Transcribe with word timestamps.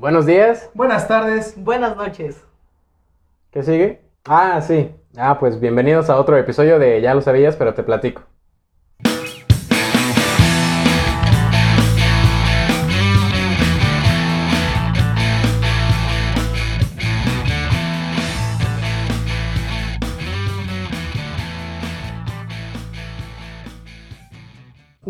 Buenos 0.00 0.24
días. 0.24 0.70
Buenas 0.72 1.06
tardes. 1.06 1.52
Buenas 1.58 1.94
noches. 1.94 2.42
¿Qué 3.50 3.62
sigue? 3.62 4.00
Ah, 4.24 4.58
sí. 4.62 4.94
Ah, 5.14 5.38
pues 5.38 5.60
bienvenidos 5.60 6.08
a 6.08 6.16
otro 6.18 6.38
episodio 6.38 6.78
de 6.78 7.02
Ya 7.02 7.12
lo 7.12 7.20
sabías, 7.20 7.54
pero 7.54 7.74
te 7.74 7.82
platico. 7.82 8.22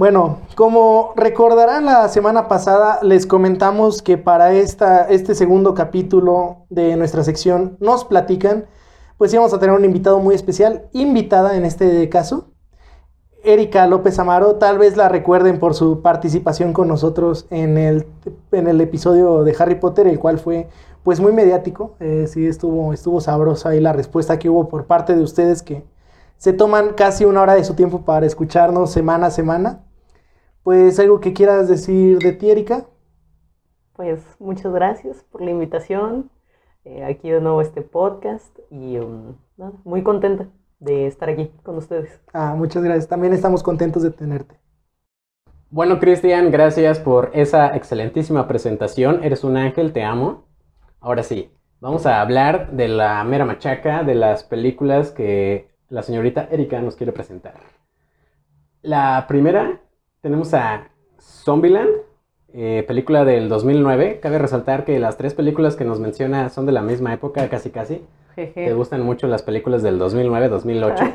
Bueno, 0.00 0.38
como 0.54 1.12
recordarán 1.14 1.84
la 1.84 2.08
semana 2.08 2.48
pasada 2.48 3.00
les 3.02 3.26
comentamos 3.26 4.00
que 4.00 4.16
para 4.16 4.54
esta, 4.54 5.04
este 5.04 5.34
segundo 5.34 5.74
capítulo 5.74 6.64
de 6.70 6.96
nuestra 6.96 7.22
sección 7.22 7.76
nos 7.80 8.06
platican, 8.06 8.64
pues 9.18 9.30
íbamos 9.34 9.52
a 9.52 9.58
tener 9.58 9.76
un 9.76 9.84
invitado 9.84 10.18
muy 10.18 10.34
especial, 10.34 10.88
invitada 10.94 11.54
en 11.54 11.66
este 11.66 12.08
caso, 12.08 12.48
Erika 13.44 13.86
López 13.86 14.18
Amaro, 14.18 14.56
tal 14.56 14.78
vez 14.78 14.96
la 14.96 15.10
recuerden 15.10 15.58
por 15.58 15.74
su 15.74 16.00
participación 16.00 16.72
con 16.72 16.88
nosotros 16.88 17.46
en 17.50 17.76
el, 17.76 18.06
en 18.52 18.68
el 18.68 18.80
episodio 18.80 19.44
de 19.44 19.54
Harry 19.58 19.74
Potter, 19.74 20.06
el 20.06 20.18
cual 20.18 20.38
fue 20.38 20.70
pues 21.02 21.20
muy 21.20 21.32
mediático, 21.32 21.96
eh, 22.00 22.24
sí 22.26 22.46
estuvo, 22.46 22.94
estuvo 22.94 23.20
sabrosa 23.20 23.68
ahí 23.68 23.80
la 23.80 23.92
respuesta 23.92 24.38
que 24.38 24.48
hubo 24.48 24.66
por 24.66 24.86
parte 24.86 25.14
de 25.14 25.22
ustedes 25.22 25.62
que 25.62 25.84
se 26.38 26.54
toman 26.54 26.94
casi 26.94 27.26
una 27.26 27.42
hora 27.42 27.54
de 27.54 27.64
su 27.64 27.74
tiempo 27.74 28.06
para 28.06 28.24
escucharnos 28.24 28.90
semana 28.90 29.26
a 29.26 29.30
semana. 29.30 29.80
Pues 30.62 30.98
algo 31.00 31.20
que 31.20 31.32
quieras 31.32 31.68
decir 31.68 32.18
de 32.18 32.32
ti, 32.32 32.50
Erika. 32.50 32.86
Pues 33.94 34.22
muchas 34.38 34.72
gracias 34.72 35.24
por 35.30 35.42
la 35.42 35.50
invitación. 35.50 36.30
Eh, 36.84 37.04
aquí 37.04 37.30
de 37.30 37.40
nuevo 37.40 37.60
este 37.60 37.82
podcast 37.82 38.58
y 38.70 38.98
um, 38.98 39.36
nada, 39.56 39.72
muy 39.84 40.02
contenta 40.02 40.48
de 40.78 41.06
estar 41.06 41.28
aquí 41.28 41.50
con 41.62 41.76
ustedes. 41.76 42.20
Ah, 42.32 42.54
muchas 42.56 42.82
gracias. 42.82 43.08
También 43.08 43.32
estamos 43.32 43.62
contentos 43.62 44.02
de 44.02 44.10
tenerte. 44.10 44.58
Bueno, 45.68 46.00
Cristian, 46.00 46.50
gracias 46.50 46.98
por 46.98 47.30
esa 47.32 47.76
excelentísima 47.76 48.48
presentación. 48.48 49.22
Eres 49.22 49.44
un 49.44 49.56
ángel, 49.56 49.92
te 49.92 50.02
amo. 50.02 50.48
Ahora 51.00 51.22
sí, 51.22 51.52
vamos 51.80 52.06
a 52.06 52.20
hablar 52.20 52.72
de 52.72 52.88
la 52.88 53.22
mera 53.24 53.44
machaca 53.44 54.02
de 54.02 54.14
las 54.14 54.42
películas 54.42 55.10
que 55.10 55.70
la 55.88 56.02
señorita 56.02 56.48
Erika 56.50 56.80
nos 56.80 56.96
quiere 56.96 57.12
presentar. 57.12 57.54
La 58.82 59.26
primera 59.28 59.80
tenemos 60.20 60.52
a 60.54 60.90
Zombieland, 61.20 61.90
eh, 62.52 62.84
película 62.86 63.24
del 63.24 63.48
2009. 63.48 64.20
Cabe 64.20 64.38
resaltar 64.38 64.84
que 64.84 64.98
las 64.98 65.16
tres 65.16 65.34
películas 65.34 65.76
que 65.76 65.84
nos 65.84 66.00
menciona 66.00 66.48
son 66.48 66.66
de 66.66 66.72
la 66.72 66.82
misma 66.82 67.12
época, 67.12 67.48
casi 67.48 67.70
casi. 67.70 68.04
Te 68.34 68.72
gustan 68.72 69.02
mucho 69.02 69.26
las 69.26 69.42
películas 69.42 69.82
del 69.82 70.00
2009-2008. 70.00 71.12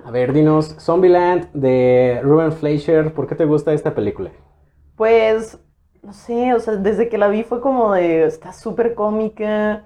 A 0.04 0.10
ver, 0.10 0.32
dinos, 0.32 0.76
Zombieland 0.80 1.52
de 1.52 2.20
Ruben 2.22 2.52
Fleischer, 2.52 3.12
¿por 3.14 3.28
qué 3.28 3.34
te 3.34 3.44
gusta 3.44 3.72
esta 3.72 3.94
película? 3.94 4.30
Pues, 4.96 5.60
no 6.02 6.12
sé, 6.12 6.52
o 6.54 6.58
sea, 6.58 6.76
desde 6.76 7.08
que 7.08 7.18
la 7.18 7.28
vi 7.28 7.44
fue 7.44 7.60
como 7.60 7.92
de, 7.92 8.24
está 8.24 8.52
súper 8.52 8.94
cómica. 8.94 9.84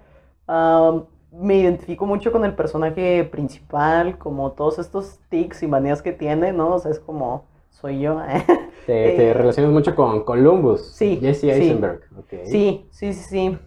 me 1.31 1.57
identifico 1.57 2.07
mucho 2.07 2.33
con 2.33 2.45
el 2.45 2.55
personaje 2.55 3.25
principal, 3.25 4.17
como 4.17 4.53
todos 4.53 4.79
estos 4.79 5.19
tics 5.29 5.63
y 5.63 5.67
manías 5.67 6.01
que 6.01 6.13
tiene, 6.13 6.53
¿no? 6.53 6.75
O 6.75 6.79
sea, 6.79 6.91
es 6.91 7.01
como, 7.01 7.45
soy 7.81 8.01
yo. 8.01 8.21
Te, 8.87 8.93
te 9.17 9.31
Eh, 9.31 9.35
relacionas 9.35 9.73
mucho 9.73 9.97
con 9.97 10.23
Columbus. 10.23 10.93
sí, 10.95 11.19
Jesse. 11.21 11.45
Eisenberg. 11.45 12.01
Sí, 12.45 12.87
sí, 12.91 13.13
sí, 13.13 13.13
sí. 13.15 13.59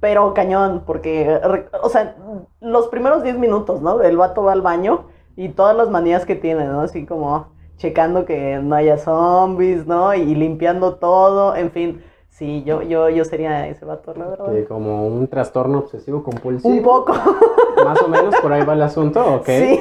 Pero 0.00 0.34
cañón, 0.34 0.82
porque, 0.84 1.40
o 1.82 1.88
sea, 1.88 2.16
los 2.60 2.88
primeros 2.88 3.22
10 3.22 3.38
minutos, 3.38 3.80
¿no? 3.82 4.02
El 4.02 4.16
vato 4.16 4.42
va 4.42 4.52
al 4.52 4.62
baño 4.62 5.04
y 5.36 5.50
todas 5.50 5.76
las 5.76 5.90
manías 5.90 6.26
que 6.26 6.34
tiene, 6.34 6.64
¿no? 6.66 6.80
Así 6.80 7.06
como 7.06 7.52
checando 7.76 8.24
que 8.24 8.58
no 8.62 8.74
haya 8.74 8.98
zombies, 8.98 9.86
¿no? 9.86 10.12
Y 10.14 10.34
limpiando 10.34 10.96
todo, 10.96 11.54
en 11.54 11.70
fin. 11.70 12.02
Sí, 12.30 12.64
yo, 12.64 12.82
yo, 12.82 13.08
yo 13.10 13.24
sería 13.24 13.68
ese 13.68 13.84
vato, 13.84 14.12
la 14.16 14.26
verdad. 14.26 14.48
Ok, 14.52 14.66
como 14.66 15.06
un 15.06 15.28
trastorno 15.28 15.78
obsesivo 15.78 16.24
compulsivo. 16.24 16.74
Un 16.74 16.82
poco. 16.82 17.12
Más 17.84 18.02
o 18.02 18.08
menos 18.08 18.34
por 18.42 18.52
ahí 18.52 18.64
va 18.64 18.72
el 18.72 18.82
asunto, 18.82 19.24
ok. 19.36 19.46
Sí. 19.46 19.80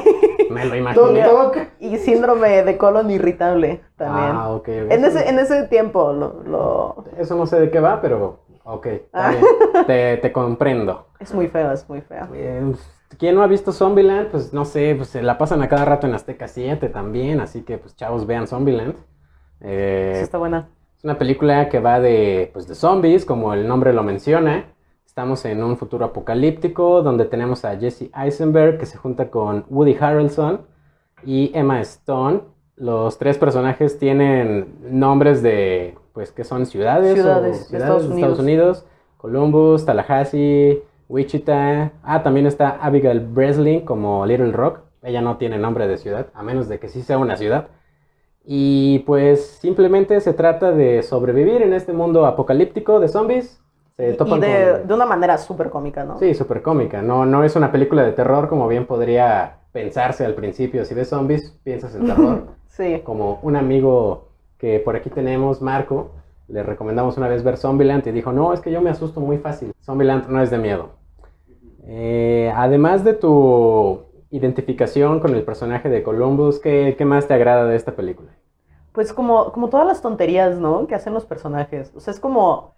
Me 0.54 0.66
lo 0.66 1.24
toc. 1.30 1.58
Y 1.80 1.98
síndrome 1.98 2.64
de 2.64 2.78
colon 2.78 3.10
irritable 3.12 3.82
también. 3.98 4.32
Ah, 4.36 4.50
ok. 4.52 4.68
en, 4.68 5.06
ese, 5.06 5.28
en 5.30 5.40
ese 5.40 5.64
tiempo 5.68 6.14
lo, 6.14 6.44
lo- 6.44 7.04
Eso 7.18 7.36
no 7.36 7.46
sé 7.46 7.60
de 7.60 7.70
qué 7.72 7.80
va, 7.80 8.02
pero 8.02 8.40
ok, 8.64 8.86
está 8.88 9.28
Ah. 9.28 9.32
bien. 9.32 9.86
Te, 9.88 10.18
te 10.18 10.32
comprendo. 10.32 11.08
es 11.20 11.34
muy 11.34 11.48
feo, 11.48 11.72
es 11.72 11.88
muy 11.90 12.02
feo. 12.02 12.28
Eh, 12.34 12.74
¿Quién 13.20 13.36
no 13.36 13.44
ha 13.44 13.48
visto 13.48 13.72
Zombieland? 13.72 14.30
Pues 14.30 14.54
no 14.54 14.66
sé, 14.66 14.96
pues 14.98 15.10
se 15.10 15.22
la 15.22 15.38
pasan 15.38 15.62
a 15.62 15.70
cada 15.70 15.86
rato 15.86 16.08
en 16.08 16.16
Azteca 16.16 16.48
7 16.48 16.90
también, 16.90 17.40
así 17.42 17.62
que 17.62 17.78
pues 17.78 17.96
chavos 17.96 18.26
vean 18.26 18.48
Zombieland. 18.48 18.96
Eh, 19.62 20.14
Sí, 20.16 20.24
está 20.24 20.38
buena. 20.40 20.70
es 20.98 21.04
una 21.04 21.18
película 21.18 21.70
que 21.70 21.80
va 21.80 22.00
de, 22.00 22.50
pues, 22.54 22.68
de 22.68 22.76
zombies, 22.76 23.24
como 23.26 23.54
el 23.54 23.68
nombre 23.68 23.94
lo 23.94 24.04
menciona. 24.04 24.66
Estamos 25.14 25.46
en 25.46 25.62
un 25.62 25.78
futuro 25.78 26.06
apocalíptico 26.06 27.04
donde 27.04 27.26
tenemos 27.26 27.66
a 27.66 27.78
Jesse 27.78 28.10
Eisenberg 28.16 28.80
que 28.80 28.88
se 28.88 28.98
junta 28.98 29.30
con 29.30 29.64
Woody 29.70 29.96
Harrelson 30.00 30.62
y 31.24 31.52
Emma 31.54 31.80
Stone. 31.82 32.40
Los 32.78 33.20
tres 33.20 33.38
personajes 33.38 34.00
tienen 34.00 34.74
nombres 34.82 35.44
de, 35.44 35.96
pues, 36.14 36.32
que 36.32 36.44
son 36.44 36.66
ciudades, 36.66 37.14
Ciudades 37.14 37.68
o 37.68 37.72
de 37.72 37.78
Estados 37.78 38.04
Estados 38.06 38.40
Unidos. 38.40 38.88
Columbus, 39.18 39.86
Tallahassee, 39.86 40.82
Wichita. 41.08 41.92
Ah, 42.02 42.24
también 42.24 42.48
está 42.48 42.80
Abigail 42.82 43.20
Breslin 43.20 43.82
como 43.82 44.26
Little 44.26 44.52
Rock. 44.52 44.80
Ella 45.04 45.22
no 45.22 45.38
tiene 45.38 45.60
nombre 45.60 45.88
de 45.88 45.98
ciudad, 45.98 46.30
a 46.34 46.42
menos 46.42 46.68
de 46.68 46.80
que 46.80 46.90
sí 46.90 47.04
sea 47.04 47.20
una 47.20 47.38
ciudad. 47.38 47.68
Y 48.44 49.04
pues 49.06 49.46
simplemente 49.46 50.20
se 50.22 50.34
trata 50.34 50.72
de 50.72 51.04
sobrevivir 51.04 51.62
en 51.62 51.74
este 51.74 51.94
mundo 51.94 52.26
apocalíptico 52.26 53.00
de 53.00 53.10
zombies. 53.10 53.63
Se 53.98 54.14
Y 54.14 54.18
topan 54.18 54.40
de, 54.40 54.48
con... 54.80 54.88
de 54.88 54.94
una 54.94 55.06
manera 55.06 55.38
súper 55.38 55.70
cómica, 55.70 56.04
¿no? 56.04 56.18
Sí, 56.18 56.34
súper 56.34 56.62
cómica. 56.62 57.02
No, 57.02 57.26
no 57.26 57.44
es 57.44 57.56
una 57.56 57.72
película 57.72 58.04
de 58.04 58.12
terror 58.14 58.48
como 58.50 58.68
bien 58.68 58.86
podría 58.88 59.58
pensarse 59.72 60.26
al 60.26 60.36
principio. 60.36 60.86
Si 60.86 60.94
ves 60.94 61.10
zombies, 61.10 61.52
piensas 61.64 61.96
en 61.96 62.06
terror. 62.06 62.48
Sí. 62.74 63.02
como 63.04 63.40
un 63.44 63.56
amigo 63.56 64.30
que 64.58 64.80
por 64.80 64.96
aquí 64.96 65.12
tenemos, 65.12 65.62
Marco, 65.62 66.10
le 66.48 66.64
recomendamos 66.64 67.18
una 67.18 67.28
vez 67.28 67.44
ver 67.44 67.58
Zombieland 67.58 68.08
y 68.08 68.12
dijo, 68.12 68.32
no, 68.32 68.52
es 68.52 68.62
que 68.62 68.72
yo 68.72 68.82
me 68.82 68.90
asusto 68.90 69.20
muy 69.22 69.38
fácil. 69.38 69.74
Zombieland 69.84 70.28
no 70.28 70.42
es 70.42 70.50
de 70.50 70.58
miedo. 70.58 70.90
Eh, 71.86 72.52
además 72.56 73.04
de 73.04 73.14
tu 73.14 74.06
identificación 74.32 75.20
con 75.20 75.36
el 75.36 75.44
personaje 75.44 75.90
de 75.90 76.02
Columbus, 76.02 76.60
¿qué, 76.60 76.96
qué 76.98 77.06
más 77.06 77.28
te 77.28 77.36
agrada 77.36 77.66
de 77.66 77.76
esta 77.76 77.92
película? 77.96 78.32
Pues 78.92 79.14
como, 79.14 79.52
como 79.52 79.70
todas 79.70 79.88
las 79.88 80.02
tonterías, 80.02 80.58
¿no? 80.60 80.88
Que 80.88 80.96
hacen 80.96 81.14
los 81.14 81.26
personajes. 81.26 81.92
O 81.96 82.00
sea, 82.00 82.14
es 82.14 82.20
como... 82.20 82.76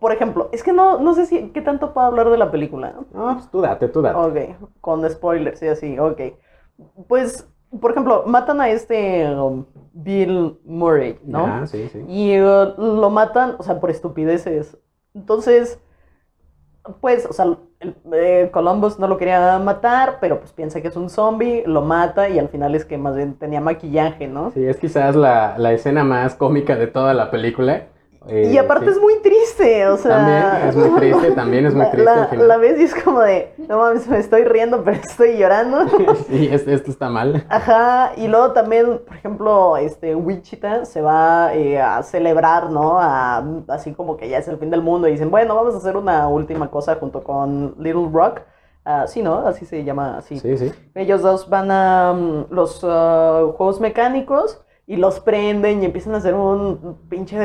Por 0.00 0.12
ejemplo, 0.12 0.50
es 0.52 0.62
que 0.62 0.72
no, 0.72 0.98
no 0.98 1.14
sé 1.14 1.26
si 1.26 1.48
qué 1.50 1.62
tanto 1.62 1.94
puedo 1.94 2.06
hablar 2.06 2.28
de 2.30 2.36
la 2.38 2.50
película. 2.50 2.94
No, 3.12 3.34
pues 3.34 3.50
tú 3.50 3.60
date, 3.60 3.88
tú 3.88 4.02
date. 4.02 4.18
Ok, 4.18 4.70
con 4.80 5.08
spoilers 5.08 5.62
y 5.62 5.68
así, 5.68 5.98
ok. 5.98 6.20
Pues, 7.08 7.48
por 7.80 7.92
ejemplo, 7.92 8.24
matan 8.26 8.60
a 8.60 8.68
este 8.68 9.26
um, 9.34 9.64
Bill 9.92 10.58
Murray, 10.64 11.18
¿no? 11.24 11.44
Ah, 11.46 11.66
sí, 11.66 11.88
sí. 11.92 12.04
Y 12.06 12.38
uh, 12.38 12.74
lo 12.76 13.10
matan, 13.10 13.56
o 13.58 13.62
sea, 13.62 13.80
por 13.80 13.90
estupideces. 13.90 14.76
Entonces, 15.14 15.80
pues, 17.00 17.26
o 17.26 17.32
sea, 17.32 17.44
el- 17.80 17.94
eh, 18.12 18.50
Columbus 18.52 18.98
no 18.98 19.08
lo 19.08 19.18
quería 19.18 19.58
matar, 19.58 20.18
pero 20.20 20.38
pues 20.40 20.52
piensa 20.52 20.80
que 20.80 20.88
es 20.88 20.96
un 20.96 21.10
zombie, 21.10 21.62
lo 21.66 21.82
mata 21.82 22.28
y 22.28 22.38
al 22.38 22.48
final 22.48 22.74
es 22.74 22.84
que 22.84 22.98
más 22.98 23.14
bien 23.16 23.34
tenía 23.34 23.60
maquillaje, 23.60 24.26
¿no? 24.26 24.50
Sí, 24.50 24.64
es 24.64 24.78
quizás 24.78 25.14
la, 25.14 25.56
la 25.58 25.72
escena 25.72 26.04
más 26.04 26.34
cómica 26.34 26.76
de 26.76 26.86
toda 26.86 27.14
la 27.14 27.30
película. 27.30 27.86
Eh, 28.28 28.50
Y 28.52 28.58
aparte 28.58 28.86
sí. 28.86 28.92
es 28.92 29.00
muy 29.00 29.20
triste, 29.22 29.86
o 29.88 29.96
sea... 29.96 30.16
También 30.18 30.68
es 30.68 30.76
muy 30.76 31.00
triste, 31.00 31.30
también 31.34 31.66
es 31.66 31.74
muy 31.74 31.84
la- 31.84 31.90
triste 31.90 32.10
al 32.10 32.20
La, 32.20 32.26
final. 32.28 32.48
la 32.48 32.56
ves 32.58 32.78
y 32.78 32.82
es 32.84 32.94
como 33.02 33.20
de, 33.20 33.54
no 33.68 33.78
mames, 33.78 34.06
me 34.08 34.18
estoy 34.18 34.44
riendo, 34.44 34.82
pero 34.84 34.98
estoy 34.98 35.38
llorando. 35.38 35.86
sí, 36.28 36.48
es- 36.52 36.66
esto 36.68 36.90
está 36.90 37.08
mal. 37.08 37.44
Ajá, 37.48 38.12
y 38.16 38.28
luego 38.28 38.52
también, 38.52 39.00
por 39.06 39.16
ejemplo, 39.16 39.76
este 39.78 40.14
Wichita 40.14 40.84
se 40.84 41.00
va 41.00 41.54
eh, 41.54 41.80
a 41.80 42.02
celebrar, 42.02 42.70
¿no? 42.70 42.98
A- 43.00 43.42
así 43.68 43.92
como 43.94 44.16
que 44.16 44.28
ya 44.28 44.38
es 44.38 44.48
el 44.48 44.58
fin 44.58 44.70
del 44.70 44.82
mundo 44.82 45.08
y 45.08 45.12
dicen, 45.12 45.30
bueno, 45.30 45.54
vamos 45.54 45.74
a 45.74 45.78
hacer 45.78 45.96
una 45.96 46.28
última 46.28 46.70
cosa 46.70 46.96
junto 46.96 47.22
con 47.24 47.74
Little 47.78 48.08
Rock. 48.12 48.42
Ah, 48.84 49.06
sí, 49.06 49.22
¿no? 49.22 49.46
Así 49.46 49.66
se 49.66 49.84
llama, 49.84 50.16
así. 50.18 50.38
Sí, 50.38 50.56
sí. 50.56 50.72
Ellos 50.94 51.20
dos 51.20 51.48
van 51.50 51.70
a 51.70 52.12
mm, 52.14 52.46
los 52.50 52.80
ah, 52.84 53.42
juegos 53.56 53.80
mecánicos 53.80 54.62
y 54.88 54.96
los 54.96 55.20
prenden 55.20 55.82
y 55.82 55.84
empiezan 55.84 56.14
a 56.14 56.16
hacer 56.16 56.34
un 56.34 56.96
pinche 57.10 57.36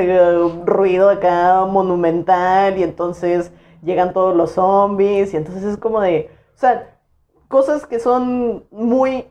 ruido 0.65 1.09
acá 1.09 1.65
monumental 1.65 2.77
y 2.79 2.83
entonces 2.83 3.51
llegan 3.83 4.13
todos 4.13 4.33
los 4.35 4.51
zombies 4.51 5.33
y 5.33 5.37
entonces 5.37 5.63
es 5.65 5.77
como 5.77 5.99
de, 5.99 6.29
o 6.55 6.57
sea, 6.57 6.97
cosas 7.49 7.85
que 7.85 7.99
son 7.99 8.63
muy 8.71 9.27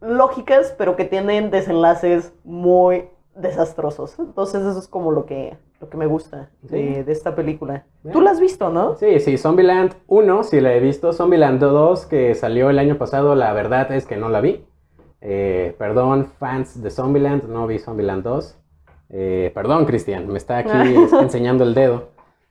lógicas 0.00 0.74
pero 0.78 0.96
que 0.96 1.04
tienen 1.04 1.50
desenlaces 1.50 2.32
muy 2.44 3.10
desastrosos. 3.36 4.18
Entonces 4.18 4.62
eso 4.62 4.78
es 4.78 4.88
como 4.88 5.12
lo 5.12 5.26
que 5.26 5.56
lo 5.80 5.90
que 5.90 5.98
me 5.98 6.06
gusta 6.06 6.48
Sí. 6.70 6.76
de, 6.82 7.04
de 7.04 7.12
esta 7.12 7.34
película. 7.34 7.84
Ya. 8.04 8.12
Tú 8.12 8.22
la 8.22 8.30
has 8.30 8.40
visto, 8.40 8.70
¿no? 8.70 8.94
Sí, 8.96 9.20
sí, 9.20 9.36
Zombieland 9.36 9.92
1 10.06 10.44
sí 10.44 10.60
la 10.62 10.72
he 10.72 10.80
visto. 10.80 11.12
Zombieland 11.12 11.60
2 11.60 12.06
que 12.06 12.34
salió 12.34 12.70
el 12.70 12.78
año 12.78 12.96
pasado, 12.96 13.34
la 13.34 13.52
verdad 13.52 13.92
es 13.92 14.06
que 14.06 14.16
no 14.16 14.30
la 14.30 14.40
vi. 14.40 14.64
Eh, 15.26 15.74
perdón, 15.78 16.26
fans 16.38 16.82
de 16.82 16.90
Zombieland, 16.90 17.44
no 17.48 17.66
vi 17.66 17.78
Zombieland 17.78 18.22
2. 18.22 18.58
Eh, 19.08 19.50
perdón, 19.54 19.86
Cristian, 19.86 20.28
me 20.28 20.36
está 20.36 20.58
aquí 20.58 20.70
enseñando 21.20 21.64
el 21.64 21.72
dedo. 21.74 22.08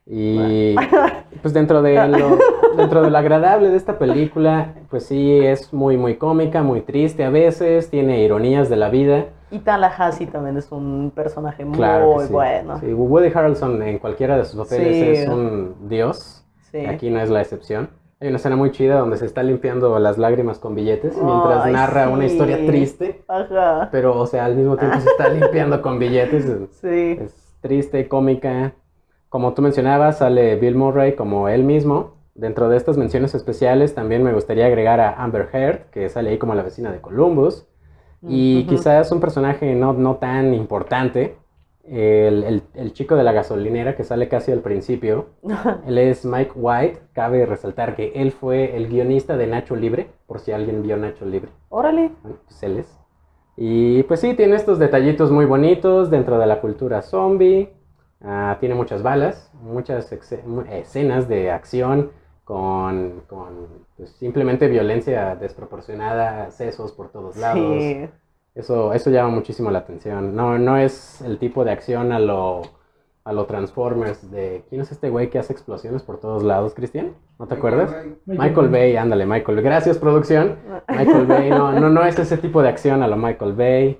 Y 0.07 0.75
pues 1.41 1.53
dentro 1.53 1.81
de 1.83 2.07
lo, 2.07 2.37
dentro 2.75 3.03
de 3.03 3.11
lo 3.11 3.17
agradable 3.17 3.69
de 3.69 3.77
esta 3.77 3.99
película, 3.99 4.73
pues 4.89 5.05
sí, 5.05 5.37
es 5.37 5.71
muy, 5.71 5.97
muy 5.97 6.15
cómica, 6.15 6.63
muy 6.63 6.81
triste 6.81 7.23
a 7.23 7.29
veces, 7.29 7.89
tiene 7.91 8.21
ironías 8.23 8.69
de 8.69 8.75
la 8.75 8.89
vida. 8.89 9.25
Y 9.51 9.59
Tallahassee 9.59 10.25
también 10.25 10.57
es 10.57 10.71
un 10.71 11.11
personaje 11.15 11.63
muy 11.63 11.77
Claro 11.77 12.17
que 12.17 12.25
sí. 12.25 12.33
bueno. 12.33 12.79
Sí, 12.79 12.91
Woody 12.91 13.31
Harrelson 13.33 13.83
en 13.83 13.99
cualquiera 13.99 14.35
de 14.35 14.45
sus 14.45 14.67
papeles 14.67 14.95
Sí. 14.95 15.21
es 15.21 15.29
un 15.29 15.75
dios. 15.87 16.43
Sí. 16.71 16.85
Aquí 16.87 17.11
no 17.11 17.21
es 17.21 17.29
la 17.29 17.41
excepción. 17.41 17.89
Hay 18.23 18.29
una 18.29 18.37
escena 18.37 18.55
muy 18.55 18.71
chida 18.71 18.99
donde 18.99 19.17
se 19.17 19.25
está 19.25 19.43
limpiando 19.43 19.99
las 19.99 20.17
lágrimas 20.17 20.57
con 20.57 20.75
billetes 20.75 21.17
mientras 21.21 21.65
Ay, 21.65 21.73
narra 21.73 22.07
una 22.07 22.25
sí. 22.25 22.31
historia 22.31 22.65
triste, 22.65 23.21
Ajá. 23.27 23.89
pero 23.91 24.17
o 24.17 24.25
sea, 24.25 24.45
al 24.45 24.55
mismo 24.55 24.77
tiempo 24.77 24.97
se 25.01 25.09
está 25.09 25.27
limpiando 25.33 25.81
con 25.81 25.99
billetes. 25.99 26.45
Sí. 26.79 27.17
Es 27.19 27.53
triste, 27.59 28.07
cómica. 28.07 28.75
Como 29.27 29.53
tú 29.53 29.61
mencionabas, 29.61 30.19
sale 30.19 30.55
Bill 30.55 30.75
Murray 30.77 31.15
como 31.17 31.49
él 31.49 31.63
mismo. 31.65 32.13
Dentro 32.33 32.69
de 32.69 32.77
estas 32.77 32.95
menciones 32.95 33.35
especiales 33.35 33.93
también 33.93 34.23
me 34.23 34.31
gustaría 34.31 34.67
agregar 34.67 35.01
a 35.01 35.21
Amber 35.21 35.49
Heard, 35.51 35.89
que 35.91 36.07
sale 36.07 36.29
ahí 36.29 36.37
como 36.37 36.55
la 36.55 36.63
vecina 36.63 36.93
de 36.93 37.01
Columbus. 37.01 37.67
Y 38.25 38.59
Ujú. 38.61 38.69
quizás 38.69 39.11
un 39.11 39.19
personaje 39.19 39.75
no, 39.75 39.91
no 39.91 40.15
tan 40.15 40.53
importante, 40.53 41.35
el, 41.83 42.43
el- 42.43 42.63
el 42.75 42.93
chico 42.93 43.15
de 43.15 43.23
la 43.23 43.31
gasolinera 43.33 43.95
que 43.95 44.03
sale 44.03 44.27
casi 44.29 44.51
al 44.51 44.61
principio. 44.61 45.27
Él 45.87 45.97
es 45.97 46.25
Mike 46.25 46.53
White. 46.55 46.99
Cabe 47.13 47.45
resaltar 47.45 47.95
que 47.95 48.13
él 48.15 48.31
fue 48.31 48.75
el 48.77 48.87
guionista 48.87 49.37
de 49.37 49.47
Nacho 49.47 49.75
Libre, 49.75 50.07
por 50.27 50.39
si 50.39 50.51
alguien 50.51 50.81
vio 50.83 50.97
Nacho 50.97 51.25
Libre. 51.25 51.51
Órale. 51.69 52.11
Bueno, 52.23 52.37
pues 52.47 52.63
él 52.63 52.77
es. 52.79 52.99
Y 53.55 54.03
pues 54.03 54.19
sí, 54.21 54.33
tiene 54.33 54.55
estos 54.55 54.79
detallitos 54.79 55.31
muy 55.31 55.45
bonitos 55.45 56.09
dentro 56.09 56.39
de 56.39 56.47
la 56.47 56.59
cultura 56.61 57.01
zombie. 57.01 57.69
Ah, 58.21 58.57
tiene 58.59 58.73
muchas 58.75 59.03
balas, 59.03 59.51
muchas 59.61 60.09
escenas 60.71 61.27
de 61.27 61.51
acción 61.51 62.11
con, 62.45 63.21
con, 63.27 63.85
pues, 63.97 64.11
simplemente 64.11 64.67
violencia 64.69 65.35
desproporcionada, 65.35 66.49
sesos 66.51 66.93
por 66.93 67.11
todos 67.11 67.35
lados. 67.37 67.83
Sí. 67.83 68.09
Eso, 68.55 68.93
eso 68.93 69.09
llama 69.09 69.29
muchísimo 69.29 69.71
la 69.71 69.79
atención. 69.79 70.35
No, 70.35 70.59
no 70.59 70.77
es 70.77 71.21
el 71.21 71.39
tipo 71.39 71.65
de 71.65 71.71
acción 71.71 72.11
a 72.11 72.19
lo, 72.19 72.61
a 73.23 73.33
lo 73.33 73.45
Transformers 73.45 74.29
de... 74.29 74.63
¿Quién 74.69 74.81
es 74.81 74.91
este 74.91 75.09
güey 75.09 75.29
que 75.29 75.39
hace 75.39 75.53
explosiones 75.53 76.03
por 76.03 76.19
todos 76.19 76.43
lados, 76.43 76.73
Cristian? 76.73 77.13
¿No 77.39 77.47
te 77.47 77.55
acuerdas? 77.55 77.95
Michael 78.25 78.69
Bay, 78.69 78.95
ándale, 78.95 79.25
Michael. 79.25 79.61
Gracias, 79.61 79.97
producción. 79.97 80.57
Michael 80.87 81.25
Bay, 81.25 81.49
no, 81.49 81.71
no, 81.71 81.89
no 81.89 82.05
es 82.05 82.19
ese 82.19 82.37
tipo 82.37 82.61
de 82.61 82.69
acción 82.69 83.01
a 83.01 83.07
lo 83.07 83.17
Michael 83.17 83.53
Bay. 83.53 83.99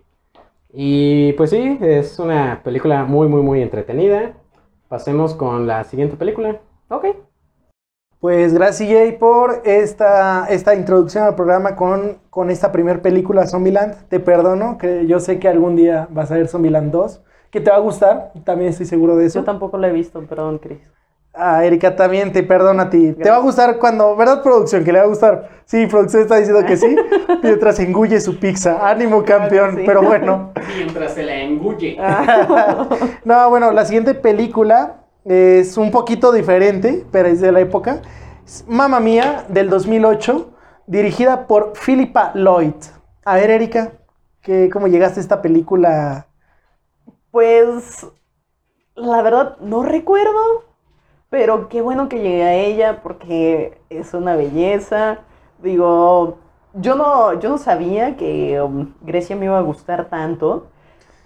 Y 0.72 1.34
pues 1.34 1.50
sí, 1.50 1.78
es 1.82 2.20
una 2.20 2.62
película 2.64 3.06
muy, 3.06 3.28
muy, 3.28 3.42
muy 3.42 3.62
entretenida. 3.62 4.34
Pasemos 4.88 5.34
con 5.34 5.66
la 5.66 5.84
siguiente 5.84 6.16
película. 6.16 6.60
Ok. 6.90 7.06
Pues 8.24 8.54
gracias 8.54 8.90
Jay 8.90 9.18
por 9.18 9.64
esta, 9.66 10.46
esta 10.46 10.76
introducción 10.76 11.26
al 11.26 11.36
programa 11.36 11.76
con, 11.76 12.20
con 12.30 12.50
esta 12.50 12.72
primer 12.72 13.02
película 13.02 13.46
Zombieland. 13.48 14.08
Te 14.08 14.22
perdono, 14.22 14.78
que 14.78 15.06
yo 15.08 15.20
sé 15.20 15.40
que 15.40 15.50
algún 15.50 15.76
día 15.76 16.08
vas 16.10 16.32
a 16.32 16.36
ver 16.36 16.48
Zombieland 16.48 16.90
2, 16.90 17.22
que 17.52 17.60
te 17.60 17.70
va 17.70 17.76
a 17.76 17.82
gustar, 17.82 18.32
también 18.46 18.70
estoy 18.70 18.86
seguro 18.86 19.18
de 19.18 19.26
eso. 19.26 19.40
Yo 19.40 19.44
tampoco 19.44 19.78
la 19.78 19.90
he 19.90 19.92
visto, 19.92 20.22
perdón, 20.22 20.60
Chris. 20.60 20.80
Ah, 21.34 21.66
Erika, 21.66 21.98
también 21.98 22.32
te 22.32 22.44
perdono 22.44 22.84
a 22.84 22.90
ti. 22.90 23.12
Te 23.12 23.30
va 23.30 23.36
a 23.36 23.40
gustar 23.40 23.78
cuando, 23.78 24.16
¿verdad, 24.16 24.42
producción? 24.42 24.86
Que 24.86 24.94
le 24.94 25.00
va 25.00 25.04
a 25.04 25.10
gustar. 25.10 25.50
Sí, 25.66 25.86
producción 25.88 26.22
está 26.22 26.38
diciendo 26.38 26.66
que 26.66 26.78
sí. 26.78 26.96
Mientras 27.44 27.78
engulle 27.82 28.22
su 28.22 28.40
pizza. 28.40 28.90
Ánimo, 28.90 29.26
campeón. 29.26 29.76
sí. 29.76 29.84
Pero 29.86 30.02
bueno. 30.02 30.54
Mientras 30.78 31.14
se 31.14 31.24
la 31.24 31.42
engulle. 31.42 31.98
No, 33.26 33.50
bueno, 33.50 33.74
la 33.74 33.84
siguiente 33.84 34.14
película 34.14 35.03
es 35.26 35.78
un 35.78 35.92
poquito 35.92 36.32
diferente, 36.32 37.06
pero 37.12 37.30
es 37.30 37.42
de 37.42 37.52
la 37.52 37.62
época. 37.62 38.02
Mamma 38.68 39.00
Mía, 39.00 39.46
del 39.48 39.70
2008, 39.70 40.52
dirigida 40.86 41.48
por 41.48 41.74
Philippa 41.78 42.32
Lloyd. 42.36 42.76
A 43.24 43.36
ver, 43.36 43.52
Erika, 43.52 43.94
¿qué, 44.42 44.70
¿cómo 44.72 44.88
llegaste 44.88 45.20
a 45.20 45.24
esta 45.24 45.42
película? 45.42 46.28
Pues, 47.32 48.06
la 48.96 49.22
verdad, 49.22 49.58
no 49.60 49.84
recuerdo, 49.84 50.66
pero 51.30 51.70
qué 51.70 51.82
bueno 51.82 52.10
que 52.10 52.20
llegué 52.20 52.44
a 52.44 52.54
ella 52.54 53.02
porque 53.02 53.80
es 53.90 54.14
una 54.14 54.36
belleza. 54.36 55.20
Digo, 55.60 56.38
yo 56.74 56.96
no, 56.96 57.40
yo 57.40 57.50
no 57.50 57.58
sabía 57.58 58.18
que 58.18 58.62
um, 58.62 58.94
Grecia 59.02 59.36
me 59.36 59.46
iba 59.46 59.58
a 59.58 59.62
gustar 59.62 60.10
tanto, 60.10 60.68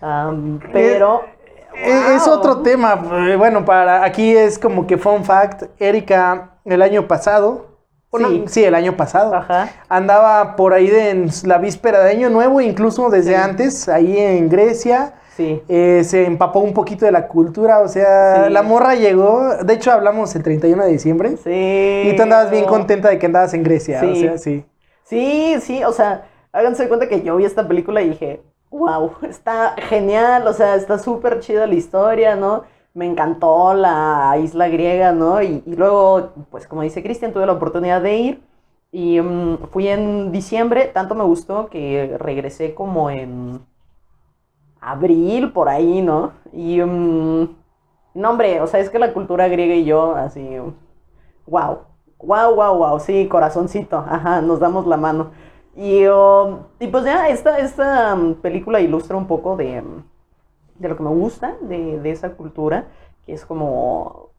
am, 0.01 0.59
pero... 0.71 1.36
Eh, 1.83 2.15
Es 2.15 2.27
otro 2.27 2.61
tema. 2.61 2.99
eh, 3.29 3.35
Bueno, 3.35 3.63
para 3.65 4.03
aquí 4.03 4.35
es 4.35 4.57
como 4.59 4.87
que 4.87 4.97
fun 4.97 5.23
fact. 5.23 5.63
Erika, 5.79 6.51
el 6.65 6.81
año 6.81 7.07
pasado, 7.07 7.67
bueno, 8.11 8.29
Sí. 8.29 8.43
sí, 8.47 8.63
el 8.63 8.75
año 8.75 8.95
pasado, 8.97 9.33
Ajá. 9.35 9.69
andaba 9.89 10.55
por 10.55 10.73
ahí 10.73 10.87
de 10.87 11.09
en 11.11 11.29
la 11.43 11.57
víspera 11.57 12.03
de 12.03 12.11
Año 12.11 12.29
Nuevo, 12.29 12.61
incluso 12.61 13.09
desde 13.09 13.31
Sí. 13.31 13.35
antes, 13.35 13.89
ahí 13.89 14.17
en 14.17 14.49
Grecia. 14.49 15.13
Sí. 15.35 15.61
Eh, 15.67 16.01
se 16.03 16.25
empapó 16.25 16.59
un 16.61 16.73
poquito 16.73 17.05
de 17.05 17.11
la 17.11 17.27
cultura, 17.27 17.79
o 17.81 17.87
sea, 17.87 18.45
Sí. 18.45 18.51
la 18.51 18.63
morra 18.63 18.95
llegó, 18.95 19.55
de 19.63 19.73
hecho 19.73 19.91
hablamos 19.91 20.35
el 20.35 20.41
31 20.41 20.83
de 20.83 20.91
diciembre, 20.91 21.37
Sí. 21.37 22.09
y 22.09 22.15
tú 22.15 22.23
andabas 22.23 22.49
bien 22.49 22.65
contenta 22.65 23.09
de 23.09 23.19
que 23.19 23.27
andabas 23.27 23.53
en 23.53 23.61
Grecia, 23.63 24.01
o 24.03 24.15
Sí. 24.15 24.21
sea, 24.21 24.37
sí. 24.39 24.65
Sí, 25.03 25.55
sí, 25.61 25.83
o 25.83 25.91
sea, 25.91 26.23
háganse 26.51 26.83
de 26.83 26.89
cuenta 26.89 27.07
que 27.07 27.21
yo 27.21 27.35
vi 27.35 27.45
esta 27.45 27.67
película 27.67 28.01
y 28.01 28.09
dije, 28.09 28.41
wow, 28.69 29.11
está 29.23 29.75
genial, 29.77 30.47
o 30.47 30.53
sea, 30.53 30.75
está 30.75 30.99
súper 30.99 31.39
chida 31.39 31.67
la 31.67 31.75
historia, 31.75 32.35
¿no? 32.35 32.63
Me 32.93 33.05
encantó 33.05 33.73
la 33.73 34.37
isla 34.41 34.67
griega, 34.69 35.11
¿no? 35.11 35.41
Y, 35.41 35.63
luego, 35.65 36.31
pues 36.51 36.67
como 36.67 36.81
dice 36.81 37.03
Cristian, 37.03 37.33
tuve 37.33 37.45
la 37.45 37.53
oportunidad 37.53 38.01
de 38.01 38.17
ir 38.17 38.41
y 38.91 39.21
mm, 39.21 39.67
fui 39.71 39.87
en 39.87 40.31
diciembre, 40.31 40.85
tanto 40.93 41.15
me 41.15 41.23
gustó 41.23 41.67
que 41.69 42.17
regresé 42.19 42.73
como 42.73 43.09
en 43.09 43.61
abril, 44.81 45.51
por 45.51 45.69
ahí, 45.69 46.01
¿no? 46.01 46.33
Y, 46.53 46.81
mm, 46.81 47.55
no, 48.15 48.29
hombre, 48.29 48.61
o 48.61 48.67
sea, 48.67 48.79
es 48.79 48.89
que 48.89 48.99
la 48.99 49.13
cultura 49.13 49.47
griega 49.47 49.75
y 49.75 49.85
yo, 49.85 50.15
así, 50.15 50.57
wow, 51.45 51.79
wow, 52.19 52.55
wow, 52.55 52.77
wow, 52.77 52.99
sí, 52.99 53.27
corazoncito, 53.27 53.97
ajá, 53.97 54.41
nos 54.41 54.59
damos 54.59 54.87
la 54.87 54.97
mano. 54.97 55.31
Y, 55.77 56.07
um, 56.07 56.63
y 56.79 56.87
pues 56.87 57.05
ya, 57.05 57.29
esta, 57.29 57.59
esta 57.59 58.15
um, 58.15 58.33
película 58.33 58.81
ilustra 58.81 59.15
un 59.15 59.27
poco 59.27 59.55
de, 59.55 59.79
um, 59.79 60.01
de 60.79 60.89
lo 60.89 60.97
que 60.97 61.03
me 61.03 61.11
gusta 61.11 61.55
de, 61.61 61.99
de 61.99 62.09
esa 62.09 62.31
cultura, 62.31 62.87
que 63.27 63.33
es 63.33 63.45
como, 63.45 64.31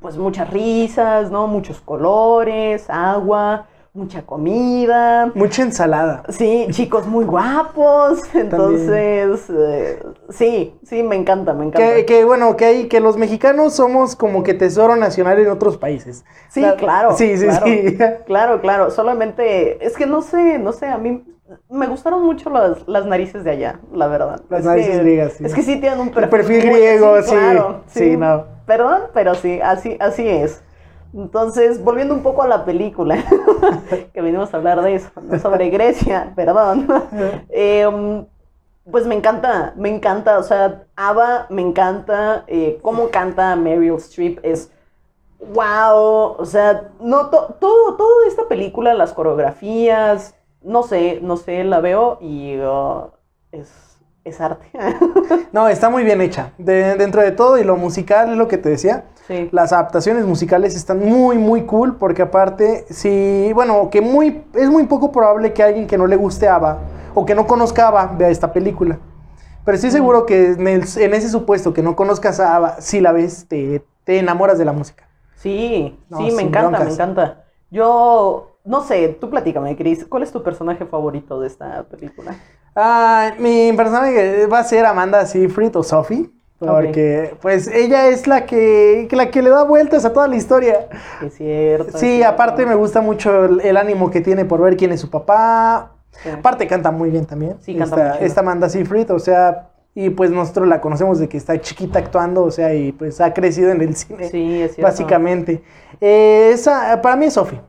pues 0.00 0.18
muchas 0.18 0.50
risas, 0.50 1.30
¿no? 1.30 1.46
Muchos 1.46 1.80
colores, 1.80 2.90
agua, 2.90 3.68
mucha 3.94 4.22
comida. 4.22 5.30
Mucha 5.34 5.62
ensalada. 5.62 6.22
Sí, 6.28 6.66
chicos 6.70 7.06
muy 7.06 7.24
guapos. 7.24 8.22
Entonces, 8.34 9.50
eh, 9.50 10.02
sí, 10.30 10.74
sí, 10.82 11.02
me 11.02 11.16
encanta, 11.16 11.52
me 11.52 11.66
encanta. 11.66 11.94
Que, 11.96 12.06
que, 12.06 12.24
bueno, 12.24 12.56
que, 12.56 12.64
hay, 12.64 12.88
que 12.88 13.00
los 13.00 13.16
mexicanos 13.16 13.74
somos 13.74 14.16
como 14.16 14.42
que 14.42 14.54
tesoro 14.54 14.96
nacional 14.96 15.38
en 15.38 15.48
otros 15.48 15.76
países. 15.76 16.24
Sí, 16.48 16.62
La- 16.62 16.76
claro. 16.76 17.16
Sí, 17.16 17.36
sí, 17.36 17.46
claro, 17.46 17.66
sí. 17.66 17.98
Claro, 18.26 18.60
claro. 18.60 18.90
Solamente, 18.90 19.84
es 19.84 19.96
que 19.96 20.06
no 20.06 20.22
sé, 20.22 20.58
no 20.58 20.72
sé, 20.72 20.86
a 20.86 20.96
mí 20.98 21.24
me 21.68 21.86
gustaron 21.86 22.24
mucho 22.24 22.48
las, 22.48 22.88
las 22.88 23.04
narices 23.04 23.44
de 23.44 23.50
allá, 23.50 23.80
la 23.92 24.06
verdad. 24.06 24.40
Las 24.48 24.60
Es 24.60 24.66
narices 24.66 24.92
que- 24.96 25.02
griegas, 25.02 25.32
sí. 25.34 25.44
Es 25.44 25.54
que 25.54 25.62
sí 25.62 25.78
tienen 25.80 26.00
un 26.00 26.10
El 26.16 26.28
perfil 26.30 26.62
griego, 26.62 27.20
sí. 27.22 27.36
Sí, 27.88 28.16
no. 28.16 28.46
Perdón, 28.64 29.02
pero 29.12 29.34
sí, 29.34 29.60
así, 29.62 29.96
así 30.00 30.26
es. 30.26 30.62
Entonces, 31.14 31.82
volviendo 31.82 32.14
un 32.14 32.22
poco 32.22 32.42
a 32.42 32.48
la 32.48 32.64
película, 32.64 33.18
que 34.14 34.22
venimos 34.22 34.52
a 34.54 34.56
hablar 34.56 34.80
de 34.82 34.94
eso, 34.94 35.10
sobre 35.40 35.68
Grecia, 35.68 36.32
perdón. 36.36 36.88
Eh, 37.50 38.24
pues 38.90 39.06
me 39.06 39.14
encanta, 39.14 39.74
me 39.76 39.88
encanta, 39.90 40.38
o 40.38 40.42
sea, 40.42 40.84
Ava 40.96 41.46
me 41.50 41.62
encanta, 41.62 42.44
eh, 42.48 42.78
cómo 42.82 43.10
canta 43.10 43.54
Meryl 43.56 43.94
Streep 43.96 44.40
es 44.42 44.70
wow, 45.40 46.36
o 46.38 46.44
sea, 46.46 46.90
no, 47.00 47.30
to- 47.30 47.56
todo, 47.60 47.96
todo 47.96 48.24
esta 48.26 48.48
película, 48.48 48.94
las 48.94 49.12
coreografías, 49.12 50.34
no 50.62 50.82
sé, 50.84 51.20
no 51.22 51.36
sé, 51.36 51.64
la 51.64 51.80
veo 51.80 52.18
y 52.20 52.56
uh, 52.58 53.10
es, 53.52 53.91
es 54.24 54.40
arte. 54.40 54.70
No, 55.52 55.68
está 55.68 55.90
muy 55.90 56.04
bien 56.04 56.20
hecha. 56.20 56.52
De- 56.58 56.96
dentro 56.96 57.20
de 57.22 57.32
todo 57.32 57.58
y 57.58 57.64
lo 57.64 57.76
musical 57.76 58.30
es 58.30 58.36
lo 58.36 58.48
que 58.48 58.58
te 58.58 58.70
decía. 58.70 59.04
sí, 59.20 59.50
Las 59.50 59.72
adaptaciones 59.72 60.24
musicales 60.24 60.74
están 60.74 60.98
muy, 61.00 61.36
muy 61.36 61.62
cool 61.66 61.96
porque 61.96 62.22
aparte, 62.22 62.86
sí, 62.90 63.50
bueno, 63.54 63.90
que 63.90 64.00
muy, 64.00 64.44
es 64.54 64.70
muy 64.70 64.84
poco 64.86 65.12
probable 65.12 65.52
que 65.52 65.62
alguien 65.62 65.86
que 65.86 65.98
no 65.98 66.06
le 66.06 66.16
guste 66.16 66.48
ABBA 66.48 66.78
o 67.14 67.26
que 67.26 67.34
no 67.34 67.46
conozca 67.46 67.88
ABBA 67.88 68.06
vea 68.18 68.28
esta 68.30 68.50
película. 68.52 68.98
Pero 69.64 69.76
estoy 69.76 69.90
seguro 69.90 70.26
que 70.26 70.52
en, 70.52 70.66
el- 70.68 70.84
en 70.96 71.14
ese 71.14 71.28
supuesto 71.28 71.74
que 71.74 71.82
no 71.82 71.94
conozcas 71.96 72.40
a 72.40 72.56
Ava, 72.56 72.80
si 72.80 73.00
la 73.00 73.12
ves, 73.12 73.46
te, 73.48 73.84
te 74.04 74.18
enamoras 74.18 74.58
de 74.58 74.64
la 74.64 74.72
música. 74.72 75.08
Sí, 75.34 75.98
No, 76.08 76.28
sí, 76.28 76.30
me 76.30 76.42
encanta, 76.42 76.80
me 76.80 76.90
encanta. 76.90 77.44
Yo, 77.70 78.60
no 78.64 78.82
sé, 78.82 79.08
tú 79.20 79.30
platícame, 79.30 79.76
Chris, 79.76 80.06
¿cuál 80.06 80.22
es 80.22 80.32
tu 80.32 80.42
personaje 80.42 80.86
favorito 80.86 81.40
de 81.40 81.48
esta 81.48 81.88
película? 81.88 82.44
Ah, 82.74 83.32
mi 83.38 83.72
personaje 83.74 84.46
va 84.46 84.60
a 84.60 84.64
ser 84.64 84.86
Amanda 84.86 85.26
Seyfried 85.26 85.76
o 85.76 85.82
Sophie. 85.82 86.30
Porque, 86.58 87.36
pues, 87.40 87.66
ella 87.66 88.06
es 88.08 88.28
la 88.28 88.46
que, 88.46 89.08
la 89.10 89.30
que 89.32 89.42
le 89.42 89.50
da 89.50 89.64
vueltas 89.64 90.04
a 90.04 90.12
toda 90.12 90.28
la 90.28 90.36
historia. 90.36 90.88
Es 91.20 91.34
cierto. 91.34 91.98
es 91.98 91.98
Sí, 91.98 92.06
cierto. 92.18 92.34
aparte 92.34 92.66
me 92.66 92.76
gusta 92.76 93.00
mucho 93.00 93.46
el, 93.46 93.60
el 93.62 93.76
ánimo 93.76 94.10
que 94.10 94.20
tiene 94.20 94.44
por 94.44 94.60
ver 94.60 94.76
quién 94.76 94.92
es 94.92 95.00
su 95.00 95.10
papá. 95.10 95.96
Sí. 96.22 96.28
Aparte 96.28 96.68
canta 96.68 96.92
muy 96.92 97.10
bien 97.10 97.26
también. 97.26 97.56
Sí, 97.60 97.74
canta 97.76 97.96
esta, 97.96 97.96
muy 98.00 98.12
chido. 98.12 98.26
esta 98.26 98.40
Amanda 98.42 98.68
Seyfried, 98.68 99.10
o 99.10 99.18
sea, 99.18 99.70
y 99.94 100.10
pues 100.10 100.30
nosotros 100.30 100.68
la 100.68 100.80
conocemos 100.80 101.18
de 101.18 101.28
que 101.28 101.36
está 101.36 101.60
chiquita 101.60 101.98
actuando, 101.98 102.44
o 102.44 102.50
sea, 102.52 102.74
y 102.74 102.92
pues 102.92 103.20
ha 103.20 103.34
crecido 103.34 103.70
en 103.72 103.80
el 103.82 103.96
cine. 103.96 104.28
Sí, 104.30 104.62
es 104.62 104.76
cierto. 104.76 104.82
Básicamente. 104.82 105.62
Eh, 106.00 106.50
esa, 106.54 107.02
para 107.02 107.16
mí 107.16 107.26
es 107.26 107.34
Sophie. 107.34 107.60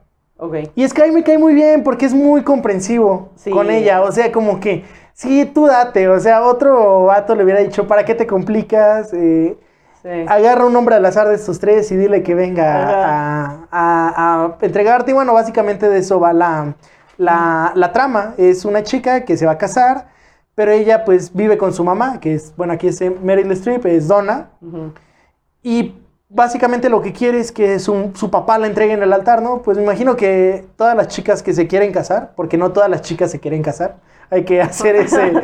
Ok. 0.45 0.55
Y 0.75 0.85
Sky 0.87 1.11
me 1.11 1.23
cae 1.23 1.37
muy 1.37 1.53
bien 1.53 1.83
porque 1.83 2.05
es 2.05 2.13
muy 2.13 2.43
comprensivo 2.43 3.29
Sí. 3.35 3.49
con 3.49 3.69
ella. 3.69 4.01
O 4.01 4.11
sea, 4.11 4.29
como 4.31 4.59
que, 4.59 4.83
sí, 5.13 5.45
tú 5.45 5.67
date. 5.67 6.09
O 6.09 6.19
sea, 6.19 6.43
otro 6.43 7.05
vato 7.05 7.33
le 7.33 7.45
hubiera 7.45 7.61
dicho, 7.61 7.87
¿para 7.87 8.03
qué 8.03 8.13
te 8.13 8.27
complicas? 8.27 9.13
Eh, 9.13 9.57
Sí. 10.01 10.09
agarra 10.27 10.65
un 10.65 10.73
nombre 10.73 10.95
al 10.95 11.05
azar 11.05 11.29
de 11.29 11.35
estos 11.35 11.59
tres 11.59 11.89
y 11.93 11.95
dile 11.95 12.23
que 12.23 12.35
venga 12.35 12.83
a, 12.89 13.67
a- 13.71 14.43
a 14.43 14.57
entregarte. 14.59 15.11
Y 15.11 15.13
bueno, 15.13 15.33
básicamente 15.33 15.87
de 15.87 15.99
eso 15.99 16.19
va 16.19 16.33
la, 16.33 16.75
la, 17.17 17.71
la 17.73 17.93
trama. 17.93 18.33
Es 18.37 18.65
una 18.65 18.83
chica 18.83 19.23
que 19.23 19.37
se 19.37 19.45
va 19.45 19.53
a 19.53 19.57
casar, 19.57 20.07
pero 20.55 20.71
ella 20.71 21.05
pues 21.05 21.33
vive 21.33 21.57
con 21.57 21.71
su 21.73 21.85
mamá, 21.85 22.19
que 22.19 22.33
es, 22.33 22.53
bueno, 22.57 22.73
aquí 22.73 22.87
es 22.89 23.01
Meryl 23.21 23.49
Streep, 23.53 23.85
es 23.85 24.09
Donna. 24.09 24.49
Y 25.63 25.95
básicamente 26.33 26.89
lo 26.89 27.01
que 27.01 27.13
quiere 27.13 27.39
es 27.39 27.51
que 27.51 27.79
su, 27.79 28.11
su 28.15 28.29
papá 28.29 28.57
la 28.57 28.67
entregue 28.67 28.93
en 28.93 29.03
el 29.03 29.13
altar, 29.13 29.41
¿no? 29.41 29.61
Pues 29.61 29.77
me 29.77 29.83
imagino 29.83 30.15
que 30.15 30.65
todas 30.75 30.95
las 30.95 31.07
chicas 31.07 31.43
que 31.43 31.53
se 31.53 31.67
quieren 31.67 31.91
casar, 31.91 32.33
porque 32.35 32.57
no 32.57 32.71
todas 32.71 32.89
las 32.89 33.01
chicas 33.01 33.31
se 33.31 33.39
quieren 33.39 33.61
casar, 33.61 33.97
hay 34.29 34.43
que 34.43 34.61
hacer 34.61 34.95
ese... 34.95 35.33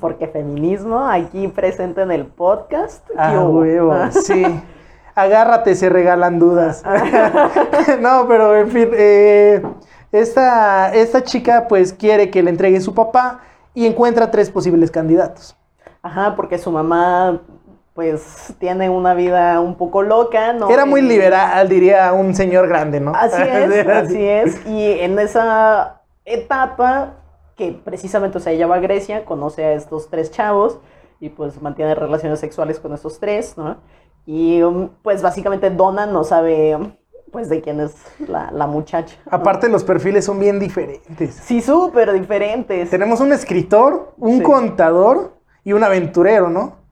Porque 0.00 0.26
feminismo 0.28 1.06
aquí 1.06 1.46
presente 1.48 2.00
en 2.00 2.10
el 2.10 2.24
podcast. 2.24 3.06
¿qué 3.06 3.14
Ah, 3.18 3.44
huevo, 3.46 3.92
Ah. 3.92 4.10
sí. 4.10 4.42
Agárrate, 5.14 5.74
se 5.74 5.90
regalan 5.90 6.38
dudas. 6.38 6.82
no, 8.00 8.26
pero 8.26 8.56
en 8.56 8.70
fin, 8.70 8.88
eh, 8.94 9.62
esta, 10.10 10.90
esta 10.94 11.22
chica 11.22 11.66
pues 11.68 11.92
quiere 11.92 12.30
que 12.30 12.42
le 12.42 12.48
entregue 12.48 12.80
su 12.80 12.94
papá 12.94 13.40
y 13.74 13.84
encuentra 13.86 14.30
tres 14.30 14.50
posibles 14.50 14.90
candidatos. 14.90 15.54
Ajá, 16.02 16.34
porque 16.34 16.56
su 16.56 16.70
mamá, 16.72 17.42
pues, 17.94 18.52
tiene 18.58 18.90
una 18.90 19.14
vida 19.14 19.60
un 19.60 19.76
poco 19.76 20.02
loca, 20.02 20.52
¿no? 20.52 20.68
Era 20.68 20.84
muy 20.84 21.00
liberal, 21.00 21.68
diría 21.68 22.12
un 22.12 22.34
señor 22.34 22.68
grande, 22.68 23.00
¿no? 23.00 23.12
Así 23.14 23.40
es, 23.48 23.86
así 23.86 24.26
es. 24.26 24.66
Y 24.66 24.98
en 25.00 25.18
esa 25.18 26.02
etapa, 26.24 27.14
que 27.56 27.72
precisamente, 27.84 28.38
o 28.38 28.40
sea, 28.40 28.52
ella 28.52 28.66
va 28.66 28.76
a 28.76 28.80
Grecia, 28.80 29.24
conoce 29.24 29.64
a 29.64 29.72
estos 29.74 30.10
tres 30.10 30.30
chavos 30.32 30.78
y 31.20 31.28
pues 31.28 31.62
mantiene 31.62 31.94
relaciones 31.94 32.40
sexuales 32.40 32.80
con 32.80 32.92
estos 32.92 33.20
tres, 33.20 33.56
¿no? 33.56 33.76
Y 34.26 34.62
um, 34.62 34.88
pues 35.02 35.22
básicamente 35.22 35.70
Donna 35.70 36.06
no 36.06 36.24
sabe, 36.24 36.76
pues, 37.30 37.48
de 37.48 37.60
quién 37.60 37.78
es 37.80 37.94
la, 38.26 38.50
la 38.50 38.66
muchacha. 38.66 39.16
¿no? 39.26 39.36
Aparte 39.36 39.68
los 39.68 39.84
perfiles 39.84 40.24
son 40.24 40.40
bien 40.40 40.58
diferentes. 40.58 41.34
Sí, 41.44 41.60
súper 41.60 42.12
diferentes. 42.12 42.90
Tenemos 42.90 43.20
un 43.20 43.32
escritor, 43.32 44.14
un 44.18 44.38
Sí. 44.38 44.42
contador 44.42 45.34
y 45.62 45.74
un 45.74 45.84
aventurero, 45.84 46.48
¿no? 46.50 46.83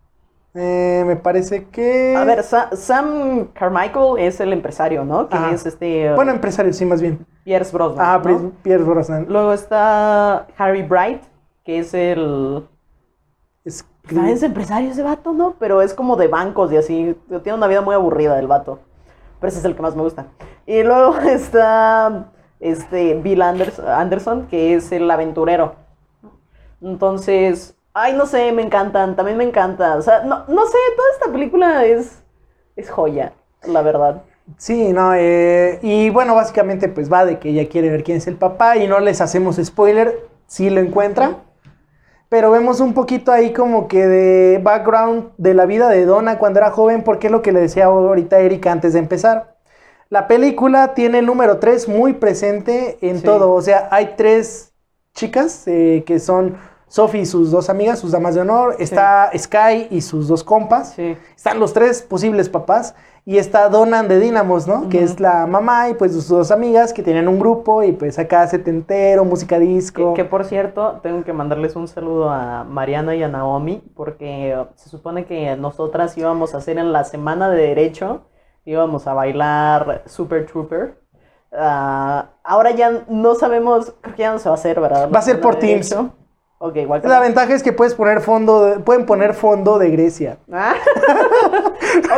Eh, 0.55 1.03
me 1.07 1.17
parece 1.17 1.65
que... 1.69 2.15
A 2.17 2.25
ver, 2.25 2.43
Sa- 2.43 2.71
Sam 2.77 3.49
Carmichael 3.55 4.19
es 4.19 4.39
el 4.41 4.53
empresario, 4.53 5.05
¿no? 5.05 5.29
Que 5.29 5.37
Ajá. 5.37 5.53
es 5.53 5.65
este... 5.65 6.13
uh, 6.13 6.15
Bueno, 6.15 6.33
empresario, 6.33 6.73
sí, 6.75 6.85
más 6.85 7.01
bien. 7.01 7.25
Pierce 7.45 7.73
Brosnan. 7.73 8.05
Ah, 8.07 8.21
¿no? 8.23 8.53
Pierre 8.63 8.85
Brosnan. 8.85 9.27
Luego 9.29 9.53
está 9.55 10.47
Harry 10.59 10.83
Bright, 10.83 11.23
que 11.65 11.79
es 11.79 11.95
el... 11.95 12.67
Es-. 13.65 13.87
Es 14.27 14.43
empresario 14.43 14.91
ese 14.91 15.03
vato, 15.03 15.33
¿no? 15.33 15.55
Pero 15.59 15.81
es 15.81 15.95
como 15.95 16.17
de 16.17 16.27
bancos 16.29 16.71
y 16.73 16.77
así. 16.77 17.17
Tiene 17.43 17.57
una 17.57 17.69
vida 17.69 17.81
muy 17.83 17.95
aburrida 17.95 18.39
el 18.39 18.49
vato. 18.49 18.81
Pero 19.41 19.49
ese 19.49 19.61
es 19.61 19.65
el 19.65 19.75
que 19.77 19.83
más 19.83 19.95
me 19.97 20.03
gusta. 20.03 20.27
Y 20.67 20.83
luego 20.83 21.17
está 21.29 22.27
este 22.61 23.15
Bill 23.15 23.41
Anders- 23.43 23.79
Anderson, 23.83 24.49
que 24.49 24.75
es 24.75 24.91
el 24.93 25.09
aventurero. 25.11 25.77
Entonces, 26.81 27.77
ay, 27.95 28.13
no 28.15 28.27
sé, 28.27 28.53
me 28.53 28.63
encantan. 28.63 29.17
También 29.17 29.37
me 29.39 29.45
encanta. 29.45 29.97
O 29.97 30.03
sea, 30.03 30.23
no, 30.25 30.45
no 30.49 30.67
sé, 30.67 30.79
toda 30.97 31.09
esta 31.15 31.33
película 31.33 31.85
es, 31.85 32.23
es 32.77 32.91
joya, 32.91 33.33
la 33.65 33.83
verdad. 33.83 34.23
Sí, 34.59 34.93
no, 34.93 35.15
eh, 35.15 35.79
y 35.83 36.11
bueno, 36.11 36.35
básicamente 36.35 36.89
pues 36.89 37.11
va 37.13 37.25
de 37.25 37.39
que 37.39 37.51
ella 37.51 37.69
quiere 37.69 37.91
ver 37.91 38.03
quién 38.03 38.19
es 38.19 38.27
el 38.27 38.37
papá 38.37 38.77
y 38.77 38.89
no 38.89 38.99
les 39.01 39.21
hacemos 39.21 39.57
spoiler, 39.63 40.19
si 40.47 40.69
lo 40.69 40.81
encuentra, 40.81 41.39
pero 42.29 42.51
vemos 42.51 42.81
un 42.81 42.95
poquito 42.95 43.33
ahí 43.33 43.53
como 43.53 43.89
que 43.89 44.07
de 44.07 44.61
background 44.63 45.31
de 45.39 45.55
la 45.55 45.67
vida 45.67 45.89
de 45.89 46.07
Donna 46.07 46.39
cuando 46.39 46.61
era 46.61 46.71
joven, 46.71 47.05
porque 47.05 47.29
es 47.29 47.33
lo 47.33 47.43
que 47.43 47.53
le 47.53 47.61
decía 47.61 47.87
ahorita 47.87 48.41
Erika 48.41 48.73
antes 48.73 48.95
de 48.95 49.01
empezar. 49.01 49.57
La 50.11 50.29
película 50.29 50.95
tiene 50.95 51.21
el 51.21 51.27
número 51.27 51.59
3 51.59 51.89
muy 51.89 52.15
presente 52.15 52.99
en 53.03 53.19
Sí. 53.19 53.25
todo, 53.25 53.53
o 53.53 53.63
sea, 53.63 53.89
hay 53.91 54.15
tres 54.17 54.73
chicas 55.15 55.65
eh, 55.69 56.05
que 56.07 56.19
son 56.19 56.57
Sophie 56.93 57.23
y 57.23 57.25
sus 57.25 57.51
dos 57.51 57.71
amigas, 57.71 58.01
sus 58.01 58.13
damas 58.13 58.35
de 58.35 58.43
honor, 58.43 58.77
está 58.79 59.31
Sky 59.35 59.87
y 59.89 60.03
sus 60.03 60.29
dos 60.29 60.45
compas. 60.45 60.93
Sí. 60.93 61.17
Están 61.35 61.59
los 61.59 61.73
tres 61.73 62.03
posibles 62.03 62.51
papás 62.51 62.95
y 63.25 63.39
está 63.39 63.71
Donan 63.71 64.09
de 64.09 64.21
Dynamos, 64.21 64.69
¿no? 64.69 64.91
Que 64.91 65.03
es 65.03 65.19
la 65.19 65.47
mamá 65.47 65.89
y 65.89 65.95
pues 65.95 66.13
sus 66.13 66.29
dos 66.29 66.51
amigas 66.51 66.93
que 66.93 67.03
tienen 67.03 67.29
un 67.29 67.39
grupo 67.39 67.83
y 67.83 67.93
pues 67.93 68.19
acá 68.19 68.47
setentero, 68.47 69.25
música 69.25 69.59
disco. 69.59 70.13
Que, 70.13 70.25
que, 70.25 70.29
por 70.29 70.45
cierto, 70.45 71.01
tengo 71.03 71.25
que 71.25 71.33
mandarles 71.33 71.77
un 71.77 71.89
saludo 71.89 72.29
a 72.29 72.65
Mariana 72.65 73.15
y 73.15 73.23
a 73.23 73.29
Naomi, 73.29 73.83
porque 73.97 74.55
se 74.75 74.91
supone 74.91 75.25
que 75.25 75.57
nosotras 75.57 76.19
íbamos 76.19 76.55
a 76.55 76.59
hacer 76.59 76.77
en 76.77 76.93
la 76.93 77.05
semana 77.05 77.49
de 77.49 77.69
Derecho, 77.69 78.27
íbamos 78.67 79.07
a 79.07 79.15
bailar 79.15 80.03
Super 80.05 80.45
Trooper. 80.45 81.01
Ah, 81.55 82.33
ahora 82.45 82.73
ya 82.73 83.05
no 83.09 83.35
sabemos, 83.35 83.95
creo 84.03 84.15
que 84.15 84.23
ya 84.25 84.33
no 84.33 84.39
se 84.39 84.51
va 84.51 84.57
a 84.57 84.59
hacer, 84.59 84.79
¿verdad? 84.79 85.11
Va 85.11 85.21
a 85.21 85.23
ser 85.23 85.41
por 85.41 85.55
Teams. 85.57 85.89
Derecho. 85.89 86.13
Ok, 86.65 86.77
igual 86.77 87.03
que 87.03 87.09
La 87.09 87.19
ventaja 87.19 87.53
es 87.55 87.63
que 87.65 87.73
puedes 87.73 87.93
poner 87.93 88.21
fondo, 88.21 88.65
de- 88.65 88.79
pueden 88.79 89.05
poner 89.05 89.35
fondo 89.35 89.81
de 89.81 89.91
Grecia. 89.91 90.39
Ah. 90.53 90.75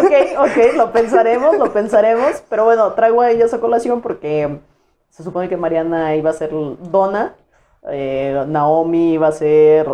ok, 0.03 0.13
ok, 0.39 0.77
lo 0.77 0.93
pensaremos, 0.93 1.57
lo 1.57 1.73
pensaremos. 1.73 2.43
Pero 2.51 2.65
bueno, 2.67 2.93
traigo 2.93 3.23
a 3.23 3.31
ellas 3.31 3.55
a 3.55 3.59
colación 3.61 4.03
porque 4.03 4.59
se 5.09 5.23
supone 5.23 5.49
que 5.49 5.57
Mariana 5.57 6.15
iba 6.15 6.29
a 6.29 6.35
ser 6.35 6.51
Donna, 6.91 7.35
eh, 7.91 8.45
Naomi 8.47 9.15
iba 9.15 9.29
a 9.29 9.33
ser 9.33 9.89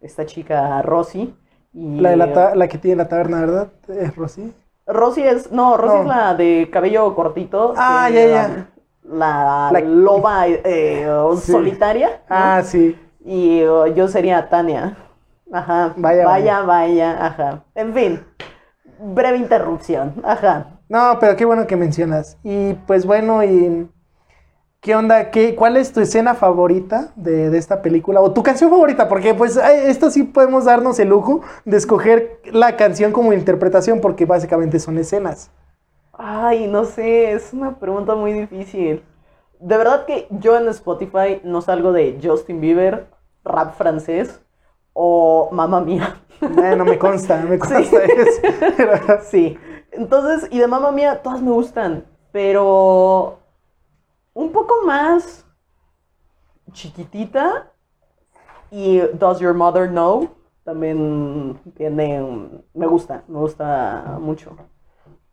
esta 0.00 0.24
chica 0.26 0.80
Rosy. 0.80 1.34
Y, 1.74 2.00
La, 2.00 2.10
de 2.10 2.16
la, 2.16 2.54
la 2.54 2.68
que 2.68 2.78
tiene 2.78 2.96
la 3.02 3.08
taberna, 3.08 3.40
¿verdad? 3.40 3.68
Es 3.88 4.16
Rosy. 4.16 4.52
Rosy 4.86 5.22
es, 5.22 5.52
no, 5.52 5.76
Rosy 5.76 5.94
No. 5.96 6.00
es 6.02 6.06
la 6.08 6.34
de 6.34 6.68
cabello 6.72 7.14
cortito. 7.14 7.74
Ah, 7.76 8.08
ya, 8.10 8.26
ya. 8.26 8.66
La, 9.04 9.68
La- 9.72 9.80
loba 9.80 10.48
eh, 10.48 11.06
Sí. 11.36 11.52
solitaria. 11.52 12.08
¿no? 12.08 12.36
Ah, 12.36 12.62
sí. 12.62 12.98
Y 13.24 13.64
uh, 13.64 13.86
yo 13.94 14.08
sería 14.08 14.48
Tania. 14.48 14.96
Ajá. 15.52 15.92
Vaya, 15.96 16.24
vaya, 16.24 16.60
vaya, 16.62 17.26
ajá. 17.26 17.64
En 17.74 17.92
fin. 17.94 18.24
Breve 18.98 19.38
interrupción. 19.38 20.14
Ajá. 20.24 20.80
No, 20.88 21.18
pero 21.20 21.36
qué 21.36 21.44
bueno 21.44 21.66
que 21.66 21.76
mencionas. 21.76 22.38
Y 22.42 22.74
pues 22.86 23.06
bueno, 23.06 23.42
y 23.44 23.88
¿qué 24.80 24.94
onda? 24.94 25.30
¿Qué, 25.30 25.54
¿Cuál 25.54 25.76
es 25.76 25.92
tu 25.92 26.00
escena 26.00 26.34
favorita 26.34 27.12
de, 27.16 27.50
de 27.50 27.58
esta 27.58 27.82
película? 27.82 28.20
O 28.20 28.32
tu 28.32 28.42
canción 28.42 28.70
favorita, 28.70 29.08
porque 29.08 29.34
pues 29.34 29.56
esto 29.56 30.10
sí 30.10 30.24
podemos 30.24 30.64
darnos 30.64 30.98
el 30.98 31.08
lujo 31.08 31.42
de 31.64 31.76
escoger 31.76 32.40
la 32.44 32.76
canción 32.76 33.12
como 33.12 33.32
interpretación, 33.32 34.00
porque 34.00 34.26
básicamente 34.26 34.78
son 34.78 34.98
escenas. 34.98 35.50
Ay, 36.12 36.66
no 36.66 36.84
sé, 36.84 37.32
es 37.32 37.52
una 37.52 37.78
pregunta 37.78 38.14
muy 38.14 38.32
difícil. 38.32 39.02
De 39.60 39.76
verdad 39.76 40.06
que 40.06 40.26
yo 40.30 40.56
en 40.58 40.68
Spotify 40.68 41.40
no 41.44 41.62
salgo 41.62 41.92
de 41.92 42.18
Justin 42.22 42.60
Bieber, 42.60 43.06
rap 43.44 43.74
francés 43.74 44.40
o 44.92 45.48
Mamma 45.52 45.80
Mía. 45.80 46.20
Bueno, 46.40 46.84
me 46.84 46.98
consta, 46.98 47.36
me 47.42 47.58
consta 47.60 47.80
Sí. 47.82 48.12
eso. 48.16 48.40
Sí. 49.22 49.58
Entonces, 49.92 50.48
y 50.50 50.58
de 50.58 50.66
Mamma 50.66 50.90
Mía, 50.92 51.22
todas 51.22 51.40
me 51.42 51.50
gustan, 51.50 52.04
pero 52.32 53.38
un 54.34 54.50
poco 54.52 54.74
más 54.86 55.44
chiquitita 56.72 57.70
y 58.70 58.98
Does 58.98 59.38
Your 59.40 59.54
Mother 59.54 59.88
Know 59.90 60.30
también 60.64 61.60
tiene, 61.76 62.22
me 62.72 62.86
gusta, 62.86 63.24
me 63.28 63.38
gusta 63.38 64.16
mucho. 64.20 64.56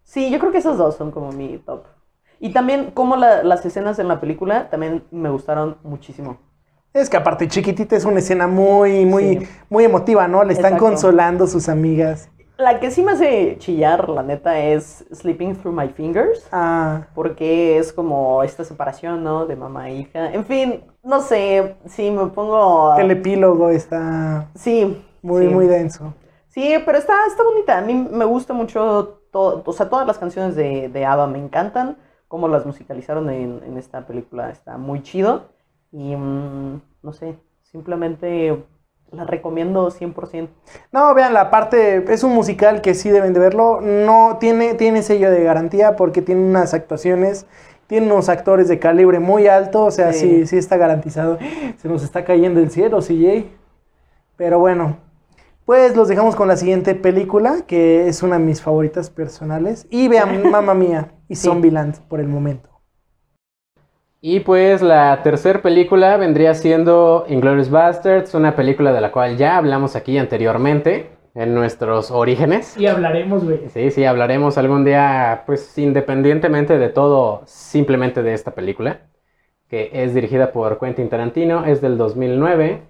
Sí, 0.03 0.31
yo 0.31 0.39
creo 0.39 0.51
que 0.51 0.57
esas 0.57 0.77
dos 0.77 0.95
son 0.95 1.11
como 1.11 1.31
mi 1.31 1.59
top. 1.59 1.83
Y 2.39 2.51
también 2.51 2.91
como 2.91 3.15
la- 3.15 3.43
las 3.43 3.65
escenas 3.65 3.99
en 3.99 4.07
la 4.07 4.19
película 4.19 4.69
también 4.69 5.03
me 5.11 5.29
gustaron 5.29 5.77
muchísimo. 5.83 6.37
Es 6.93 7.09
que 7.09 7.17
aparte 7.17 7.47
chiquitita 7.47 7.95
es 7.95 8.05
una 8.05 8.19
escena 8.19 8.47
muy, 8.47 9.05
muy, 9.05 9.37
Sí. 9.39 9.47
muy 9.69 9.83
emotiva, 9.83 10.27
¿no? 10.27 10.43
Le 10.43 10.53
están 10.53 10.73
Exacto. 10.73 10.85
consolando 10.85 11.45
sus 11.47 11.69
amigas. 11.69 12.29
La 12.57 12.79
que 12.81 12.91
sí 12.91 13.03
me 13.03 13.13
hace 13.13 13.55
chillar, 13.59 14.09
la 14.09 14.21
neta, 14.23 14.59
es 14.59 15.05
Sleeping 15.13 15.55
Through 15.55 15.73
My 15.79 15.87
Fingers. 15.89 16.45
Ah, 16.51 17.03
Porque 17.15 17.77
es 17.77 17.93
como 17.93 18.43
esta 18.43 18.65
separación, 18.65 19.23
¿no? 19.23 19.45
De 19.45 19.55
mamá 19.55 19.89
e 19.89 19.95
hija. 19.99 20.33
En 20.33 20.43
fin, 20.43 20.83
no 21.03 21.21
sé, 21.21 21.75
sí, 21.85 22.11
me 22.11 22.25
pongo... 22.27 22.97
el 22.97 23.11
epílogo 23.11 23.69
está 23.69 24.47
Sí. 24.55 25.01
muy, 25.21 25.47
sí. 25.47 25.53
muy 25.53 25.67
denso. 25.67 26.13
Sí, 26.49 26.73
pero 26.85 26.97
está, 26.97 27.13
está 27.27 27.43
bonita. 27.43 27.77
A 27.77 27.81
mí 27.81 27.93
me 27.93 28.25
gusta 28.25 28.51
mucho, 28.53 29.21
todo, 29.31 29.63
o 29.65 29.71
sea, 29.71 29.87
todas 29.87 30.05
las 30.07 30.17
canciones 30.17 30.55
de, 30.55 30.89
de 30.89 31.05
ABBA 31.05 31.27
me 31.27 31.37
encantan. 31.39 31.97
Cómo 32.27 32.47
las 32.49 32.65
musicalizaron 32.65 33.29
en, 33.29 33.61
en 33.65 33.77
esta 33.77 34.05
película 34.05 34.49
está 34.49 34.77
muy 34.77 35.01
chido. 35.01 35.43
Y 35.91 36.15
mm, 36.15 36.81
no 37.03 37.13
sé, 37.13 37.37
simplemente 37.63 38.63
la 39.11 39.25
recomiendo 39.25 39.89
100%. 39.89 40.49
No, 40.91 41.13
vean, 41.15 41.33
la 41.33 41.49
parte 41.49 42.05
es 42.13 42.23
un 42.23 42.33
musical 42.33 42.81
que 42.81 42.93
sí 42.93 43.09
deben 43.09 43.33
de 43.33 43.39
verlo. 43.39 43.81
No 43.81 44.37
tiene, 44.39 44.75
tiene 44.75 45.01
sello 45.01 45.31
de 45.31 45.43
garantía 45.43 45.95
porque 45.95 46.21
tiene 46.21 46.41
unas 46.47 46.73
actuaciones, 46.75 47.47
tiene 47.87 48.05
unos 48.11 48.29
actores 48.29 48.67
de 48.67 48.77
calibre 48.77 49.19
muy 49.19 49.47
alto, 49.47 49.85
o 49.85 49.91
sea, 49.91 50.13
sí, 50.13 50.41
Sí. 50.41 50.47
sí, 50.47 50.57
está 50.57 50.77
garantizado. 50.77 51.39
Se 51.77 51.87
nos 51.89 52.03
está 52.03 52.23
cayendo 52.23 52.59
el 52.59 52.69
cielo, 52.69 53.01
CJ. 53.01 53.47
Pero 54.37 54.59
bueno, 54.59 54.97
pues 55.65 55.95
los 55.95 56.07
dejamos 56.07 56.35
con 56.35 56.47
la 56.47 56.55
siguiente 56.55 56.93
película, 56.95 57.63
que 57.67 58.07
es 58.07 58.21
una 58.23 58.37
de 58.37 58.45
mis 58.45 58.61
favoritas 58.61 59.09
personales. 59.09 59.87
Y 59.89 60.07
vean, 60.07 60.43
Mamma 60.51 60.75
Mía 60.75 61.13
y 61.27 61.35
Sí. 61.35 61.47
Zombieland 61.47 61.97
por 62.07 62.19
el 62.19 62.27
momento. 62.27 62.68
Y 64.21 64.41
pues 64.41 64.81
la 64.81 65.23
tercera 65.23 65.61
película 65.61 66.17
vendría 66.17 66.53
siendo 66.53 67.25
Inglourious 67.29 67.69
Basterds, 67.69 68.33
una 68.33 68.53
película 68.53 68.91
de 68.91 68.99
la 68.99 69.13
cual 69.13 69.37
ya 69.37 69.55
hablamos 69.55 69.95
aquí 69.95 70.17
anteriormente 70.17 71.11
en 71.35 71.55
nuestros 71.55 72.11
orígenes. 72.11 72.75
Y 72.77 72.87
hablaremos, 72.87 73.45
güey. 73.45 73.69
Sí, 73.69 73.91
sí, 73.91 74.03
hablaremos 74.03 74.57
algún 74.57 74.83
día, 74.83 75.43
pues 75.45 75.77
independientemente 75.77 76.77
de 76.77 76.89
todo, 76.89 77.43
simplemente 77.45 78.21
de 78.21 78.33
esta 78.33 78.51
película, 78.51 79.03
que 79.69 79.89
es 79.93 80.13
dirigida 80.13 80.51
por 80.51 80.79
Quentin 80.79 81.07
Tarantino, 81.07 81.63
es 81.63 81.79
del 81.79 81.97
2009. 81.97 82.81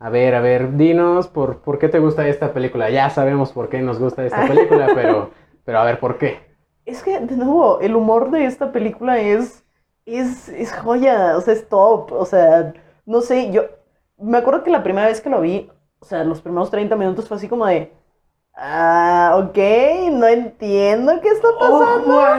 A 0.00 0.10
ver, 0.10 0.34
a 0.34 0.40
ver, 0.40 0.76
dinos, 0.76 1.28
¿por, 1.28 1.62
¿por 1.62 1.78
qué 1.78 1.88
te 1.88 2.00
gusta 2.00 2.26
esta 2.26 2.52
película? 2.52 2.90
Ya 2.90 3.10
sabemos 3.10 3.52
por 3.52 3.68
qué 3.68 3.80
nos 3.80 4.00
gusta 4.00 4.26
esta 4.26 4.48
película, 4.48 4.88
pero, 4.92 5.30
pero 5.64 5.78
a 5.78 5.84
ver, 5.84 6.00
¿por 6.00 6.18
qué? 6.18 6.40
Es 6.84 7.04
que, 7.04 7.20
de 7.20 7.36
nuevo, 7.36 7.80
el 7.80 7.94
humor 7.94 8.32
de 8.32 8.44
esta 8.44 8.72
película 8.72 9.20
es, 9.20 9.63
es, 10.06 10.48
es 10.48 10.72
joya, 10.72 11.36
o 11.36 11.40
sea, 11.40 11.54
es 11.54 11.68
top, 11.68 12.12
o 12.12 12.24
sea, 12.26 12.72
no 13.06 13.20
sé, 13.20 13.50
yo 13.52 13.64
me 14.18 14.38
acuerdo 14.38 14.62
que 14.62 14.70
la 14.70 14.82
primera 14.82 15.06
vez 15.08 15.20
que 15.20 15.30
lo 15.30 15.40
vi, 15.40 15.70
o 16.00 16.04
sea, 16.04 16.24
los 16.24 16.40
primeros 16.42 16.70
30 16.70 16.96
minutos 16.96 17.28
fue 17.28 17.36
así 17.36 17.48
como 17.48 17.66
de, 17.66 17.92
ah, 18.54 19.36
ok, 19.38 19.58
no 20.12 20.26
entiendo 20.28 21.20
qué 21.22 21.28
está 21.28 21.48
pasando. 21.58 22.30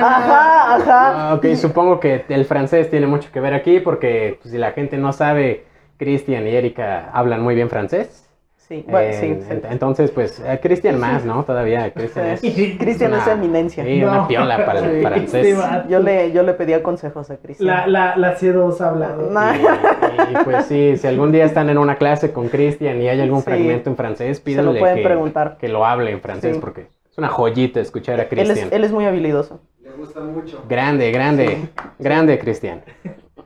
Ajá, 0.00 0.74
ajá. 0.76 1.30
Ah, 1.30 1.34
ok, 1.34 1.54
supongo 1.56 2.00
que 2.00 2.24
el 2.28 2.44
francés 2.44 2.90
tiene 2.90 3.06
mucho 3.06 3.30
que 3.32 3.40
ver 3.40 3.54
aquí, 3.54 3.80
porque 3.80 4.38
pues, 4.42 4.52
si 4.52 4.58
la 4.58 4.72
gente 4.72 4.98
no 4.98 5.12
sabe, 5.12 5.66
Cristian 5.96 6.46
y 6.46 6.50
Erika 6.54 7.10
hablan 7.12 7.42
muy 7.42 7.54
bien 7.54 7.70
francés. 7.70 8.25
Sí, 8.68 8.84
bueno, 8.88 9.08
Eh, 9.10 9.12
sí, 9.12 9.44
sí. 9.46 9.54
ent- 9.54 9.66
Entonces, 9.70 10.10
pues, 10.10 10.40
eh, 10.44 10.58
Cristian 10.60 10.98
más, 10.98 11.24
¿no? 11.24 11.44
Todavía, 11.44 11.88
Cristian 11.94 12.26
es... 12.26 12.40
Cristian 12.40 13.14
es 13.14 13.26
eminencia. 13.28 13.84
Sí, 13.84 14.02
una 14.02 14.26
piola 14.26 14.56
para 14.66 14.80
el 14.80 14.96
Sí, 14.96 15.02
francés. 15.02 15.46
este 15.46 15.54
vato. 15.54 15.88
Yo 15.88 16.00
le, 16.00 16.32
yo 16.32 16.42
le 16.42 16.52
pedía 16.54 16.82
consejos 16.82 17.30
a 17.30 17.36
Cristian. 17.36 17.68
La, 17.68 17.86
la, 17.86 18.16
la 18.16 18.36
C2 18.36 18.80
ha 18.80 18.88
hablado. 18.88 19.30
No. 19.30 19.54
Y, 19.54 20.32
y, 20.32 20.44
pues 20.44 20.64
sí, 20.66 20.96
si 20.96 21.06
algún 21.06 21.30
día 21.30 21.44
están 21.44 21.70
en 21.70 21.78
una 21.78 21.96
clase 21.96 22.32
con 22.32 22.48
Cristian 22.48 23.00
y 23.00 23.08
hay 23.08 23.20
algún 23.20 23.38
Sí. 23.40 23.44
fragmento 23.44 23.90
en 23.90 23.96
francés, 23.96 24.38
Se 24.38 24.42
pídanle 24.42 24.72
lo 24.72 24.78
pueden 24.80 24.96
que, 24.96 25.02
preguntar. 25.04 25.56
que 25.60 25.68
lo 25.68 25.86
hable 25.86 26.10
en 26.10 26.20
francés 26.20 26.54
Sí. 26.56 26.60
porque 26.60 26.88
es 27.08 27.18
una 27.18 27.28
joyita 27.28 27.80
escuchar 27.80 28.18
a 28.18 28.22
Él 28.24 28.28
Cristian. 28.28 28.58
es, 28.68 28.72
él 28.72 28.82
es 28.84 28.90
muy 28.90 29.04
habilidoso. 29.04 29.60
Le 29.82 29.92
gusta 29.92 30.20
mucho. 30.20 30.64
Grande, 30.68 31.12
grande, 31.12 31.58
grande 32.00 32.36
Cristian. 32.40 32.82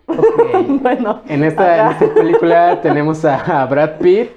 Ok. 0.06 0.80
bueno. 0.80 1.20
En 1.28 1.44
esta, 1.44 1.74
en 1.74 1.80
Ajá. 1.82 2.04
esta 2.04 2.14
película 2.14 2.80
tenemos 2.80 3.24
a 3.24 3.66
Brad 3.66 3.98
Pitt, 3.98 4.30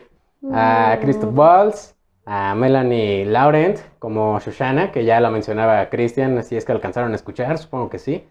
a 0.52 0.98
Christoph 1.02 1.38
Waltz, 1.38 1.96
a 2.26 2.56
Melanie 2.56 3.26
Laurent 3.26 3.80
como 4.00 4.40
Shoshana, 4.40 4.92
que 4.92 5.06
ya 5.06 5.20
la 5.20 5.30
mencionaba 5.30 5.90
Christian, 5.90 6.38
así 6.38 6.56
es 6.56 6.66
que 6.66 6.72
alcanzaron 6.72 7.12
a 7.14 7.16
escuchar, 7.16 7.58
supongo 7.58 7.90
que 7.90 8.00
sí. 8.00 8.28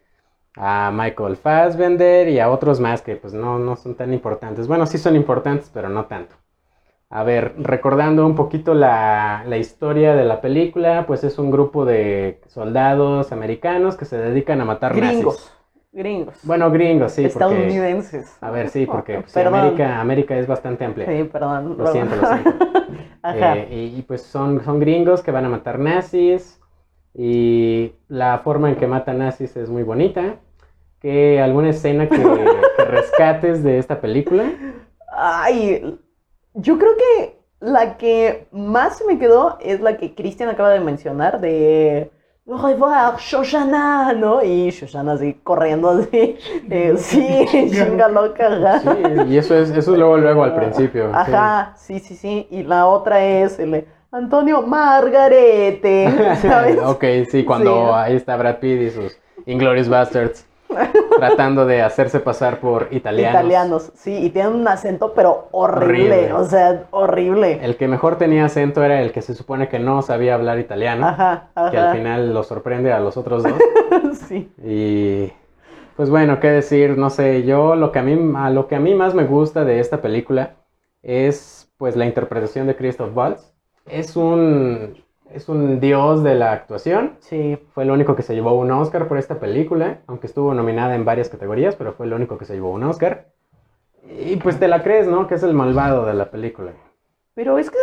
A 0.57 0.90
Michael 0.92 1.37
Fassbender 1.37 2.29
y 2.29 2.38
a 2.38 2.51
otros 2.51 2.79
más 2.81 3.01
que 3.03 3.16
pues 3.16 3.33
no, 3.33 3.59
no 3.59 3.77
son 3.77 3.94
tan 3.94 4.12
importantes. 4.12 4.66
Bueno, 4.68 4.87
sí 4.87 4.98
son 4.98 5.16
importantes, 5.16 5.70
pero 5.72 5.88
no 5.88 6.07
tanto. 6.07 6.37
A 7.11 7.25
ver, 7.25 7.55
recordando 7.59 8.27
un 8.27 8.35
poquito 8.35 8.75
la, 8.75 9.44
la 9.46 9.59
historia 9.59 10.14
de 10.14 10.25
la 10.25 10.40
película, 10.40 11.05
pues 11.07 11.25
es 11.25 11.38
un 11.38 11.51
grupo 11.51 11.85
de 11.85 12.40
soldados 12.48 13.33
americanos 13.33 13.96
que 13.96 14.07
se 14.07 14.16
dedican 14.16 14.61
a 14.62 14.64
matar 14.64 14.94
Gringos. 14.94 15.37
nazis. 15.37 15.62
Gringos. 15.92 16.38
Bueno, 16.42 16.70
gringos, 16.70 17.12
sí, 17.12 17.22
porque... 17.22 17.28
Estadounidenses. 17.28 18.38
A 18.40 18.50
ver, 18.50 18.70
sí, 18.70 18.87
porque 18.87 19.20
pues. 19.20 19.37
América, 19.37 20.00
América 20.00 20.37
es 20.38 20.46
bastante 20.46 20.87
amplia. 20.87 21.07
Sí, 21.07 21.24
perdón. 21.24 21.76
Lo 21.76 21.87
siento, 21.88 22.16
lo 22.16 22.26
siento. 22.26 22.50
Ajá. 23.22 23.59
Eh, 23.59 23.68
y, 23.70 23.98
y, 23.98 24.02
pues 24.02 24.22
son, 24.22 24.64
son 24.64 24.81
gringos 24.81 25.22
que 25.22 25.31
van 25.31 25.44
a 25.44 25.50
matar 25.50 25.78
nazis. 25.78 26.59
Y 27.14 27.92
la 28.09 28.38
forma 28.38 28.70
en 28.70 28.76
que 28.76 28.87
matan 28.87 29.18
nazis 29.18 29.55
es 29.57 29.68
muy 29.68 29.83
bonita. 29.83 30.37
¿Que 30.98 31.40
alguna 31.42 31.70
escena 31.70 32.09
que, 32.09 32.16
que 32.76 32.85
rescates 32.85 33.62
de 33.62 33.78
esta 33.78 34.00
película? 34.00 34.44
Ay, 35.14 36.00
yo 36.55 36.78
creo 36.78 36.96
que 36.96 37.38
la 37.61 37.98
que 37.98 38.48
más 38.50 39.02
me 39.07 39.18
quedó 39.18 39.59
es 39.61 39.81
la 39.81 39.98
que 39.98 40.14
Cristian 40.14 40.48
acaba 40.48 40.70
de 40.70 40.81
mencionar 40.81 41.40
de 41.40 42.11
revoir, 42.46 43.16
Shoshana, 43.18 44.12
¿no? 44.14 44.42
Y 44.42 44.70
Shoshana 44.70 45.12
así 45.12 45.35
corriendo 45.44 45.90
así. 45.90 46.37
eh, 46.70 46.94
sí, 46.96 47.46
chinga 47.72 48.09
loca, 48.09 48.46
ajá. 48.48 48.81
Sí, 48.81 48.88
y 49.28 49.37
eso 49.38 49.55
es, 49.57 49.70
eso 49.70 49.92
es 49.92 49.98
luego, 49.98 50.16
luego 50.18 50.42
al 50.44 50.55
principio. 50.55 51.16
sí. 51.24 51.33
Ajá, 51.33 51.72
sí, 51.76 51.98
sí, 52.00 52.16
sí. 52.16 52.46
Y 52.50 52.64
la 52.64 52.87
otra 52.87 53.24
es 53.24 53.59
el 53.59 53.70
de 53.70 53.88
Antonio 54.11 54.62
Margarete, 54.62 56.37
¿sabes? 56.42 56.78
ok, 56.83 57.05
sí, 57.31 57.44
cuando 57.44 57.88
Sí. 57.88 57.92
ahí 57.94 58.16
está 58.16 58.37
Brad 58.37 58.59
Pitt 58.59 58.81
y 58.83 58.90
sus 58.90 59.18
Inglorious 59.46 59.88
Bastards 59.88 60.46
tratando 61.19 61.67
de 61.67 61.83
hacerse 61.83 62.21
pasar 62.21 62.59
por 62.61 62.89
italianos. 62.91 63.33
Italianos, 63.41 63.93
sí, 63.95 64.17
y 64.17 64.31
tienen 64.31 64.55
un 64.55 64.69
acento, 64.69 65.13
pero 65.15 65.49
horrible, 65.53 66.15
Horrible. 66.29 66.33
o 66.35 66.45
sea, 66.45 66.85
horrible. 66.91 67.59
El 67.63 67.77
que 67.77 67.89
mejor 67.89 68.17
tenía 68.17 68.45
acento 68.45 68.83
era 68.83 69.01
el 69.03 69.13
que 69.13 69.23
se 69.23 69.35
supone 69.35 69.69
que 69.69 69.79
no 69.79 70.03
sabía 70.03 70.35
hablar 70.35 70.59
italiano. 70.59 71.07
Ajá, 71.07 71.51
ajá. 71.55 71.71
que 71.71 71.79
al 71.79 71.97
final 71.97 72.33
lo 72.35 72.43
sorprende 72.43 72.93
a 72.93 73.01
los 73.01 73.17
otros 73.17 73.43
dos. 73.43 73.55
sí. 74.29 74.51
Y 74.65 75.33
pues 75.97 76.11
bueno, 76.11 76.41
qué 76.41 76.49
decir, 76.49 76.97
no 76.97 77.11
sé, 77.11 77.43
yo 77.45 77.75
lo 77.77 77.93
que 77.93 77.99
a 77.99 78.03
mí 78.03 78.33
a 78.37 78.51
lo 78.51 78.67
que 78.67 78.77
a 78.77 78.81
mí 78.81 78.95
más 78.95 79.15
me 79.15 79.25
gusta 79.25 79.65
de 79.65 79.79
esta 79.81 80.01
película 80.01 80.55
es 81.03 81.71
pues 81.77 81.97
la 81.97 82.07
interpretación 82.07 82.67
de 82.67 82.77
Christoph 82.77 83.17
Waltz. 83.17 83.53
Es 83.87 84.17
un 84.17 85.03
es 85.35 85.49
un 85.49 85.81
dios 85.81 86.23
de 86.23 86.35
la 86.35 86.53
actuación. 86.53 87.16
Sí, 87.21 87.59
Fue 87.75 87.85
el 87.85 87.90
único 87.90 88.16
que 88.16 88.23
se 88.23 88.35
llevó 88.35 88.53
un 88.55 88.71
Oscar 88.71 89.09
por 89.09 89.18
esta 89.18 89.38
película, 89.40 90.01
aunque 90.07 90.27
estuvo 90.27 90.55
nominada 90.55 90.95
en 90.95 91.05
varias 91.05 91.29
categorías, 91.29 91.77
pero 91.77 91.92
fue 91.92 92.07
el 92.07 92.12
único 92.14 92.38
que 92.38 92.45
se 92.45 92.55
llevó 92.55 92.73
un 92.73 92.85
Oscar. 92.85 93.27
Y 94.03 94.37
pues 94.37 94.59
te 94.59 94.68
la 94.68 94.83
crees, 94.83 95.07
¿no? 95.09 95.27
Que 95.27 95.35
es 95.37 95.42
el 95.42 95.55
malvado 95.55 96.05
de 96.07 96.14
la 96.14 96.31
película. 96.31 96.73
pero 97.35 97.59
es 97.59 97.71
que, 97.71 97.79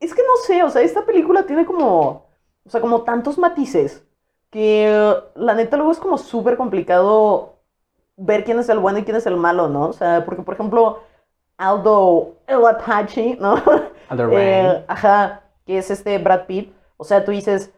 es 0.00 0.14
que 0.14 0.22
no 0.22 0.36
sé, 0.46 0.62
o 0.62 0.70
sea, 0.70 0.82
esta 0.82 1.04
película 1.04 1.44
tiene 1.46 1.64
como, 1.66 2.26
o 2.64 2.70
sea, 2.70 2.80
como 2.80 3.02
tantos 3.02 3.38
matices 3.38 4.04
que 4.50 5.14
la 5.34 5.54
neta 5.54 5.76
luego 5.76 5.92
es 5.92 5.98
como 5.98 6.16
súper 6.18 6.56
complicado 6.56 7.58
ver 8.16 8.44
quién 8.44 8.58
es 8.60 8.68
el 8.68 8.78
bueno 8.78 8.98
y 9.00 9.04
quién 9.04 9.16
es 9.16 9.26
el 9.26 9.36
malo, 9.36 9.68
¿no? 9.68 9.88
O 9.88 9.92
sea, 9.92 10.24
porque 10.24 10.42
por 10.42 10.54
ejemplo, 10.54 11.00
Aldo 11.56 12.36
el 12.46 12.64
Apache, 12.66 13.36
¿no? 13.40 13.54
Other 14.10 14.28
Eh, 14.32 14.84
ajá, 14.88 15.42
que 15.66 15.78
es 15.78 15.90
este 15.90 16.18
Brad 16.18 16.46
Pitt. 16.46 16.72
O 17.04 17.06
sea, 17.06 17.22
tú 17.22 17.32
dices, 17.32 17.70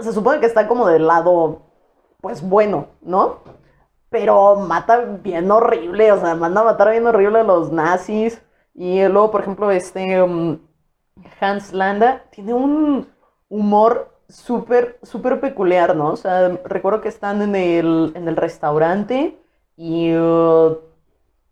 se 0.00 0.12
supone 0.12 0.40
que 0.40 0.46
está 0.46 0.66
como 0.66 0.88
del 0.88 1.06
lado, 1.06 1.62
pues 2.20 2.42
bueno, 2.42 2.88
¿no? 3.02 3.38
Pero 4.10 4.56
mata 4.56 4.98
bien 5.22 5.48
horrible, 5.52 6.10
o 6.10 6.18
sea, 6.20 6.34
manda 6.34 6.62
a 6.62 6.64
matar 6.64 6.90
bien 6.90 7.06
horrible 7.06 7.38
a 7.38 7.44
los 7.44 7.70
nazis. 7.70 8.42
Y 8.74 9.04
luego, 9.06 9.30
por 9.30 9.42
ejemplo, 9.42 9.70
este 9.70 10.20
um, 10.20 10.58
Hans 11.40 11.72
Landa 11.72 12.24
tiene 12.32 12.52
un 12.52 13.08
humor 13.48 14.10
súper, 14.28 14.98
súper 15.04 15.40
peculiar, 15.40 15.94
¿no? 15.94 16.10
O 16.10 16.16
sea, 16.16 16.48
recuerdo 16.64 17.00
que 17.00 17.08
están 17.08 17.42
en 17.42 17.54
el, 17.54 18.12
en 18.16 18.26
el 18.26 18.34
restaurante 18.36 19.38
y, 19.76 20.16
uh, 20.16 20.78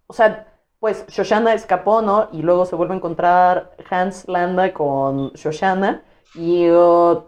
o 0.09 0.13
sea, 0.13 0.49
pues 0.81 1.07
Shoshana 1.07 1.55
escapó, 1.55 2.03
¿no? 2.03 2.29
Y 2.33 2.43
luego 2.43 2.67
se 2.67 2.75
vuelve 2.75 2.95
a 2.95 2.97
encontrar 2.97 3.77
Hans 3.89 4.27
Landa 4.27 4.75
con 4.75 5.31
Shoshana. 5.35 6.03
Y, 6.35 6.71
uh, 6.71 7.25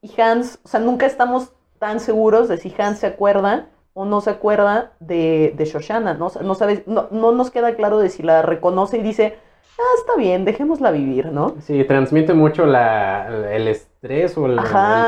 y 0.00 0.20
Hans, 0.20 0.60
o 0.64 0.68
sea, 0.68 0.80
nunca 0.80 1.06
estamos 1.06 1.52
tan 1.78 2.00
seguros 2.00 2.48
de 2.48 2.58
si 2.58 2.74
Hans 2.78 2.98
se 2.98 3.06
acuerda 3.06 3.68
o 3.92 4.04
no 4.04 4.20
se 4.20 4.30
acuerda 4.30 4.92
de, 5.00 5.54
de 5.56 5.64
Shoshana, 5.64 6.14
¿no? 6.14 6.30
no, 6.42 6.54
sabe, 6.54 6.84
no, 6.86 7.08
no 7.10 7.32
nos 7.32 7.50
queda 7.50 7.74
claro 7.74 7.98
de 7.98 8.10
si 8.10 8.22
la 8.22 8.42
reconoce 8.42 8.98
y 8.98 9.02
dice, 9.02 9.38
ah, 9.78 9.94
está 9.98 10.16
bien, 10.16 10.44
dejémosla 10.44 10.90
vivir, 10.90 11.32
¿no? 11.32 11.54
Sí, 11.60 11.82
transmite 11.84 12.34
mucho 12.34 12.66
la, 12.66 13.28
el 13.52 13.68
estrés 13.68 14.36
o 14.36 14.46
el, 14.46 14.60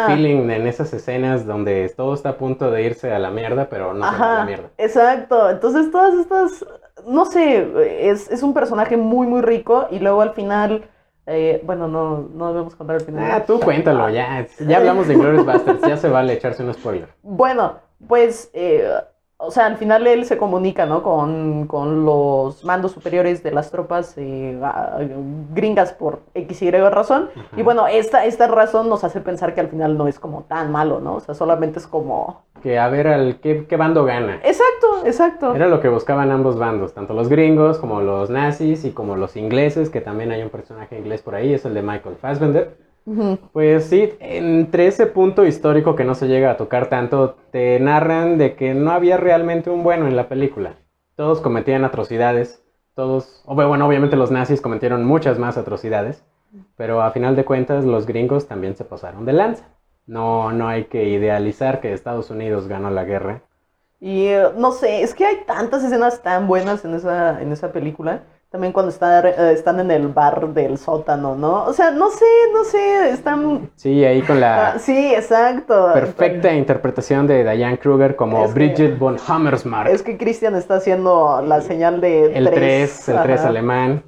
feeling 0.07 0.51
en 0.51 0.67
esas 0.67 0.93
escenas 0.93 1.47
donde 1.47 1.93
todo 1.97 2.15
está 2.15 2.31
a 2.31 2.39
punto 2.39 2.71
de 2.71 2.83
irse 2.83 3.13
a 3.13 3.19
la 3.19 3.31
mierda, 3.31 3.69
pero 3.69 3.95
no 3.95 4.11
se 4.11 4.19
va 4.19 4.37
a 4.37 4.39
la 4.39 4.45
mierda. 4.45 4.71
exacto. 4.79 5.51
Entonces 5.51 5.91
todas 5.91 6.15
estas, 6.15 6.65
no 7.07 7.25
sé, 7.27 8.09
es, 8.09 8.31
es 8.31 8.43
un 8.43 8.55
personaje 8.55 8.97
muy, 8.97 9.27
muy 9.27 9.43
rico 9.43 9.87
y 9.91 9.99
luego 9.99 10.23
al 10.23 10.33
final, 10.33 10.89
eh, 11.29 11.61
bueno, 11.65 11.87
no, 11.89 12.29
no 12.35 12.49
debemos 12.53 12.75
contar 12.75 12.97
el 12.97 13.03
final. 13.03 13.31
Ah, 13.31 13.45
tú 13.45 13.61
cuéntalo, 13.61 14.09
ya. 14.09 14.47
Ya 14.67 14.79
hablamos 14.79 15.07
de 15.07 15.15
Glorious 15.15 15.45
Bastards, 15.45 15.83
ya 15.87 15.97
se 15.99 16.09
vale 16.09 16.33
echarse 16.33 16.65
un 16.65 16.73
spoiler. 16.73 17.09
Bueno, 17.23 17.75
pues, 18.07 18.51
eh, 18.55 18.89
o 19.41 19.53
sea, 19.53 19.67
al 19.67 19.77
final 19.77 20.05
él 20.09 20.25
se 20.25 20.37
comunica, 20.37 20.85
¿no? 20.85 21.05
Con, 21.05 21.69
con 21.69 22.05
los 22.05 22.65
mandos 22.65 22.91
superiores 22.91 23.45
de 23.45 23.53
las 23.53 23.71
tropas 23.71 24.15
eh, 24.17 24.59
gringas 25.55 25.93
por 25.93 26.23
X 26.35 26.63
y 26.63 26.67
Y 26.67 26.71
razón. 26.73 27.31
Y 27.57 27.63
bueno, 27.63 27.87
esta, 27.87 28.25
esta 28.25 28.49
razón 28.49 28.89
nos 28.89 29.05
hace 29.05 29.21
pensar 29.21 29.55
que 29.55 29.61
al 29.61 29.69
final 29.69 29.97
no 29.97 30.09
es 30.09 30.19
como 30.19 30.43
tan 30.43 30.73
malo, 30.73 30.99
¿no? 30.99 31.15
O 31.15 31.21
sea, 31.21 31.37
solamente 31.37 31.79
es 31.79 31.87
como... 31.87 32.43
Que 32.65 32.81
a 32.81 32.89
ver 32.89 33.07
al 33.07 33.39
qué, 33.39 33.65
qué 33.69 33.77
bando 33.77 34.05
gana. 34.05 34.41
Exacto, 34.43 35.07
exacto. 35.07 35.55
Era 35.55 35.69
lo 35.69 35.81
que 35.81 35.89
buscaban 35.89 36.33
ambos 36.33 36.59
bandos, 36.59 36.93
tanto 36.93 37.15
los 37.15 37.29
gringos 37.29 37.79
como 37.79 38.01
los 38.01 38.31
nazis 38.31 38.85
y 38.85 38.91
como 38.91 39.15
los 39.15 39.37
ingleses, 39.37 39.89
que 39.89 40.01
también 40.01 40.33
hay 40.33 40.43
un 40.43 40.51
personaje 40.51 40.99
inglés 40.99 41.23
por 41.23 41.37
ahí, 41.37 41.55
es 41.55 41.65
el 41.65 41.75
de 41.75 41.83
Michael 41.83 42.17
Fassbender. 42.17 42.88
Pues 43.53 43.87
sí, 43.87 44.11
entre 44.21 44.87
ese 44.87 45.07
punto 45.07 45.45
histórico 45.45 45.97
que 45.97 46.05
no 46.05 46.15
se 46.15 46.29
llega 46.29 46.51
a 46.51 46.57
tocar 46.57 46.89
tanto, 46.89 47.37
te 47.51 47.81
narran 47.81 48.39
de 48.39 48.55
que 48.55 48.75
no 48.75 48.93
había 48.93 49.17
realmente 49.17 49.71
un 49.71 49.83
bueno 49.83 50.07
en 50.07 50.17
la 50.17 50.29
película. 50.29 50.77
Todos 51.17 51.41
cometían 51.41 51.85
atrocidades, 51.85 52.63
todos, 52.95 53.43
bueno, 53.47 53.87
obviamente 53.87 54.17
los 54.17 54.31
nazis 54.31 54.61
cometieron 54.61 55.05
muchas 55.05 55.39
más 55.39 55.57
atrocidades, 55.57 56.25
pero 56.77 57.03
a 57.03 57.11
final 57.11 57.37
de 57.37 57.45
cuentas 57.45 57.85
los 57.85 58.07
gringos 58.07 58.47
también 58.47 58.77
se 58.77 58.85
pasaron 58.85 59.25
de 59.25 59.33
lanza. 59.33 59.65
No, 60.07 60.53
no 60.53 60.69
hay 60.69 60.85
que 60.85 61.05
idealizar 61.05 61.81
que 61.81 61.93
Estados 61.93 62.31
Unidos 62.31 62.69
ganó 62.69 62.91
la 62.91 63.05
guerra. 63.05 63.43
Y 64.01 64.27
eh, 64.27 64.49
no 64.57 64.73
sé, 64.73 65.03
es 65.03 65.15
que 65.15 65.27
hay 65.27 65.45
tantas 65.47 65.85
escenas 65.85 66.23
tan 66.23 66.47
buenas 66.47 66.85
en 66.85 66.95
esa, 66.95 67.43
en 67.43 67.53
esa 67.53 67.73
película. 67.73 68.23
También 68.51 68.73
cuando 68.73 68.91
está, 68.91 69.21
eh, 69.29 69.53
están 69.53 69.79
en 69.79 69.91
el 69.91 70.09
bar 70.09 70.49
del 70.55 70.79
sótano, 70.79 71.35
¿no? 71.35 71.65
O 71.65 71.73
sea, 71.75 71.91
no 71.91 72.09
sé, 72.11 72.25
no 72.55 72.65
sé, 72.65 73.11
están... 73.11 73.71
Sí, 73.77 74.03
ahí 74.07 74.23
con 74.23 74.41
la 74.41 74.69
Ah, 74.71 74.79
sí, 74.79 75.15
exacto. 75.15 75.91
perfecta 75.93 76.55
interpretación 76.55 77.27
de 77.27 77.45
Diane 77.45 77.79
Kruger 77.79 78.17
como 78.17 78.47
que- 78.47 78.53
Bridget 78.55 78.99
von 78.99 79.19
Hammersmark. 79.27 79.91
Es 79.91 80.03
que 80.03 80.17
Christian 80.17 80.57
está 80.57 80.77
haciendo 80.77 81.43
la 81.43 81.61
señal 81.61 82.01
de 82.01 82.33
El 82.39 82.51
3, 82.51 83.09
el 83.11 83.23
3 83.23 83.41
Ajá. 83.41 83.49
alemán. 83.51 84.05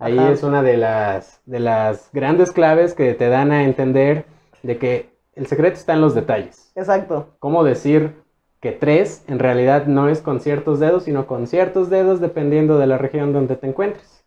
Ahí 0.00 0.18
Ajá. 0.18 0.30
es 0.32 0.42
una 0.42 0.62
de 0.64 0.76
las, 0.78 1.40
de 1.46 1.60
las 1.60 2.10
grandes 2.12 2.50
claves 2.50 2.92
que 2.92 3.14
te 3.14 3.28
dan 3.28 3.52
a 3.52 3.62
entender 3.62 4.26
de 4.64 4.78
que 4.78 5.16
el 5.34 5.46
secreto 5.46 5.76
está 5.76 5.92
en 5.92 6.00
los 6.00 6.12
detalles. 6.14 6.72
Exacto. 6.74 7.36
Cómo 7.38 7.62
decir 7.62 8.20
que 8.60 8.72
3 8.72 9.24
en 9.28 9.38
realidad 9.38 9.86
no 9.86 10.08
es 10.08 10.20
con 10.20 10.40
ciertos 10.40 10.80
dedos, 10.80 11.04
sino 11.04 11.26
con 11.26 11.46
ciertos 11.46 11.90
dedos 11.90 12.20
dependiendo 12.20 12.78
de 12.78 12.86
la 12.86 12.98
región 12.98 13.32
donde 13.32 13.56
te 13.56 13.66
encuentres. 13.68 14.24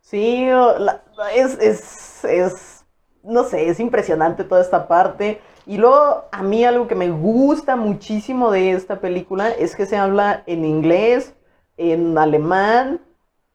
Sí, 0.00 0.46
la- 0.46 1.02
es, 1.34 1.58
es, 1.60 2.24
es, 2.24 2.84
no 3.22 3.44
sé, 3.44 3.68
es 3.68 3.80
impresionante 3.80 4.44
toda 4.44 4.60
esta 4.60 4.86
parte. 4.86 5.40
Y 5.66 5.78
luego, 5.78 6.24
a 6.30 6.42
mí 6.42 6.64
algo 6.64 6.86
que 6.86 6.94
me 6.94 7.08
gusta 7.10 7.74
muchísimo 7.74 8.50
de 8.50 8.72
esta 8.72 9.00
película 9.00 9.50
es 9.50 9.74
que 9.76 9.86
se 9.86 9.96
habla 9.96 10.42
en 10.46 10.64
inglés, 10.64 11.34
en 11.78 12.18
alemán 12.18 13.00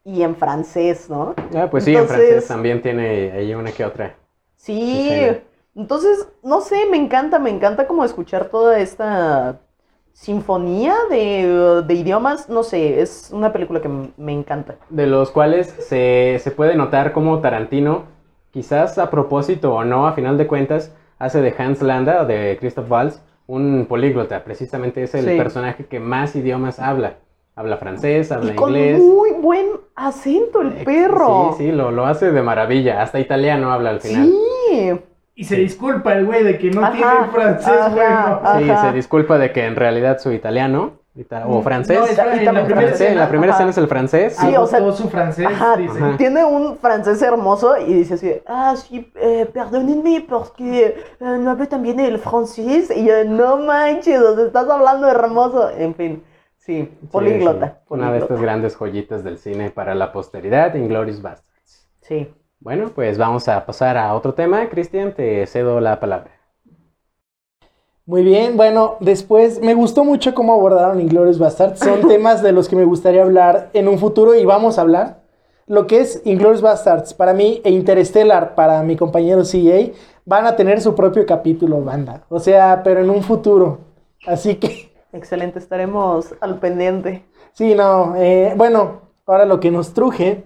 y 0.04 0.24
en 0.24 0.36
francés, 0.36 1.08
¿no? 1.10 1.36
Ah, 1.56 1.68
pues 1.70 1.84
sí, 1.84 1.92
Entonces- 1.92 2.18
en 2.18 2.22
francés 2.26 2.48
también 2.48 2.82
tiene 2.82 3.32
ahí 3.32 3.54
una 3.54 3.72
que 3.72 3.86
otra. 3.86 4.16
Sí, 4.56 5.10
Escena. 5.10 5.40
entonces, 5.76 6.28
no 6.44 6.62
sé, 6.62 6.88
me 6.90 6.98
encanta, 6.98 7.38
me 7.40 7.52
encanta 7.52 7.86
como 7.88 8.04
escuchar 8.04 8.50
toda 8.50 8.80
esta 8.80 9.60
sinfonía 10.14 10.96
de, 11.10 11.84
de 11.86 11.94
idiomas, 11.94 12.50
no 12.50 12.64
sé, 12.64 13.02
es 13.02 13.30
una 13.34 13.52
película 13.54 13.82
que 13.82 13.90
me 14.18 14.34
encanta. 14.34 14.76
de 14.90 15.08
los 15.08 15.32
cuales 15.32 15.68
se, 15.80 16.40
se 16.44 16.52
puede 16.52 16.76
notar 16.76 17.14
como 17.14 17.40
Tarantino, 17.40 18.04
quizás 18.52 18.98
a 18.98 19.10
propósito 19.10 19.74
o 19.74 19.84
no, 19.84 20.08
a 20.08 20.14
final 20.14 20.38
de 20.38 20.48
cuentas, 20.48 20.94
hace 21.20 21.42
de 21.42 21.54
Hans 21.58 21.82
Landa 21.82 22.22
o 22.22 22.26
de 22.26 22.58
Christoph 22.60 22.90
Waltz 22.92 23.22
un 23.48 23.86
políglota. 23.90 24.44
Precisamente 24.44 25.04
es 25.04 25.16
el 25.16 25.26
Sí. 25.26 25.38
personaje 25.38 25.86
que 25.86 26.00
más 26.00 26.36
idiomas 26.36 26.80
habla. 26.80 27.16
Habla 27.56 27.78
francés, 27.78 28.32
habla 28.32 28.54
Y 28.54 28.56
con 28.56 28.70
inglés. 28.70 29.00
muy 29.02 29.32
buen 29.32 29.66
acento 29.96 30.62
el 30.62 30.72
perro. 30.86 31.56
Sí, 31.58 31.66
sí, 31.66 31.72
lo, 31.72 31.92
lo 31.92 32.06
hace 32.06 32.32
de 32.32 32.42
maravilla. 32.42 33.02
Hasta 33.02 33.20
italiano 33.20 33.72
habla 33.74 33.90
al 33.90 34.00
final. 34.02 34.28
Sí. 34.70 34.92
Y 35.40 35.46
se 35.46 35.56
disculpa 35.56 36.14
el 36.14 36.26
güey 36.26 36.44
de 36.44 36.58
que 36.58 36.70
no 36.70 36.82
Ajá, 36.84 36.92
tiene 36.92 37.32
francés 37.32 37.74
bueno. 37.94 38.42
ajá. 38.44 38.60
Sí, 38.60 38.88
se 38.88 38.94
disculpa 38.94 39.38
de 39.38 39.54
que 39.54 39.66
en 39.66 39.76
realidad 39.78 40.20
su 40.20 40.34
italiano 40.34 41.00
ita- 41.16 41.46
o 41.48 41.62
francés. 41.62 41.98
no, 41.98 42.06
es- 42.06 42.12
en 42.12 42.18
la 42.18 42.44
también 42.44 42.66
primera 42.66 42.88
francés, 42.88 43.00
en 43.02 43.06
la 43.16 43.24
escena, 43.24 43.30
primera 43.30 43.54
escena 43.54 43.70
es 43.70 43.78
el 43.78 43.88
francés. 43.88 44.36
Sí, 44.36 44.56
o 44.58 44.68
sea- 44.68 44.92
su 44.92 45.08
francés, 45.10 45.46
Ajá, 45.48 45.78
dice. 45.78 45.98
Ajá. 45.98 46.18
Tiene 46.18 46.44
un 46.44 46.78
francés 46.78 47.22
hermoso 47.22 47.78
y 47.78 47.94
dice 47.94 48.16
así, 48.16 48.34
ah, 48.48 48.76
sí, 48.76 49.10
eh, 49.16 49.50
perdónenme 49.54 50.26
porque 50.28 50.88
eh, 50.88 51.38
no 51.40 51.52
hablo 51.52 51.68
tan 51.70 51.84
bien 51.84 52.02
el 52.02 52.20
francés. 52.20 52.92
Y 52.94 53.06
yo, 53.06 53.24
no 53.26 53.58
manches, 53.60 54.20
o 54.22 54.36
sea, 54.36 54.46
estás 54.46 54.70
hablando 54.70 55.08
hermoso. 55.08 55.70
En 55.72 55.96
fin, 55.96 56.22
sí, 56.58 56.82
Sí, 57.00 57.08
políglota. 57.10 57.78
sí, 57.80 57.86
Una 57.94 58.12
de 58.12 58.18
estas 58.20 58.42
grandes 58.42 58.76
joyitas 58.76 59.24
del 59.24 59.38
cine 59.38 59.70
para 59.72 59.96
la 59.96 60.12
posteridad, 60.12 60.76
Inglorious 60.76 61.22
Bastards. 61.22 61.88
Sí. 62.02 62.28
Bueno, 62.62 62.92
pues 62.94 63.18
vamos 63.18 63.48
a 63.50 63.66
pasar 63.66 63.98
a 63.98 64.14
otro 64.16 64.34
tema. 64.34 64.70
Cristian, 64.70 65.14
te 65.14 65.46
cedo 65.48 65.80
la 65.82 66.00
palabra. 66.00 66.32
Muy 68.06 68.24
bien, 68.24 68.58
bueno, 68.58 68.96
después 69.00 69.62
me 69.62 69.76
gustó 69.76 70.04
mucho 70.04 70.34
cómo 70.34 70.54
abordaron 70.54 71.00
Inglourious 71.00 71.38
Basterds. 71.38 71.80
Son 71.80 72.02
temas 72.08 72.42
de 72.42 72.52
los 72.52 72.68
que 72.68 72.76
me 72.76 72.86
gustaría 72.86 73.22
hablar 73.22 73.70
en 73.74 73.88
un 73.88 74.00
futuro 74.00 74.34
y 74.36 74.46
vamos 74.46 74.78
a 74.78 74.82
hablar. 74.82 75.22
Lo 75.68 75.86
que 75.86 76.00
es 76.00 76.22
Inglourious 76.26 76.62
Basterds 76.64 77.14
para 77.14 77.34
mí 77.34 77.62
e 77.64 77.70
Interstellar 77.70 78.56
para 78.56 78.82
mi 78.82 78.96
compañero 78.96 79.44
CA 79.44 79.92
van 80.26 80.48
a 80.48 80.56
tener 80.56 80.82
su 80.82 80.96
propio 80.96 81.26
capítulo, 81.28 81.82
banda. 81.84 82.24
O 82.30 82.40
sea, 82.40 82.82
pero 82.84 83.02
en 83.02 83.12
un 83.12 83.22
futuro. 83.22 83.80
Así 84.26 84.56
que, 84.56 84.90
Excelente, 85.14 85.60
estaremos 85.60 86.34
al 86.42 86.60
pendiente. 86.60 87.24
sí, 87.54 87.76
no. 87.76 88.16
eh, 88.16 88.54
bueno, 88.58 89.02
ahora 89.28 89.46
lo 89.46 89.60
que 89.60 89.70
nos 89.70 89.94
truje 89.94 90.44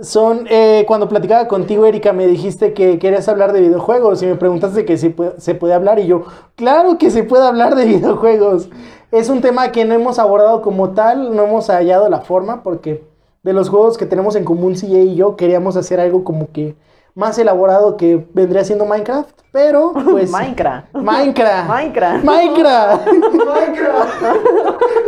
son, 0.00 0.46
eh, 0.48 0.84
cuando 0.86 1.08
platicaba 1.08 1.48
contigo, 1.48 1.84
Erika, 1.84 2.12
me 2.12 2.26
dijiste 2.26 2.72
que 2.72 2.98
querías 2.98 3.28
hablar 3.28 3.52
de 3.52 3.60
videojuegos 3.60 4.22
y 4.22 4.26
me 4.26 4.36
preguntaste 4.36 4.84
que 4.84 4.96
si 4.96 5.14
se 5.38 5.54
puede 5.54 5.74
hablar 5.74 5.98
y 5.98 6.06
yo, 6.06 6.24
claro 6.56 6.96
que 6.98 7.10
se 7.10 7.24
puede 7.24 7.46
hablar 7.46 7.74
de 7.74 7.84
videojuegos. 7.86 8.70
Es 9.10 9.28
un 9.28 9.42
tema 9.42 9.72
que 9.72 9.84
no 9.84 9.94
hemos 9.94 10.18
abordado 10.18 10.62
como 10.62 10.90
tal, 10.90 11.36
no 11.36 11.44
hemos 11.44 11.68
hallado 11.68 12.08
la 12.08 12.22
forma 12.22 12.62
porque 12.62 13.04
de 13.42 13.52
los 13.52 13.68
juegos 13.68 13.98
que 13.98 14.06
tenemos 14.06 14.36
en 14.36 14.44
común, 14.44 14.74
CJ 14.74 15.02
y 15.02 15.14
yo, 15.16 15.36
queríamos 15.36 15.76
hacer 15.76 16.00
algo 16.00 16.24
como 16.24 16.50
que 16.52 16.74
más 17.14 17.38
elaborado 17.38 17.96
que 17.96 18.26
vendría 18.32 18.64
siendo 18.64 18.86
Minecraft, 18.86 19.30
pero 19.52 19.92
pues... 20.10 20.30
Minecraft. 20.30 20.94
Minecraft. 20.94 21.68
Minecraft. 22.24 22.24
Minecraft. 22.24 23.06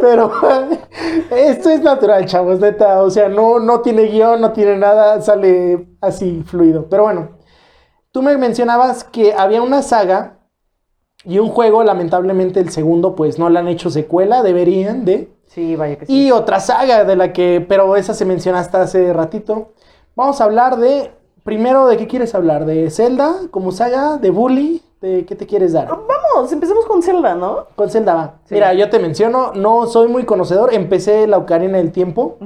Pero 0.00 0.30
esto 1.30 1.70
es 1.70 1.82
natural, 1.82 2.24
chavos, 2.26 2.60
neta. 2.60 3.02
O 3.02 3.10
sea, 3.10 3.28
no, 3.28 3.58
no 3.58 3.80
tiene 3.80 4.04
guion, 4.04 4.40
no 4.40 4.52
tiene 4.52 4.76
nada, 4.76 5.20
sale 5.20 5.88
así 6.00 6.44
fluido. 6.46 6.88
Pero 6.88 7.02
bueno, 7.02 7.30
tú 8.12 8.22
me 8.22 8.36
mencionabas 8.36 9.02
que 9.02 9.34
había 9.34 9.60
una 9.60 9.82
saga 9.82 10.38
y 11.24 11.38
un 11.40 11.48
juego, 11.48 11.82
lamentablemente 11.82 12.60
el 12.60 12.70
segundo, 12.70 13.16
pues 13.16 13.38
no 13.38 13.50
le 13.50 13.58
han 13.58 13.68
hecho 13.68 13.90
secuela, 13.90 14.42
deberían 14.42 15.04
de. 15.04 15.36
Sí, 15.46 15.74
vaya 15.74 15.98
que 15.98 16.06
sí. 16.06 16.26
Y 16.26 16.30
otra 16.30 16.60
saga 16.60 17.04
de 17.04 17.16
la 17.16 17.32
que, 17.32 17.64
pero 17.66 17.96
esa 17.96 18.14
se 18.14 18.24
menciona 18.24 18.60
hasta 18.60 18.82
hace 18.82 19.12
ratito. 19.12 19.72
Vamos 20.14 20.40
a 20.40 20.44
hablar 20.44 20.76
de, 20.76 21.10
primero, 21.48 21.86
¿de 21.86 21.96
qué 21.96 22.06
quieres 22.06 22.34
hablar? 22.34 22.66
¿De 22.66 22.90
Zelda 22.90 23.34
como 23.50 23.72
saga? 23.72 24.18
¿De 24.18 24.28
Bully? 24.28 24.82
¿De 25.00 25.24
qué 25.24 25.34
te 25.34 25.46
quieres 25.46 25.72
dar? 25.72 25.88
Vamos, 25.88 26.52
empecemos 26.52 26.84
con 26.84 27.02
Zelda, 27.02 27.34
¿no? 27.34 27.68
Con 27.74 27.88
Zelda 27.88 28.14
va. 28.14 28.34
Sí. 28.44 28.52
Mira, 28.52 28.74
yo 28.74 28.90
te 28.90 28.98
menciono, 28.98 29.52
no 29.54 29.86
soy 29.86 30.08
muy 30.08 30.24
conocedor. 30.24 30.74
Empecé 30.74 31.26
la 31.26 31.38
Ocarina 31.38 31.78
del 31.78 31.90
Tiempo. 31.90 32.36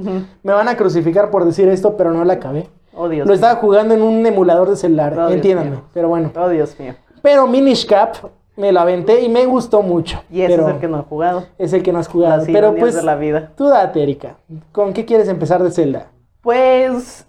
Me 0.44 0.52
van 0.52 0.68
a 0.68 0.76
crucificar 0.76 1.32
por 1.32 1.44
decir 1.44 1.66
esto, 1.68 1.96
pero 1.96 2.12
no 2.12 2.24
la 2.24 2.34
acabé. 2.34 2.68
Oh, 2.94 3.08
Dios 3.08 3.26
Lo 3.26 3.32
mío. 3.32 3.34
estaba 3.34 3.56
jugando 3.56 3.92
en 3.92 4.02
un 4.02 4.24
emulador 4.24 4.70
de 4.70 4.76
celular, 4.76 5.18
Oh, 5.18 5.30
entiéndanme. 5.30 5.78
Pero 5.92 6.06
bueno. 6.08 6.30
Oh, 6.36 6.48
Dios 6.48 6.78
mío. 6.78 6.94
Pero 7.22 7.48
Minish 7.48 7.84
Cap 7.88 8.14
me 8.54 8.70
lo 8.70 8.78
aventé 8.78 9.22
y 9.22 9.28
me 9.28 9.46
gustó 9.46 9.82
mucho. 9.82 10.22
Y 10.30 10.42
ese 10.42 10.54
pero 10.54 10.68
es 10.68 10.74
el 10.74 10.80
que 10.80 10.86
no 10.86 11.00
he 11.00 11.02
jugado. 11.02 11.44
es 11.58 11.72
el 11.72 11.82
que 11.82 11.92
no 11.92 11.98
has 11.98 12.06
jugado. 12.06 12.36
Las 12.36 12.46
Pero 12.46 12.72
pues, 12.76 12.94
de 12.94 13.02
la 13.02 13.16
vida. 13.16 13.50
tú 13.56 13.66
date, 13.66 14.00
Erika. 14.00 14.36
¿Con 14.70 14.92
qué 14.92 15.04
quieres 15.04 15.26
empezar 15.28 15.60
de 15.64 15.72
Zelda? 15.72 16.12
Pues, 16.40 17.26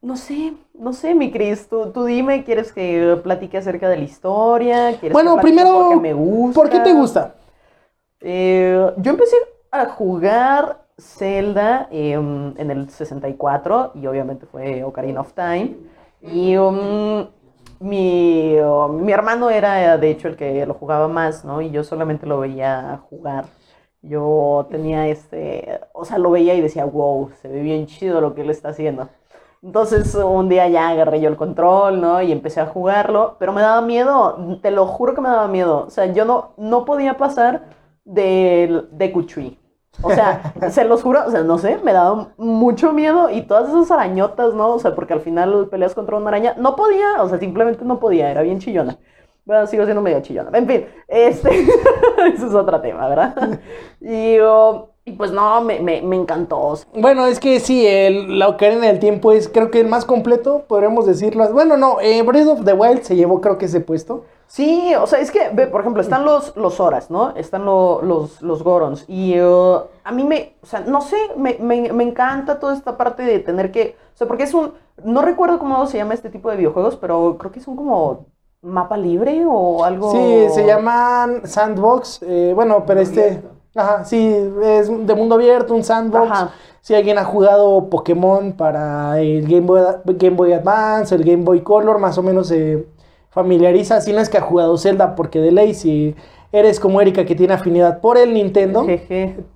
no 0.00 0.16
sé, 0.16 0.54
no 0.74 0.92
sé, 0.92 1.14
mi 1.14 1.30
Cris, 1.30 1.68
tú, 1.68 1.90
tú 1.92 2.04
dime, 2.04 2.44
¿quieres 2.44 2.72
que 2.72 3.18
platique 3.22 3.58
acerca 3.58 3.88
de 3.88 3.96
la 3.96 4.04
historia? 4.04 4.98
¿Quieres 4.98 5.12
Bueno, 5.12 5.36
que 5.36 5.42
primero, 5.42 6.00
me 6.00 6.12
gusta? 6.12 6.60
¿Por 6.60 6.70
qué 6.70 6.80
te 6.80 6.92
gusta? 6.92 7.34
Eh, 8.20 8.92
yo 8.96 9.10
empecé 9.10 9.36
a 9.70 9.86
jugar 9.86 10.84
Zelda 10.98 11.88
em, 11.90 12.54
en 12.58 12.70
el 12.70 12.90
64 12.90 13.92
y 13.94 14.06
obviamente 14.06 14.46
fue 14.46 14.82
Ocarina 14.84 15.20
of 15.20 15.32
Time. 15.32 15.76
Y 16.20 16.56
um, 16.56 17.26
mi, 17.80 18.56
uh, 18.60 18.88
mi 18.88 19.12
hermano 19.12 19.50
era 19.50 19.96
de 19.98 20.10
hecho 20.10 20.28
el 20.28 20.36
que 20.36 20.66
lo 20.66 20.74
jugaba 20.74 21.08
más, 21.08 21.44
¿no? 21.44 21.60
Y 21.60 21.70
yo 21.70 21.84
solamente 21.84 22.26
lo 22.26 22.40
veía 22.40 23.00
jugar. 23.08 23.46
Yo 24.02 24.66
tenía 24.70 25.08
este, 25.08 25.80
o 25.92 26.04
sea, 26.04 26.18
lo 26.18 26.30
veía 26.30 26.54
y 26.54 26.60
decía, 26.60 26.84
wow, 26.84 27.30
se 27.42 27.48
ve 27.48 27.62
bien 27.62 27.86
chido 27.86 28.20
lo 28.20 28.34
que 28.34 28.42
él 28.42 28.50
está 28.50 28.70
haciendo. 28.70 29.08
Entonces 29.62 30.14
un 30.14 30.48
día 30.48 30.68
ya 30.68 30.88
agarré 30.88 31.20
yo 31.20 31.28
el 31.28 31.36
control, 31.36 32.00
¿no? 32.00 32.22
Y 32.22 32.32
empecé 32.32 32.60
a 32.60 32.66
jugarlo, 32.66 33.36
pero 33.38 33.52
me 33.52 33.60
daba 33.62 33.80
miedo, 33.80 34.58
te 34.62 34.70
lo 34.70 34.86
juro 34.86 35.14
que 35.14 35.20
me 35.20 35.28
daba 35.28 35.48
miedo. 35.48 35.84
O 35.86 35.90
sea, 35.90 36.06
yo 36.06 36.24
no, 36.24 36.52
no 36.56 36.84
podía 36.84 37.16
pasar 37.16 37.64
Deku 38.04 39.24
Tree. 39.24 39.58
O 40.02 40.10
sea, 40.10 40.54
se 40.70 40.84
los 40.84 41.02
juro, 41.02 41.20
o 41.26 41.30
sea, 41.30 41.42
no 41.42 41.58
sé, 41.58 41.78
me 41.82 41.92
daba 41.92 42.28
mucho 42.36 42.92
miedo 42.92 43.30
y 43.30 43.42
todas 43.42 43.68
esas 43.68 43.90
arañotas, 43.90 44.54
¿no? 44.54 44.74
O 44.74 44.78
sea, 44.78 44.94
porque 44.94 45.12
al 45.12 45.20
final 45.20 45.68
peleas 45.68 45.94
contra 45.94 46.16
una 46.16 46.28
araña, 46.28 46.54
no 46.56 46.76
podía, 46.76 47.22
o 47.22 47.28
sea, 47.28 47.38
simplemente 47.38 47.84
no 47.84 47.98
podía, 47.98 48.30
era 48.30 48.42
bien 48.42 48.60
chillona. 48.60 48.98
Bueno, 49.44 49.66
sigo 49.66 49.84
siendo 49.84 50.02
medio 50.02 50.20
chillona. 50.20 50.56
En 50.56 50.66
fin, 50.66 50.86
este, 51.08 51.50
eso 52.34 52.46
es 52.46 52.54
otro 52.54 52.80
tema, 52.80 53.08
¿verdad? 53.08 53.60
Y, 54.00 54.38
oh, 54.40 54.90
y 55.08 55.12
pues 55.12 55.32
no, 55.32 55.60
me, 55.62 55.80
me, 55.80 56.02
me 56.02 56.16
encantó. 56.16 56.74
Bueno, 56.94 57.26
es 57.26 57.40
que 57.40 57.60
sí, 57.60 57.86
el, 57.86 58.38
la 58.38 58.48
Ocarina 58.48 58.86
del 58.86 58.98
Tiempo 58.98 59.32
es 59.32 59.48
creo 59.48 59.70
que 59.70 59.80
el 59.80 59.88
más 59.88 60.04
completo, 60.04 60.64
podríamos 60.68 61.06
decirlo. 61.06 61.48
Bueno, 61.52 61.76
no, 61.76 62.00
eh, 62.00 62.22
Breath 62.22 62.48
of 62.48 62.64
the 62.64 62.72
Wild 62.72 63.02
se 63.02 63.16
llevó 63.16 63.40
creo 63.40 63.58
que 63.58 63.66
ese 63.66 63.80
puesto. 63.80 64.24
Sí, 64.46 64.94
o 64.94 65.06
sea, 65.06 65.18
es 65.20 65.30
que, 65.30 65.50
ve, 65.52 65.66
por 65.66 65.82
ejemplo, 65.82 66.00
están 66.00 66.24
los, 66.24 66.56
los 66.56 66.80
Horas, 66.80 67.10
¿no? 67.10 67.34
Están 67.36 67.66
lo- 67.66 68.00
los, 68.02 68.40
los 68.40 68.62
Gorons. 68.62 69.04
Y 69.06 69.38
uh, 69.40 69.82
a 70.04 70.10
mí 70.12 70.24
me, 70.24 70.54
o 70.62 70.66
sea, 70.66 70.80
no 70.80 71.02
sé, 71.02 71.18
me, 71.36 71.58
me, 71.60 71.92
me 71.92 72.04
encanta 72.04 72.58
toda 72.58 72.72
esta 72.74 72.96
parte 72.96 73.24
de 73.24 73.40
tener 73.40 73.70
que, 73.70 73.96
o 74.14 74.16
sea, 74.16 74.26
porque 74.26 74.44
es 74.44 74.54
un, 74.54 74.72
no 75.04 75.20
recuerdo 75.20 75.58
cómo 75.58 75.86
se 75.86 75.98
llama 75.98 76.14
este 76.14 76.30
tipo 76.30 76.50
de 76.50 76.56
videojuegos, 76.56 76.96
pero 76.96 77.36
creo 77.38 77.52
que 77.52 77.60
son 77.60 77.76
como 77.76 78.26
mapa 78.62 78.96
libre 78.96 79.44
o 79.46 79.84
algo. 79.84 80.12
Sí, 80.12 80.46
se 80.54 80.66
llaman 80.66 81.42
Sandbox. 81.46 82.20
eh, 82.22 82.52
bueno, 82.54 82.84
pero 82.86 83.00
este. 83.00 83.42
Ajá, 83.74 84.04
sí, 84.04 84.26
es 84.62 84.88
de 85.06 85.14
mundo 85.14 85.34
abierto, 85.36 85.74
un 85.74 85.84
sandbox. 85.84 86.30
Ajá. 86.30 86.50
Si 86.80 86.94
alguien 86.94 87.18
ha 87.18 87.24
jugado 87.24 87.88
Pokémon 87.90 88.52
para 88.52 89.20
el 89.20 89.42
Game 89.46 89.60
Boy, 89.66 89.80
Game 90.04 90.36
Boy 90.36 90.52
Advance, 90.52 91.14
el 91.14 91.22
Game 91.24 91.44
Boy 91.44 91.60
Color, 91.60 91.98
más 91.98 92.16
o 92.18 92.22
menos 92.22 92.48
se 92.48 92.86
familiariza. 93.30 94.00
Si 94.00 94.12
no 94.12 94.20
es 94.20 94.28
que 94.28 94.38
ha 94.38 94.42
jugado 94.42 94.76
Zelda, 94.78 95.14
porque 95.14 95.40
de 95.40 95.52
ley, 95.52 95.74
si 95.74 96.14
eres 96.50 96.80
como 96.80 97.00
Erika 97.00 97.26
que 97.26 97.34
tiene 97.34 97.54
afinidad 97.54 98.00
por 98.00 98.16
el 98.16 98.32
Nintendo, 98.32 98.84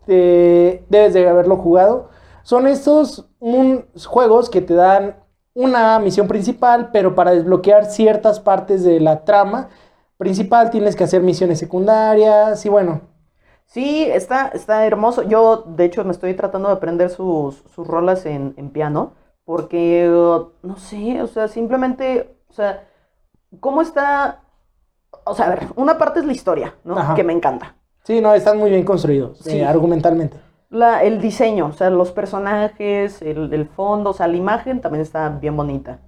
te- 0.06 0.84
debes 0.88 1.14
de 1.14 1.28
haberlo 1.28 1.56
jugado. 1.56 2.08
Son 2.42 2.66
estos 2.66 3.28
un- 3.40 3.86
juegos 4.06 4.50
que 4.50 4.60
te 4.60 4.74
dan 4.74 5.16
una 5.54 5.98
misión 6.00 6.28
principal, 6.28 6.90
pero 6.92 7.14
para 7.14 7.32
desbloquear 7.32 7.86
ciertas 7.86 8.40
partes 8.40 8.84
de 8.84 9.00
la 9.00 9.24
trama 9.24 9.68
principal 10.18 10.70
tienes 10.70 10.96
que 10.96 11.04
hacer 11.04 11.22
misiones 11.22 11.58
secundarias 11.58 12.64
y 12.66 12.68
bueno. 12.68 13.00
Sí, 13.66 14.04
está, 14.04 14.48
está 14.48 14.84
hermoso. 14.86 15.22
Yo, 15.22 15.64
de 15.66 15.84
hecho, 15.86 16.04
me 16.04 16.12
estoy 16.12 16.34
tratando 16.34 16.68
de 16.68 16.74
aprender 16.74 17.08
sus, 17.10 17.56
sus 17.74 17.86
rolas 17.86 18.26
en, 18.26 18.54
en 18.56 18.70
piano, 18.70 19.12
porque, 19.44 20.06
no 20.62 20.76
sé, 20.76 21.22
o 21.22 21.26
sea, 21.26 21.48
simplemente, 21.48 22.36
o 22.50 22.52
sea, 22.52 22.84
¿cómo 23.60 23.80
está? 23.82 24.40
O 25.24 25.34
sea, 25.34 25.46
a 25.46 25.50
ver, 25.50 25.68
una 25.76 25.98
parte 25.98 26.20
es 26.20 26.26
la 26.26 26.32
historia, 26.32 26.74
¿no? 26.84 26.98
Ajá. 26.98 27.14
Que 27.14 27.24
me 27.24 27.32
encanta. 27.32 27.76
Sí, 28.04 28.20
no, 28.20 28.34
están 28.34 28.58
muy 28.58 28.70
bien 28.70 28.84
construidos, 28.84 29.38
Sí. 29.38 29.58
eh, 29.58 29.64
argumentalmente. 29.64 30.36
La, 30.68 31.02
el 31.04 31.20
diseño, 31.20 31.66
o 31.66 31.72
sea, 31.72 31.90
los 31.90 32.12
personajes, 32.12 33.22
el, 33.22 33.52
el 33.52 33.66
fondo, 33.66 34.10
o 34.10 34.14
sea, 34.14 34.26
la 34.26 34.36
imagen 34.36 34.80
también 34.80 35.02
está 35.02 35.28
bien 35.28 35.56
bonita. 35.56 36.00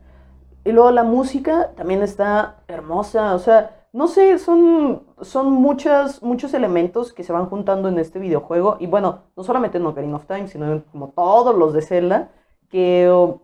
Y 0.64 0.72
luego 0.72 0.90
la 0.90 1.02
música 1.04 1.70
también 1.76 2.02
está 2.02 2.56
hermosa, 2.68 3.34
o 3.34 3.38
sea, 3.38 3.83
no 3.94 4.08
sé, 4.08 4.38
son, 4.38 5.04
son 5.22 5.52
muchas, 5.52 6.22
muchos 6.22 6.52
elementos 6.52 7.12
que 7.12 7.22
se 7.24 7.32
van 7.32 7.46
juntando 7.46 7.88
en 7.88 7.98
este 7.98 8.18
videojuego. 8.18 8.76
Y 8.80 8.86
bueno, 8.88 9.20
no 9.36 9.44
solamente 9.44 9.78
en 9.78 9.86
Ocarina 9.86 10.16
of 10.16 10.26
Time, 10.26 10.48
sino 10.48 10.70
en 10.70 10.80
como 10.80 11.10
todos 11.10 11.54
los 11.54 11.72
de 11.72 11.80
Zelda, 11.82 12.30
que 12.68 13.08
oh, 13.10 13.42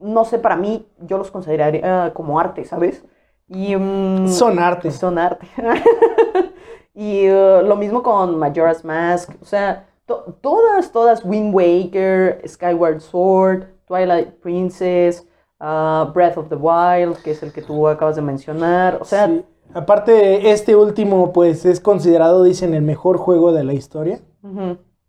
no 0.00 0.24
sé, 0.24 0.38
para 0.38 0.56
mí, 0.56 0.86
yo 1.00 1.18
los 1.18 1.30
consideraría 1.30 2.12
como 2.14 2.40
arte, 2.40 2.64
¿sabes? 2.64 3.04
Y, 3.48 3.76
mm, 3.76 4.28
Son 4.28 4.58
arte. 4.58 4.90
son 4.90 5.18
arte. 5.18 5.46
y 6.94 7.28
uh, 7.28 7.62
lo 7.62 7.76
mismo 7.76 8.02
con 8.02 8.38
Majora's 8.38 8.84
Mask. 8.84 9.30
O 9.42 9.44
sea, 9.44 9.86
to- 10.06 10.36
todas, 10.40 10.90
todas, 10.92 11.24
Wind 11.24 11.54
Waker, 11.54 12.42
Skyward 12.48 13.00
Sword, 13.00 13.66
Twilight 13.86 14.30
Princess, 14.40 15.26
uh, 15.64 16.12
Breath 16.12 16.36
of 16.36 16.48
the 16.48 16.56
Wild, 16.56 17.16
que 17.22 17.30
es 17.32 17.42
el 17.42 17.52
que 17.52 17.62
tú 17.62 17.88
acabas 17.88 18.16
de 18.16 18.22
mencionar. 18.22 18.98
O 19.00 19.04
sea, 19.04 19.26
Sí. 19.26 19.44
Aparte, 19.72 20.50
este 20.50 20.76
último, 20.76 21.32
pues, 21.32 21.64
es 21.64 21.80
considerado, 21.80 22.44
dicen, 22.44 22.74
el 22.74 22.82
mejor 22.82 23.16
juego 23.16 23.52
de 23.52 23.64
la 23.64 23.72
historia. 23.72 24.20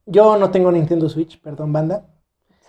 Yo 0.07 0.37
no 0.37 0.49
tengo 0.49 0.71
Nintendo 0.71 1.07
Switch, 1.09 1.39
perdón, 1.41 1.73
banda. 1.73 2.05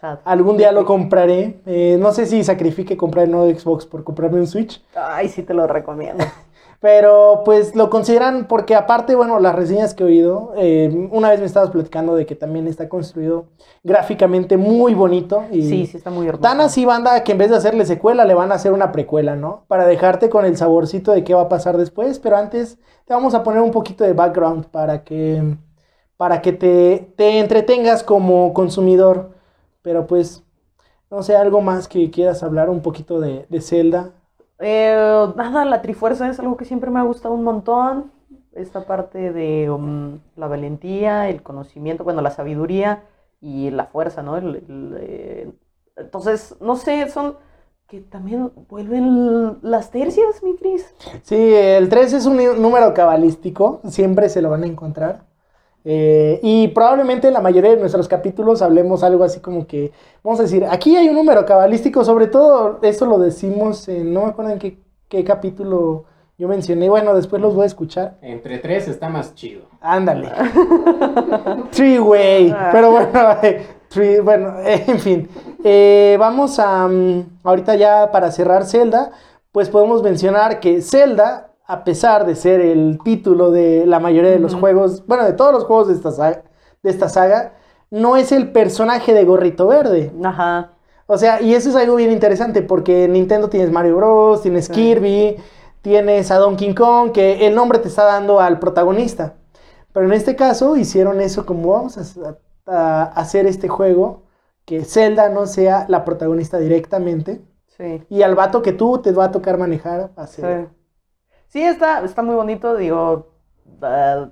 sad. 0.00 0.18
Algún 0.24 0.56
día 0.58 0.72
lo 0.72 0.84
compraré. 0.84 1.60
Eh, 1.64 1.96
no 1.98 2.12
sé 2.12 2.26
si 2.26 2.42
sacrifique 2.44 2.96
comprar 2.96 3.24
el 3.26 3.30
nuevo 3.30 3.48
Xbox 3.58 3.86
por 3.86 4.04
comprarme 4.04 4.40
un 4.40 4.46
Switch. 4.46 4.84
Ay, 4.94 5.28
sí 5.28 5.42
te 5.42 5.54
lo 5.54 5.66
recomiendo. 5.66 6.24
Pero 6.80 7.42
pues 7.44 7.74
lo 7.74 7.88
consideran 7.90 8.46
porque 8.48 8.74
aparte, 8.74 9.14
bueno, 9.14 9.40
las 9.40 9.54
reseñas 9.54 9.94
que 9.94 10.04
he 10.04 10.06
oído, 10.06 10.52
eh, 10.56 11.08
una 11.10 11.30
vez 11.30 11.40
me 11.40 11.46
estabas 11.46 11.70
platicando 11.70 12.14
de 12.14 12.26
que 12.26 12.36
también 12.36 12.68
está 12.68 12.88
construido 12.88 13.46
gráficamente 13.82 14.56
muy 14.56 14.94
bonito. 14.94 15.44
Y 15.50 15.62
Sí, 15.62 15.86
sí 15.86 15.96
está 15.96 16.10
muy 16.10 16.26
hermoso. 16.26 16.42
Tan 16.42 16.60
así, 16.60 16.84
banda, 16.84 17.24
que 17.24 17.32
en 17.32 17.38
vez 17.38 17.50
de 17.50 17.56
hacerle 17.56 17.86
secuela, 17.86 18.24
le 18.24 18.34
van 18.34 18.52
a 18.52 18.56
hacer 18.56 18.72
una 18.72 18.92
precuela, 18.92 19.36
¿no? 19.36 19.64
Para 19.68 19.86
dejarte 19.86 20.28
con 20.28 20.44
el 20.44 20.56
saborcito 20.56 21.12
de 21.12 21.24
qué 21.24 21.34
va 21.34 21.42
a 21.42 21.48
pasar 21.48 21.76
después. 21.78 22.18
Pero 22.18 22.36
antes 22.36 22.78
te 23.06 23.14
vamos 23.14 23.34
a 23.34 23.42
poner 23.42 23.62
un 23.62 23.70
poquito 23.70 24.04
de 24.04 24.12
background 24.12 24.66
para 24.66 25.02
que, 25.02 25.56
para 26.16 26.42
que 26.42 26.52
te, 26.52 27.12
te 27.16 27.38
entretengas 27.40 28.02
como 28.02 28.52
consumidor. 28.54 29.30
Pero 29.82 30.06
pues, 30.06 30.44
no 31.10 31.22
sé, 31.22 31.36
algo 31.36 31.60
más 31.60 31.88
que 31.88 32.10
quieras 32.10 32.42
hablar 32.42 32.70
un 32.70 32.82
poquito 32.82 33.20
de, 33.20 33.46
de 33.48 33.60
Zelda. 33.60 34.12
Eh, 34.58 35.26
nada, 35.36 35.64
la 35.64 35.82
Trifuerza 35.82 36.28
es 36.28 36.38
algo 36.40 36.56
que 36.56 36.64
siempre 36.64 36.90
me 36.90 36.98
ha 37.00 37.02
gustado 37.04 37.34
un 37.34 37.44
montón. 37.44 38.12
Esta 38.52 38.86
parte 38.86 39.32
de 39.32 39.70
um, 39.70 40.18
la 40.34 40.46
valentía, 40.48 41.28
el 41.28 41.42
conocimiento, 41.42 42.04
bueno, 42.04 42.22
la 42.22 42.30
sabiduría 42.30 43.02
y 43.40 43.70
la 43.70 43.84
fuerza, 43.86 44.22
¿no? 44.22 44.38
El- 44.38 44.96
eh, 44.98 45.52
entonces, 45.96 46.56
no 46.60 46.76
sé, 46.76 47.08
son 47.10 47.36
que 47.86 48.00
también 48.00 48.50
vuelven 48.68 49.58
las 49.62 49.90
tercias, 49.90 50.42
mi 50.42 50.56
Cris. 50.56 50.92
Sí, 51.22 51.36
el 51.36 51.88
3 51.88 52.14
es 52.14 52.26
un 52.26 52.36
número 52.60 52.92
cabalístico, 52.94 53.80
siempre 53.84 54.28
se 54.28 54.42
lo 54.42 54.50
van 54.50 54.64
a 54.64 54.66
encontrar. 54.66 55.25
Eh, 55.88 56.40
y 56.42 56.66
probablemente 56.68 57.28
en 57.28 57.34
la 57.34 57.40
mayoría 57.40 57.70
de 57.70 57.76
nuestros 57.76 58.08
capítulos 58.08 58.60
hablemos 58.60 59.04
algo 59.04 59.22
así 59.22 59.38
como 59.38 59.68
que, 59.68 59.92
vamos 60.24 60.40
a 60.40 60.42
decir, 60.42 60.64
aquí 60.68 60.96
hay 60.96 61.08
un 61.08 61.14
número 61.14 61.46
cabalístico, 61.46 62.04
sobre 62.04 62.26
todo 62.26 62.80
esto 62.82 63.06
lo 63.06 63.18
decimos, 63.20 63.86
en, 63.88 64.12
no 64.12 64.22
me 64.22 64.30
acuerdo 64.30 64.50
en 64.50 64.58
qué, 64.58 64.78
qué 65.08 65.22
capítulo 65.22 66.04
yo 66.38 66.48
mencioné, 66.48 66.90
bueno, 66.90 67.14
después 67.14 67.40
los 67.40 67.54
voy 67.54 67.62
a 67.62 67.66
escuchar. 67.66 68.18
Entre 68.20 68.58
tres 68.58 68.88
está 68.88 69.08
más 69.08 69.34
chido. 69.36 69.62
Ándale. 69.80 70.28
Three 71.70 71.98
way. 71.98 72.54
Pero 72.72 72.90
bueno, 72.90 73.08
eh, 73.42 73.66
three- 73.88 74.20
bueno, 74.20 74.58
eh, 74.60 74.84
en 74.86 74.98
fin. 74.98 75.28
Eh, 75.64 76.16
vamos 76.18 76.58
a. 76.58 76.86
mm, 76.88 77.38
ahorita 77.44 77.74
ya 77.76 78.10
para 78.10 78.30
cerrar 78.32 78.64
Zelda, 78.66 79.12
pues 79.52 79.68
podemos 79.70 80.02
mencionar 80.02 80.60
que 80.60 80.82
Zelda, 80.82 81.52
a 81.66 81.84
pesar 81.84 82.26
de 82.26 82.34
ser 82.36 82.60
el 82.60 82.98
título 83.04 83.50
de 83.50 83.86
la 83.86 83.98
mayoría 84.00 84.30
de 84.30 84.38
los 84.38 84.54
juegos, 84.54 85.04
bueno, 85.06 85.24
de 85.24 85.32
todos 85.32 85.52
los 85.52 85.64
juegos 85.64 85.88
de 85.88 85.94
esta 85.94 86.12
saga, 86.12 86.42
de 86.82 86.90
esta 86.90 87.08
saga 87.08 87.52
no 87.90 88.16
es 88.16 88.32
el 88.32 88.52
personaje 88.52 89.12
de 89.14 89.24
Gorrito 89.24 89.66
Verde. 89.66 90.12
Ajá. 90.24 90.72
O 91.06 91.18
sea, 91.18 91.40
y 91.40 91.54
eso 91.54 91.68
es 91.70 91.76
algo 91.76 91.96
bien 91.96 92.10
interesante 92.10 92.62
porque 92.62 93.04
en 93.04 93.12
Nintendo 93.12 93.48
tienes 93.48 93.70
Mario 93.70 93.96
Bros, 93.96 94.42
tienes 94.42 94.66
Sí. 94.66 94.72
Kirby, 94.72 95.36
tienes 95.82 96.30
a 96.32 96.36
Donkey 96.38 96.74
Kong, 96.74 97.12
que 97.12 97.46
el 97.46 97.54
nombre 97.54 97.78
te 97.78 97.88
está 97.88 98.04
dando 98.04 98.40
al 98.40 98.58
protagonista. 98.58 99.34
Pero 99.92 100.06
en 100.06 100.12
este 100.12 100.34
caso 100.36 100.76
hicieron 100.76 101.20
eso 101.20 101.46
como 101.46 101.70
vamos 101.72 101.96
a, 101.96 102.02
a- 102.66 103.02
a 103.02 103.02
hacer 103.04 103.46
este 103.46 103.68
juego, 103.68 104.22
que 104.64 104.84
Zelda 104.84 105.28
no 105.28 105.46
sea 105.46 105.86
la 105.88 106.04
protagonista 106.04 106.58
directamente. 106.58 107.40
Sí. 107.76 108.02
Y 108.08 108.22
al 108.22 108.34
vato 108.34 108.62
que 108.62 108.72
tú 108.72 108.98
te 108.98 109.12
va 109.12 109.26
a 109.26 109.30
tocar 109.30 109.58
manejar 109.58 110.10
va 110.18 110.24
a 110.24 110.26
ser- 110.26 110.68
Sí, 111.48 111.62
está, 111.62 112.00
está 112.04 112.22
muy 112.22 112.34
bonito, 112.34 112.76
digo, 112.76 113.28
ah, 113.82 114.28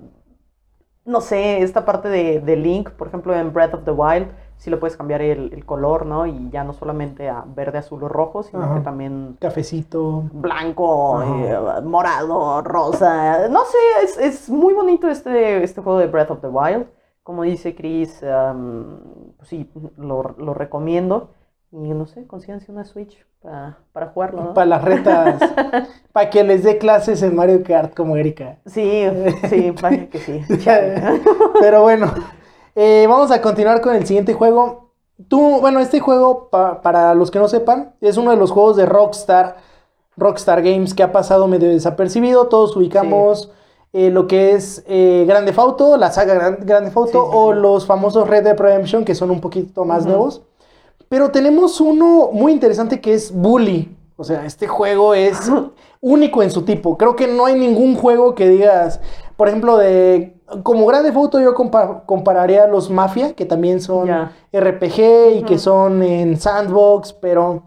no 1.04 1.20
sé, 1.20 1.62
esta 1.62 1.84
parte 1.84 2.08
de, 2.08 2.40
de 2.40 2.56
Link, 2.56 2.90
por 2.90 3.08
ejemplo, 3.08 3.34
en 3.34 3.52
Breath 3.52 3.74
of 3.74 3.84
the 3.84 3.90
Wild, 3.90 4.28
sí 4.56 4.70
le 4.70 4.76
puedes 4.78 4.96
cambiar 4.96 5.20
el, 5.22 5.52
el 5.52 5.64
color, 5.66 6.06
¿no? 6.06 6.26
Y 6.26 6.48
ya 6.50 6.64
no 6.64 6.72
solamente 6.72 7.28
a 7.28 7.44
verde, 7.46 7.78
azul 7.78 8.02
o 8.04 8.08
rojo, 8.08 8.42
sino 8.42 8.62
Ajá. 8.62 8.74
que 8.74 8.80
también 8.80 9.36
Cafecito. 9.40 10.24
blanco, 10.32 11.22
eh, 11.22 11.80
morado, 11.82 12.62
rosa. 12.62 13.48
No 13.48 13.64
sé, 13.66 13.78
es, 14.02 14.18
es 14.18 14.50
muy 14.50 14.72
bonito 14.74 15.08
este, 15.08 15.62
este 15.62 15.82
juego 15.82 15.98
de 15.98 16.06
Breath 16.06 16.30
of 16.30 16.40
the 16.40 16.48
Wild. 16.48 16.86
Como 17.22 17.42
dice 17.42 17.74
Chris, 17.74 18.20
pues 19.38 19.48
sí, 19.48 19.70
lo, 19.96 20.22
lo 20.38 20.54
recomiendo. 20.54 21.30
Y 21.72 21.76
no 21.92 22.06
sé, 22.06 22.26
consíganse 22.26 22.70
una 22.72 22.84
Switch 22.84 23.26
para, 23.44 23.76
para 23.92 24.06
jugarlo, 24.08 24.42
¿no? 24.42 24.54
Para 24.54 24.66
las 24.66 24.82
retas. 24.82 25.38
para 26.12 26.30
que 26.30 26.42
les 26.42 26.64
dé 26.64 26.78
clases 26.78 27.22
en 27.22 27.36
Mario 27.36 27.62
Kart 27.62 27.94
como 27.94 28.16
Erika. 28.16 28.56
Sí, 28.66 29.04
sí, 29.50 29.70
vaya 29.82 30.08
que 30.08 30.18
sí. 30.18 30.40
Pero 31.60 31.82
bueno, 31.82 32.12
eh, 32.74 33.06
vamos 33.08 33.30
a 33.30 33.40
continuar 33.42 33.80
con 33.80 33.94
el 33.94 34.06
siguiente 34.06 34.32
juego. 34.34 34.90
Tú, 35.28 35.60
bueno, 35.60 35.78
este 35.80 36.00
juego, 36.00 36.48
pa- 36.50 36.80
para 36.82 37.14
los 37.14 37.30
que 37.30 37.38
no 37.38 37.46
sepan, 37.48 37.92
es 38.00 38.16
uno 38.16 38.30
de 38.32 38.36
los 38.36 38.50
juegos 38.50 38.76
de 38.76 38.86
Rockstar, 38.86 39.56
Rockstar 40.16 40.62
Games, 40.62 40.94
que 40.94 41.02
ha 41.02 41.12
pasado 41.12 41.46
medio 41.46 41.68
desapercibido. 41.68 42.48
Todos 42.48 42.74
ubicamos 42.76 43.52
eh, 43.92 44.10
lo 44.10 44.26
que 44.26 44.52
es 44.52 44.82
eh, 44.88 45.24
Grande 45.28 45.52
Auto, 45.56 45.96
la 45.98 46.10
saga 46.10 46.34
Gran- 46.34 46.58
Grande 46.62 46.90
Auto, 46.94 47.06
Sí, 47.06 47.12
sí, 47.12 47.18
o 47.32 47.52
los 47.52 47.86
famosos 47.86 48.26
Red 48.28 48.42
Dead 48.44 48.58
Redemption, 48.58 49.04
que 49.04 49.14
son 49.14 49.30
un 49.30 49.40
poquito 49.40 49.84
más 49.84 50.04
nuevos. 50.06 50.42
Pero 51.14 51.30
tenemos 51.30 51.80
uno 51.80 52.30
muy 52.32 52.50
interesante 52.50 53.00
que 53.00 53.14
es 53.14 53.30
Bully. 53.32 53.96
O 54.16 54.24
sea, 54.24 54.44
este 54.44 54.66
juego 54.66 55.14
es 55.14 55.48
único 56.00 56.42
en 56.42 56.50
su 56.50 56.62
tipo. 56.62 56.98
Creo 56.98 57.14
que 57.14 57.28
no 57.28 57.46
hay 57.46 57.54
ningún 57.54 57.94
juego 57.94 58.34
que 58.34 58.48
digas, 58.48 59.00
por 59.36 59.46
ejemplo, 59.46 59.76
de 59.76 60.34
como 60.64 60.84
Grande 60.86 61.10
Auto 61.14 61.40
yo 61.40 61.54
compa- 61.54 62.02
compararía 62.04 62.64
a 62.64 62.66
los 62.66 62.90
Mafia, 62.90 63.32
que 63.34 63.44
también 63.44 63.80
son. 63.80 64.08
RPG 64.52 65.36
y 65.36 65.42
que 65.44 65.56
son 65.56 66.02
en 66.02 66.36
sandbox, 66.36 67.12
pero 67.12 67.62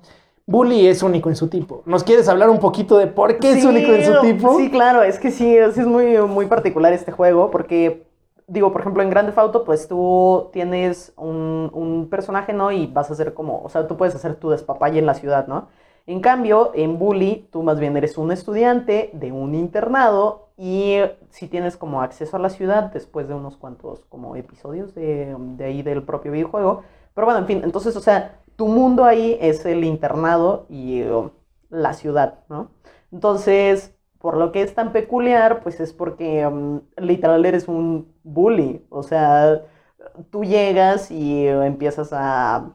Bully 0.46 0.86
es 0.88 1.02
único 1.02 1.30
en 1.30 1.38
su 1.38 1.48
tipo. 1.48 1.84
¿Nos 1.86 2.04
quieres 2.04 2.28
hablar 2.28 2.50
un 2.50 2.60
poquito 2.60 2.98
de 2.98 3.08
por 3.08 3.38
qué 3.40 3.54
es 3.54 3.64
único 3.64 3.94
en 3.94 4.04
su 4.06 4.20
tipo? 4.20 4.58
Sí, 4.58 4.70
claro, 4.70 5.04
es 5.04 5.20
que 5.20 5.32
sí, 5.32 5.56
sí 5.74 5.80
es 5.80 5.88
muy, 5.88 6.18
muy 6.18 6.48
particular 6.48 6.92
este 6.92 7.14
juego 7.14 7.50
porque, 7.50 8.07
digo, 8.48 8.72
por 8.72 8.82
ejemplo, 8.82 9.04
en 9.04 9.10
Grand 9.10 9.28
Theft 9.28 9.38
Auto, 9.40 9.64
pues 9.66 9.88
tú 9.88 10.50
tienes 10.54 11.14
un, 11.18 11.70
un 11.74 12.10
personaje, 12.10 12.54
¿no? 12.54 12.72
Y 12.72 12.88
vas 12.88 13.10
a 13.10 13.14
hacer 13.14 13.34
como, 13.34 13.62
o 13.62 13.70
sea, 13.70 13.88
tú 13.88 13.98
puedes 13.98 14.16
hacer 14.16 14.36
tu 14.36 14.50
despapalle 14.50 15.00
en 15.00 15.06
la 15.06 15.14
ciudad, 15.14 15.48
¿no? 15.48 15.68
En 16.06 16.22
cambio, 16.22 16.72
en 16.74 16.98
Bully, 17.00 17.50
tú 17.52 17.64
más 17.64 17.80
bien 17.80 17.98
eres 17.98 18.18
un 18.18 18.32
estudiante 18.32 19.10
de 19.14 19.32
un 19.34 19.56
internado 19.56 20.50
y 20.58 20.98
si 21.30 21.48
tienes 21.48 21.76
como 21.78 22.02
acceso 22.02 22.38
a 22.38 22.40
la 22.40 22.50
ciudad 22.50 22.92
después 22.94 23.28
de 23.28 23.34
unos 23.36 23.58
cuantos 23.58 24.06
como 24.06 24.36
episodios 24.38 24.96
de, 24.96 25.36
de 25.38 25.66
ahí 25.66 25.84
del 25.84 26.04
propio 26.04 26.32
videojuego. 26.32 26.84
Pero 27.14 27.26
bueno, 27.26 27.42
en 27.42 27.48
fin, 27.48 27.62
entonces, 27.64 27.96
o 27.98 28.02
sea, 28.02 28.40
tu 28.56 28.68
mundo 28.68 29.04
ahí 29.06 29.38
es 29.42 29.66
el 29.66 29.84
internado 29.84 30.66
y 30.70 31.02
eh, 31.02 31.30
la 31.70 31.94
ciudad, 31.94 32.40
¿no? 32.50 32.72
Entonces, 33.12 33.94
por 34.20 34.38
lo 34.38 34.52
que 34.52 34.62
es 34.62 34.74
tan 34.74 34.94
peculiar, 34.94 35.62
pues 35.62 35.80
es 35.80 35.94
porque 35.94 36.48
mm, 36.48 36.80
literal 36.98 37.46
eres 37.46 37.68
un 37.68 38.14
bully. 38.28 38.86
O 38.90 39.04
sea, 39.04 39.62
tú 40.30 40.44
llegas 40.44 41.12
y 41.12 41.48
empiezas 41.48 42.10
a, 42.12 42.72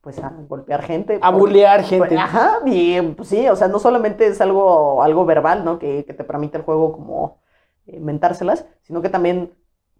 pues, 0.00 0.18
a 0.18 0.32
golpear 0.48 0.82
gente. 0.82 1.18
A 1.22 1.30
bullear 1.30 1.82
gente. 1.82 2.16
Ajá, 2.16 2.58
y 2.66 3.00
pues 3.00 3.28
sí, 3.28 3.48
o 3.48 3.56
sea, 3.56 3.68
no 3.68 3.78
solamente 3.78 4.26
es 4.26 4.40
algo, 4.40 5.02
algo 5.02 5.24
verbal, 5.24 5.64
¿no? 5.64 5.78
Que, 5.78 6.04
que 6.04 6.14
te 6.14 6.24
permite 6.24 6.58
el 6.58 6.64
juego 6.64 6.92
como 6.92 7.38
eh, 7.86 8.00
mentárselas, 8.00 8.66
sino 8.82 9.02
que 9.02 9.08
también 9.08 9.52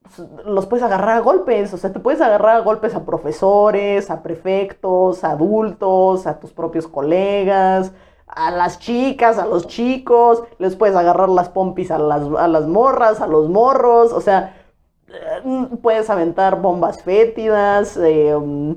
pues, 0.02 0.28
los 0.44 0.66
puedes 0.66 0.84
agarrar 0.84 1.16
a 1.16 1.20
golpes, 1.20 1.72
o 1.72 1.76
sea, 1.76 1.92
te 1.92 2.00
puedes 2.00 2.20
agarrar 2.20 2.56
a 2.56 2.60
golpes 2.60 2.94
a 2.94 3.04
profesores, 3.04 4.10
a 4.10 4.22
prefectos, 4.22 5.24
a 5.24 5.32
adultos, 5.32 6.26
a 6.26 6.40
tus 6.40 6.52
propios 6.52 6.88
colegas, 6.88 7.92
a 8.26 8.50
las 8.50 8.78
chicas, 8.78 9.38
a 9.38 9.46
los 9.46 9.66
chicos, 9.66 10.42
les 10.58 10.76
puedes 10.76 10.96
agarrar 10.96 11.28
las 11.28 11.48
pompis 11.48 11.90
a 11.90 11.98
las, 11.98 12.22
a 12.38 12.48
las 12.48 12.66
morras, 12.66 13.20
a 13.20 13.26
los 13.26 13.48
morros, 13.48 14.12
o 14.12 14.20
sea, 14.20 14.61
puedes 15.82 16.10
aventar 16.10 16.60
bombas 16.60 17.02
fétidas, 17.02 17.96
eh, 17.96 18.34
mm, 18.38 18.72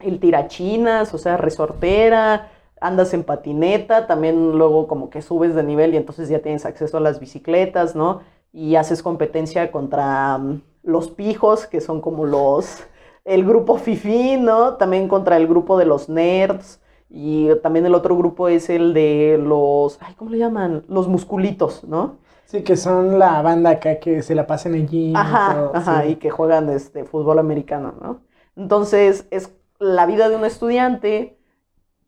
el 0.00 0.20
tirachinas, 0.20 1.14
o 1.14 1.18
sea, 1.18 1.36
resortera, 1.36 2.50
andas 2.80 3.12
en 3.14 3.24
patineta, 3.24 4.06
también 4.06 4.52
luego 4.58 4.88
como 4.88 5.10
que 5.10 5.22
subes 5.22 5.54
de 5.54 5.62
nivel 5.62 5.94
y 5.94 5.98
entonces 5.98 6.28
ya 6.28 6.40
tienes 6.40 6.64
acceso 6.64 6.96
a 6.96 7.00
las 7.00 7.20
bicicletas, 7.20 7.94
¿no? 7.94 8.20
Y 8.52 8.76
haces 8.76 9.02
competencia 9.02 9.70
contra 9.70 10.38
mm, 10.38 10.62
los 10.82 11.10
pijos, 11.10 11.66
que 11.66 11.80
son 11.80 12.00
como 12.00 12.24
los, 12.26 12.82
el 13.24 13.44
grupo 13.44 13.76
fifi, 13.76 14.36
¿no? 14.38 14.74
También 14.74 15.08
contra 15.08 15.36
el 15.36 15.46
grupo 15.46 15.78
de 15.78 15.84
los 15.84 16.08
nerds. 16.08 16.80
Y 17.12 17.48
también 17.62 17.86
el 17.86 17.94
otro 17.94 18.16
grupo 18.16 18.48
es 18.48 18.70
el 18.70 18.94
de 18.94 19.38
los, 19.42 19.98
ay, 20.00 20.14
¿cómo 20.14 20.30
le 20.30 20.38
llaman? 20.38 20.84
Los 20.88 21.08
musculitos, 21.08 21.82
¿no? 21.84 22.18
Sí, 22.50 22.64
que 22.64 22.76
son 22.76 23.20
la 23.20 23.42
banda 23.42 23.70
acá 23.70 24.00
que 24.00 24.22
se 24.22 24.34
la 24.34 24.44
pasan 24.44 24.74
allí. 24.74 25.12
Ajá, 25.14 25.70
ajá, 25.72 26.06
y 26.06 26.16
que 26.16 26.30
juegan 26.30 26.68
este 26.68 27.04
fútbol 27.04 27.38
americano, 27.38 27.94
¿no? 28.02 28.22
Entonces, 28.56 29.28
es 29.30 29.52
la 29.78 30.04
vida 30.04 30.28
de 30.28 30.34
un 30.34 30.44
estudiante 30.44 31.38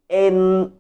en 0.09 0.75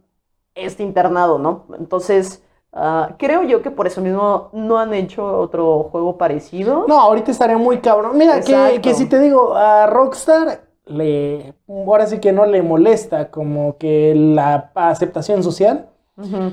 este 0.56 0.82
internado, 0.82 1.38
¿no? 1.38 1.66
Entonces, 1.78 2.42
ah, 2.72 3.14
creo 3.20 3.44
yo 3.44 3.62
que 3.62 3.70
por 3.70 3.86
eso 3.86 4.00
mismo 4.00 4.50
no 4.52 4.78
han 4.78 4.94
hecho 4.94 5.24
otro 5.38 5.84
juego 5.84 6.18
parecido. 6.18 6.84
No, 6.88 6.98
ahorita 7.00 7.30
estaría 7.30 7.56
muy 7.56 7.78
cabrón. 7.78 8.18
Mira, 8.18 8.40
que, 8.40 8.80
que 8.82 8.94
si 8.94 9.06
te 9.06 9.20
digo, 9.20 9.54
a 9.54 9.86
Rockstar 9.86 10.64
le. 10.86 11.54
Ahora 11.68 12.08
sí 12.08 12.18
que 12.18 12.32
no 12.32 12.46
le 12.46 12.62
molesta 12.62 13.30
como 13.30 13.78
que 13.78 14.12
la 14.16 14.72
aceptación 14.74 15.44
social. 15.44 15.88
Ujú. 16.16 16.52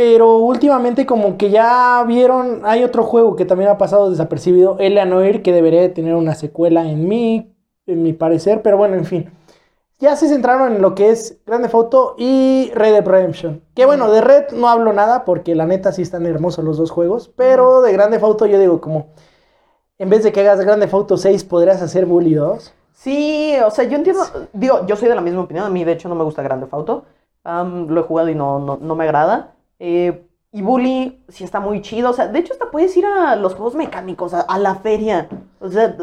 Pero 0.00 0.38
últimamente 0.38 1.04
como 1.04 1.36
que 1.36 1.50
ya 1.50 2.02
vieron, 2.08 2.62
hay 2.64 2.84
otro 2.84 3.02
juego 3.04 3.36
que 3.36 3.44
también 3.44 3.68
ha 3.68 3.76
pasado 3.76 4.08
desapercibido, 4.08 4.78
Eleanor, 4.78 5.42
que 5.42 5.52
debería 5.52 5.82
de 5.82 5.90
tener 5.90 6.14
una 6.14 6.34
secuela 6.34 6.88
en 6.90 7.06
mi, 7.06 7.54
en 7.84 8.02
mi 8.02 8.14
parecer, 8.14 8.62
pero 8.62 8.78
bueno, 8.78 8.94
en 8.94 9.04
fin. 9.04 9.30
Ya 9.98 10.16
se 10.16 10.28
centraron 10.28 10.76
en 10.76 10.80
lo 10.80 10.94
que 10.94 11.10
es 11.10 11.42
Grande 11.44 11.68
Auto 11.70 12.14
y 12.16 12.70
Red 12.72 12.92
Dead 12.94 13.06
Redemption. 13.06 13.62
Que 13.74 13.84
bueno, 13.84 14.10
de 14.10 14.22
Red 14.22 14.52
no 14.52 14.70
hablo 14.70 14.94
nada 14.94 15.26
porque 15.26 15.54
la 15.54 15.66
neta 15.66 15.92
sí 15.92 16.00
están 16.00 16.24
hermosos 16.24 16.64
los 16.64 16.78
dos 16.78 16.90
juegos, 16.90 17.30
pero 17.36 17.82
de 17.82 17.92
Grande 17.92 18.18
Auto 18.22 18.46
yo 18.46 18.58
digo 18.58 18.80
como, 18.80 19.08
en 19.98 20.08
vez 20.08 20.24
de 20.24 20.32
que 20.32 20.40
hagas 20.40 20.64
Grande 20.64 20.88
Auto 20.90 21.18
6, 21.18 21.44
podrías 21.44 21.82
hacer 21.82 22.06
Bully 22.06 22.32
2. 22.32 22.72
Sí, 22.94 23.54
o 23.62 23.70
sea, 23.70 23.84
yo 23.84 23.98
entiendo, 23.98 24.22
digo, 24.54 24.86
yo 24.86 24.96
soy 24.96 25.10
de 25.10 25.14
la 25.14 25.20
misma 25.20 25.42
opinión, 25.42 25.66
a 25.66 25.68
mí 25.68 25.84
de 25.84 25.92
hecho 25.92 26.08
no 26.08 26.14
me 26.14 26.24
gusta 26.24 26.40
Grande 26.40 26.68
Auto, 26.70 27.04
lo 27.44 28.00
he 28.00 28.04
jugado 28.04 28.30
y 28.30 28.34
no, 28.34 28.60
no, 28.60 28.78
no 28.80 28.94
me 28.94 29.04
agrada. 29.04 29.56
Eh, 29.80 30.24
y 30.52 30.62
Bully 30.62 31.24
sí 31.28 31.44
está 31.44 31.60
muy 31.60 31.80
chido, 31.80 32.10
o 32.10 32.12
sea, 32.12 32.28
de 32.28 32.38
hecho 32.38 32.52
hasta 32.52 32.70
puedes 32.70 32.96
ir 32.96 33.06
a 33.06 33.36
los 33.36 33.54
juegos 33.54 33.74
mecánicos, 33.74 34.34
a, 34.34 34.58
la 34.58 34.76
feria. 34.76 35.28
O 35.60 35.68
sea, 35.68 35.96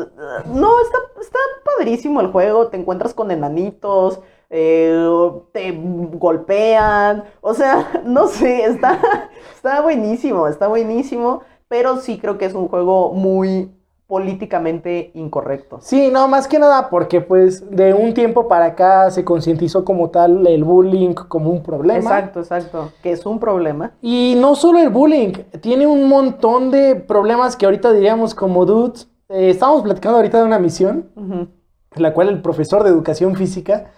no, 0.45 0.81
está, 0.81 0.97
está 1.21 1.39
padrísimo 1.63 2.21
el 2.21 2.27
juego, 2.27 2.67
te 2.67 2.77
encuentras 2.77 3.13
con 3.13 3.29
enanitos, 3.31 4.21
eh, 4.49 5.09
te 5.51 5.71
golpean, 6.13 7.25
o 7.41 7.53
sea, 7.53 8.01
no 8.05 8.27
sé, 8.27 8.63
está, 8.65 8.99
está 9.55 9.81
buenísimo, 9.81 10.47
está 10.47 10.67
buenísimo, 10.67 11.41
pero 11.67 11.97
sí 11.97 12.17
creo 12.17 12.37
que 12.37 12.45
es 12.45 12.53
un 12.53 12.69
juego 12.69 13.11
muy 13.13 13.76
políticamente 14.08 15.12
incorrecto. 15.15 15.80
Sí, 15.82 16.10
no, 16.12 16.28
más 16.30 16.48
que 16.48 16.60
nada 16.60 16.89
porque 16.89 17.20
pues 17.20 17.70
de 17.70 17.93
un 17.93 18.13
tiempo 18.13 18.48
para 18.48 18.65
acá 18.65 19.12
se 19.12 19.26
concientizó 19.26 19.84
como 19.84 20.10
tal 20.10 20.48
el 20.48 20.63
bullying 20.63 21.13
como 21.13 21.50
un 21.50 21.62
problema. 21.62 22.00
Exacto, 22.00 22.39
exacto. 22.39 22.91
Que 23.04 23.12
es 23.12 23.26
un 23.26 23.39
problema. 23.39 23.91
Y 24.02 24.36
no 24.39 24.56
solo 24.56 24.80
el 24.80 24.89
bullying, 24.89 25.34
tiene 25.62 25.86
un 25.86 26.08
montón 26.08 26.72
de 26.72 26.96
problemas 26.96 27.58
que 27.58 27.65
ahorita 27.65 27.91
diríamos 27.91 28.34
como 28.34 28.65
dudes. 28.65 29.10
Eh, 29.28 29.50
estábamos 29.50 29.82
platicando 29.82 30.17
ahorita 30.17 30.39
de 30.39 30.46
una 30.46 30.60
misión 30.60 31.10
en 31.17 32.04
la 32.04 32.13
cual 32.13 32.30
el 32.30 32.41
profesor 32.41 32.84
de 32.84 32.89
educación 32.89 33.36
física 33.36 33.91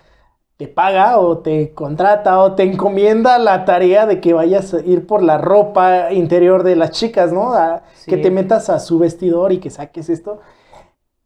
te 0.59 0.67
paga 0.67 1.19
o 1.19 1.37
te 1.37 1.73
contrata 1.73 2.37
o 2.43 2.53
te 2.53 2.63
encomienda 2.63 3.39
la 3.39 3.63
tarea 3.63 4.05
de 4.05 4.19
que 4.19 4.33
vayas 4.33 4.73
a 4.73 4.81
ir 4.81 5.07
por 5.07 5.23
la 5.23 5.37
ropa 5.37 6.11
interior 6.11 6.63
de 6.63 6.75
las 6.75 6.91
chicas, 6.91 7.31
¿no? 7.31 7.53
A- 7.53 7.83
Sí. 7.95 8.11
Que 8.11 8.17
te 8.17 8.29
metas 8.29 8.69
a 8.69 8.79
su 8.79 8.99
vestidor 8.99 9.53
y 9.53 9.59
que 9.59 9.69
saques 9.69 10.09
esto. 10.09 10.39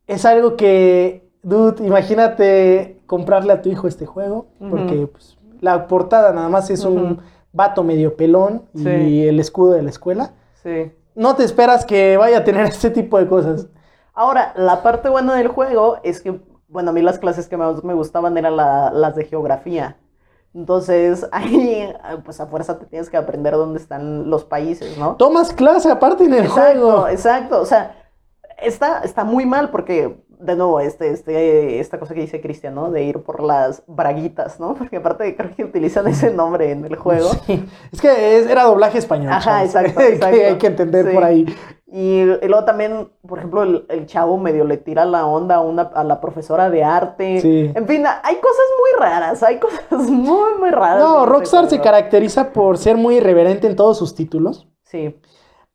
Es 0.05 0.25
algo 0.25 0.55
que, 0.55 1.31
dude, 1.41 1.83
imagínate 1.83 2.99
comprarle 3.07 3.53
a 3.53 3.61
tu 3.63 3.69
hijo 3.69 3.87
este 3.87 4.05
juego, 4.05 4.45
porque 4.69 5.07
pues, 5.07 5.35
la 5.61 5.87
portada 5.87 6.31
nada 6.31 6.49
más 6.49 6.69
es 6.69 6.85
un 6.85 7.19
vato 7.53 7.83
medio 7.83 8.15
pelón 8.15 8.63
y 9.01 9.23
el 9.27 9.39
escudo 9.39 9.71
de 9.73 9.81
la 9.81 9.89
escuela. 9.89 10.33
Sí. 10.61 10.91
No 11.15 11.35
te 11.35 11.43
esperas 11.43 11.85
que 11.85 12.17
vaya 12.17 12.39
a 12.39 12.43
tener 12.43 12.65
este 12.67 12.91
tipo 12.91 13.17
de 13.17 13.27
cosas. 13.27 13.65
Ahora, 14.13 14.53
la 14.55 14.83
parte 14.83 15.09
buena 15.09 15.33
del 15.35 15.47
juego 15.47 15.97
es 16.03 16.21
que, 16.21 16.39
bueno, 16.73 16.89
a 16.91 16.93
mí 16.93 17.01
las 17.01 17.19
clases 17.19 17.47
que 17.47 17.57
más 17.57 17.83
me 17.83 17.93
gustaban 17.93 18.37
eran 18.37 18.57
la- 18.57 18.91
las 18.91 19.15
de 19.15 19.25
geografía. 19.25 19.97
Entonces, 20.53 21.27
ahí, 21.31 21.93
pues 22.25 22.39
a 22.41 22.47
fuerza 22.47 22.77
te 22.79 22.85
tienes 22.85 23.09
que 23.09 23.17
aprender 23.17 23.53
dónde 23.53 23.79
están 23.79 24.29
los 24.29 24.43
países, 24.45 24.97
¿no? 24.97 25.15
Tomas 25.17 25.53
clase 25.53 25.89
aparte 25.91 26.25
en 26.25 26.33
el 26.33 26.45
Exacto, 26.45 26.81
juego. 26.81 27.07
exacto. 27.07 27.61
O 27.61 27.65
sea, 27.65 27.95
está, 28.61 28.99
está 29.01 29.23
muy 29.23 29.45
mal 29.45 29.71
porque 29.71 30.22
de 30.43 30.55
nuevo, 30.55 30.79
este, 30.79 31.09
este, 31.11 31.79
esta 31.79 31.99
cosa 31.99 32.13
que 32.13 32.21
dice 32.21 32.41
Cristian, 32.41 32.75
¿no? 32.75 32.91
De 32.91 33.03
ir 33.03 33.19
por 33.23 33.41
las 33.41 33.83
braguitas, 33.87 34.59
¿no? 34.59 34.73
Porque 34.77 34.97
aparte 34.97 35.35
creo 35.35 35.55
que 35.55 35.63
utilizan 35.63 36.07
ese 36.07 36.31
nombre 36.31 36.71
en 36.71 36.85
el 36.85 36.95
juego. 36.95 37.29
Sí. 37.47 37.65
Es 37.91 38.01
que 38.01 38.37
es- 38.37 38.47
era 38.47 38.63
doblaje 38.63 38.97
español. 38.97 39.31
Ajá, 39.33 39.65
chavos. 39.65 39.65
exacto, 39.75 39.99
Que 39.99 40.07
exacto. 40.13 40.37
hay 40.37 40.57
que 40.57 40.67
entender 40.67 41.07
Sí. 41.07 41.13
por 41.13 41.23
ahí. 41.23 41.45
Y, 41.95 42.21
y 42.21 42.47
luego 42.47 42.65
también, 42.65 43.09
por 43.27 43.37
ejemplo, 43.37 43.61
el, 43.61 43.85
el 43.89 44.07
chavo 44.07 44.37
medio 44.39 44.63
le 44.65 44.77
tira 44.77 45.05
la 45.05 45.27
onda 45.27 45.55
a, 45.55 45.61
una, 45.61 45.83
a 45.83 46.03
la 46.03 46.19
profesora 46.19 46.71
de 46.71 46.83
arte. 46.83 47.39
Sí. 47.39 47.71
En 47.75 47.87
fin, 47.87 48.03
hay 48.07 48.35
cosas 48.37 48.65
muy 48.79 48.99
raras, 48.99 49.43
hay 49.43 49.59
cosas 49.59 49.83
muy, 50.09 50.55
muy 50.59 50.71
raras. 50.71 50.99
No, 51.03 51.19
este 51.19 51.29
Rockstar 51.33 51.69
se 51.69 51.79
caracteriza 51.81 52.51
por 52.51 52.79
ser 52.79 52.97
muy 52.97 53.17
irreverente 53.17 53.67
en 53.67 53.75
todos 53.75 53.99
sus 53.99 54.15
títulos. 54.15 54.67
Sí, 54.83 55.15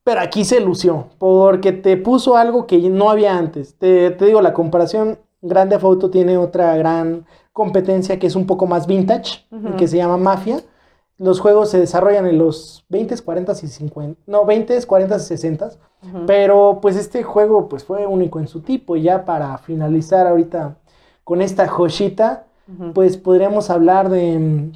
Pero 0.09 0.23
aquí 0.23 0.43
se 0.47 0.61
lució, 0.61 1.09
porque 1.19 1.73
te 1.73 1.99
puso 1.99 2.39
algo 2.39 2.67
que 2.67 2.79
no 2.89 3.11
había 3.11 3.37
antes. 3.37 3.75
Te, 3.75 4.11
te 4.11 4.25
digo, 4.25 4.41
la 4.41 4.55
comparación, 4.55 5.19
Grand 5.43 5.71
Theft 5.71 5.85
Auto 5.85 6.09
tiene 6.09 6.39
otra 6.39 6.75
gran 6.79 7.27
competencia 7.53 8.19
que 8.19 8.27
es 8.27 8.35
un 8.35 8.47
poco 8.47 8.67
más 8.67 8.87
vintage, 8.87 9.45
Ujú. 9.51 9.77
que 9.77 9.87
se 9.87 9.99
llama 9.99 10.17
Mafia. 10.17 10.61
Los 11.19 11.41
juegos 11.41 11.69
se 11.69 11.79
desarrollan 11.79 12.25
en 12.27 12.39
los 12.39 12.87
20s, 12.89 13.23
40s 13.23 13.63
y 13.65 13.67
50, 13.69 14.19
no, 14.27 14.47
20s, 14.47 14.87
40s 14.87 15.31
y 15.31 15.35
60s. 15.37 15.77
ujú. 16.03 16.25
Pero 16.27 16.79
pues 16.81 16.97
este 16.97 17.23
juego 17.23 17.69
pues 17.69 17.85
fue 17.85 18.07
único 18.07 18.41
en 18.41 18.49
su 18.49 18.63
tipo 18.63 18.97
y 18.97 19.03
ya 19.03 19.27
para 19.27 19.59
finalizar 19.59 20.27
ahorita 20.27 20.79
con 21.23 21.43
esta 21.43 21.69
joyita, 21.69 22.47
pues 22.95 23.19
podríamos 23.19 23.69
hablar 23.69 24.09
de, 24.09 24.71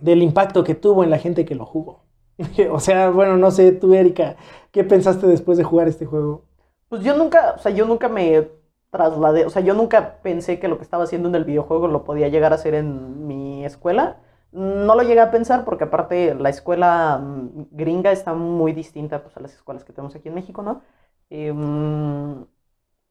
del 0.00 0.22
impacto 0.22 0.64
que 0.64 0.74
tuvo 0.74 1.04
en 1.04 1.10
la 1.10 1.18
gente 1.18 1.44
que 1.44 1.54
lo 1.54 1.64
jugó. 1.64 2.00
o 2.72 2.80
sea, 2.80 3.10
bueno, 3.10 3.36
no 3.36 3.52
sé, 3.52 3.70
tú 3.70 3.94
Erika, 3.94 4.34
¿qué 4.74 4.82
pensaste 4.84 5.28
después 5.28 5.56
de 5.56 5.64
jugar 5.64 5.86
este 5.88 6.04
juego? 6.04 6.42
Pues 6.88 7.02
yo 7.04 7.16
nunca, 7.16 7.54
o 7.56 7.58
sea, 7.58 7.72
yo 7.72 7.86
nunca 7.86 8.08
me 8.08 8.50
trasladé, 8.90 9.46
o 9.46 9.50
sea, 9.50 9.62
yo 9.62 9.74
nunca 9.74 10.20
pensé 10.22 10.58
que 10.58 10.68
lo 10.68 10.76
que 10.78 10.84
estaba 10.84 11.04
haciendo 11.04 11.28
en 11.28 11.34
el 11.36 11.44
videojuego 11.44 11.88
lo 11.88 12.04
podía 12.04 12.28
llegar 12.28 12.52
a 12.52 12.56
hacer 12.56 12.74
en 12.74 13.26
mi 13.26 13.64
escuela. 13.64 14.18
No 14.52 14.94
lo 14.94 15.02
llegué 15.02 15.20
a 15.20 15.30
pensar 15.30 15.64
porque 15.64 15.84
aparte 15.84 16.34
la 16.34 16.50
escuela 16.50 17.18
mm, 17.18 17.68
gringa 17.72 18.12
está 18.12 18.34
muy 18.34 18.72
distinta 18.72 19.22
pues, 19.22 19.36
a 19.36 19.40
las 19.40 19.54
escuelas 19.54 19.84
que 19.84 19.92
tenemos 19.92 20.14
aquí 20.16 20.28
en 20.28 20.34
México, 20.34 20.62
¿no? 20.62 20.82
Mm, 21.30 22.44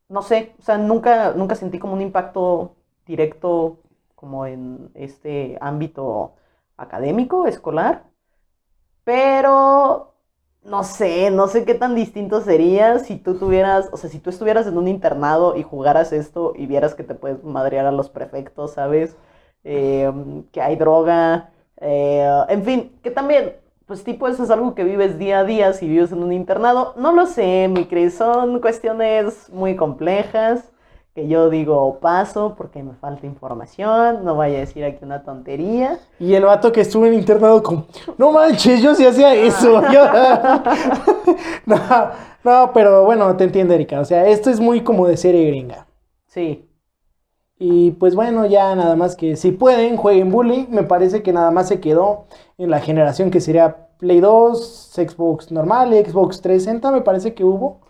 no 0.10 0.22
sé, 0.22 0.56
o 0.60 0.62
sea, 0.64 0.78
nunca, 0.78 1.34
nunca 1.34 1.56
sentí 1.56 1.80
como 1.80 1.94
un 1.94 2.02
impacto 2.02 2.76
directo 3.06 3.80
como 4.16 4.46
en 4.46 4.92
este 4.96 5.58
ámbito 5.62 6.36
académico, 6.78 7.48
escolar. 7.48 8.06
Pero 9.04 10.13
no 10.66 10.84
sé, 10.84 11.30
no 11.32 11.48
sé 11.48 11.66
qué 11.66 11.76
tan 11.76 11.96
distinto 11.96 12.42
sería 12.42 13.00
si 13.00 13.18
tú 13.18 13.36
tuvieras, 13.38 13.90
o 13.92 13.98
sea, 13.98 14.10
si 14.10 14.20
tú 14.20 14.30
estuvieras 14.30 14.68
en 14.68 14.78
un 14.78 14.88
internado 14.88 15.56
y 15.58 15.64
jugaras 15.64 16.14
esto 16.14 16.54
y 16.56 16.66
vieras 16.66 16.96
que 16.96 17.04
te 17.04 17.16
puedes 17.16 17.44
madrear 17.44 17.86
a 17.86 17.92
los 17.92 18.10
prefectos, 18.10 18.74
¿sabes? 18.74 19.16
Eh, 19.64 20.12
que 20.52 20.62
hay 20.62 20.76
droga, 20.76 21.52
eh, 21.82 22.28
en 22.50 22.64
fin, 22.64 23.00
que 23.04 23.12
también, 23.12 23.56
pues 23.86 24.04
tipo 24.04 24.28
eso 24.28 24.44
es 24.44 24.50
algo 24.52 24.76
que 24.76 24.84
vives 24.84 25.20
día 25.20 25.40
a 25.40 25.44
día 25.44 25.74
si 25.74 25.88
vives 25.88 26.12
en 26.12 26.24
un 26.24 26.34
internado. 26.34 26.94
No 26.98 27.12
lo 27.14 27.26
sé, 27.26 27.68
mi 27.70 27.86
Cris, 27.86 28.16
son 28.16 28.60
cuestiones 28.62 29.50
muy 29.52 29.76
complejas 29.76 30.73
que 31.14 31.28
yo 31.28 31.50
digo 31.50 32.00
paso 32.00 32.56
porque 32.58 32.82
me 32.84 32.94
falta 32.96 33.26
información, 33.28 34.24
no 34.26 34.36
vaya 34.36 34.58
a 34.58 34.60
decir 34.62 34.84
aquí 34.84 35.04
una 35.06 35.24
tontería. 35.24 36.00
Y 36.20 36.34
el 36.36 36.46
vato 36.46 36.72
que 36.72 36.82
estuvo 36.82 37.06
en 37.06 37.14
internado 37.16 37.62
como, 37.62 37.88
no 38.18 38.32
manches, 38.32 38.82
yo 38.82 38.96
sí 38.96 39.06
hacía 39.06 39.34
eso. 39.36 39.82
yo-". 39.92 40.06
no, 41.66 41.78
no, 42.44 42.72
pero 42.74 43.06
bueno, 43.06 43.36
te 43.38 43.44
entiendo, 43.46 43.74
Erika. 43.74 44.00
O 44.00 44.06
sea, 44.06 44.28
esto 44.28 44.50
es 44.50 44.60
muy 44.60 44.82
como 44.84 45.08
de 45.08 45.18
serie 45.18 45.48
gringa. 45.48 45.88
Sí, 46.28 46.70
Y 47.60 47.92
pues 47.92 48.16
bueno, 48.16 48.46
ya 48.46 48.76
nada 48.76 48.96
más 48.96 49.16
que 49.16 49.36
si 49.38 49.52
pueden, 49.52 49.98
jueguen 49.98 50.32
Bully. 50.32 50.68
Me 50.70 50.84
parece 50.84 51.24
que 51.24 51.34
nada 51.34 51.52
más 51.52 51.68
se 51.70 51.80
quedó 51.80 52.28
en 52.58 52.70
la 52.72 52.80
generación 52.82 53.32
que 53.32 53.42
sería 53.42 53.88
Play 54.00 54.20
2, 54.20 54.92
Xbox 54.96 55.52
normal 55.52 55.94
y 55.94 56.04
Xbox 56.04 56.42
360, 56.42 56.92
me 56.92 57.02
parece 57.02 57.34
que 57.34 57.44
hubo. 57.44 57.82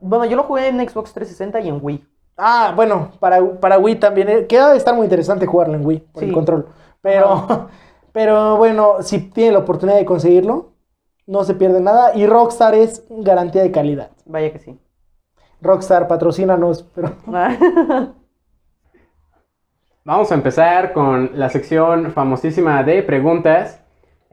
Bueno, 0.00 0.24
yo 0.26 0.36
lo 0.36 0.44
jugué 0.44 0.68
en 0.68 0.76
Xbox 0.88 1.12
360 1.14 1.60
y 1.60 1.68
en 1.68 1.78
Wii. 1.82 2.06
Ah, 2.36 2.72
bueno, 2.74 3.12
para, 3.20 3.60
para 3.60 3.78
Wii 3.78 3.96
también. 3.96 4.28
eh, 4.28 4.46
Queda 4.46 4.70
de 4.70 4.78
estar 4.78 4.94
muy 4.94 5.04
interesante 5.04 5.46
jugarlo 5.46 5.74
en 5.74 5.86
Wii, 5.86 5.98
por 6.12 6.24
el 6.24 6.30
Sí. 6.30 6.34
control. 6.34 6.66
Pero, 7.00 7.68
pero 8.12 8.56
bueno, 8.56 8.96
si 9.02 9.20
tienen 9.30 9.54
la 9.54 9.60
oportunidad 9.60 9.98
de 9.98 10.04
conseguirlo, 10.04 10.72
no 11.26 11.44
se 11.44 11.54
pierde 11.54 11.80
nada. 11.80 12.14
Y 12.16 12.26
Rockstar 12.26 12.74
es 12.74 13.04
garantía 13.10 13.62
de 13.62 13.70
calidad. 13.72 14.10
Vaya 14.26 14.52
que 14.52 14.58
sí. 14.58 14.78
Rockstar, 15.62 16.08
patrocínanos. 16.08 16.84
Pero 16.94 17.12
Vamos 20.04 20.30
a 20.32 20.34
empezar 20.34 20.92
con 20.92 21.30
la 21.34 21.48
sección 21.48 22.12
famosísima 22.12 22.82
de 22.84 23.02
preguntas. 23.02 23.81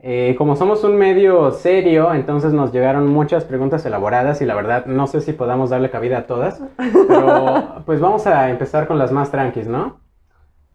Eh, 0.02 0.34
como 0.38 0.56
somos 0.56 0.82
un 0.82 0.96
medio 0.96 1.50
serio, 1.50 2.14
entonces 2.14 2.54
nos 2.54 2.72
llegaron 2.72 3.06
muchas 3.06 3.44
preguntas 3.44 3.84
elaboradas 3.84 4.40
y 4.40 4.46
la 4.46 4.54
verdad 4.54 4.86
no 4.86 5.06
sé 5.06 5.20
si 5.20 5.34
podamos 5.34 5.68
darle 5.68 5.90
cabida 5.90 6.18
a 6.18 6.26
todas, 6.26 6.62
pero 7.06 7.82
pues 7.84 8.00
vamos 8.00 8.26
a 8.26 8.48
empezar 8.48 8.86
con 8.86 8.98
las 8.98 9.12
más 9.12 9.30
tranquis, 9.30 9.68
¿no? 9.68 10.00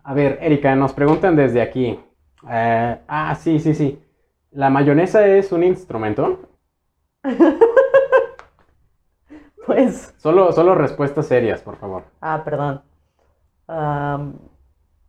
A 0.04 0.14
ver, 0.14 0.38
Erika, 0.42 0.76
nos 0.76 0.94
preguntan 0.94 1.36
desde 1.36 1.64
aquí. 1.64 2.00
Eh, 2.48 3.00
ah, 3.08 3.34
sí, 3.34 3.60
sí, 3.60 3.74
sí. 3.74 4.00
¿La 4.52 4.70
mayonesa 4.70 5.26
es 5.26 5.52
un 5.52 5.64
instrumento? 5.64 6.42
pues. 9.66 10.14
Solo, 10.18 10.52
solo 10.52 10.76
respuestas 10.76 11.26
serias, 11.26 11.64
por 11.64 11.78
favor. 11.78 12.04
Ah, 12.22 12.44
perdón. 12.46 12.84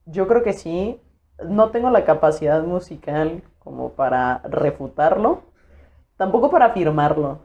Yo 0.06 0.26
creo 0.26 0.42
que 0.42 0.54
sí. 0.54 0.98
No 1.46 1.68
tengo 1.68 1.90
la 1.90 2.06
capacidad 2.06 2.64
musical 2.64 3.42
como 3.66 3.90
para 3.94 4.42
refutarlo. 4.44 5.42
Tampoco 6.16 6.52
para 6.52 6.66
afirmarlo. 6.66 7.40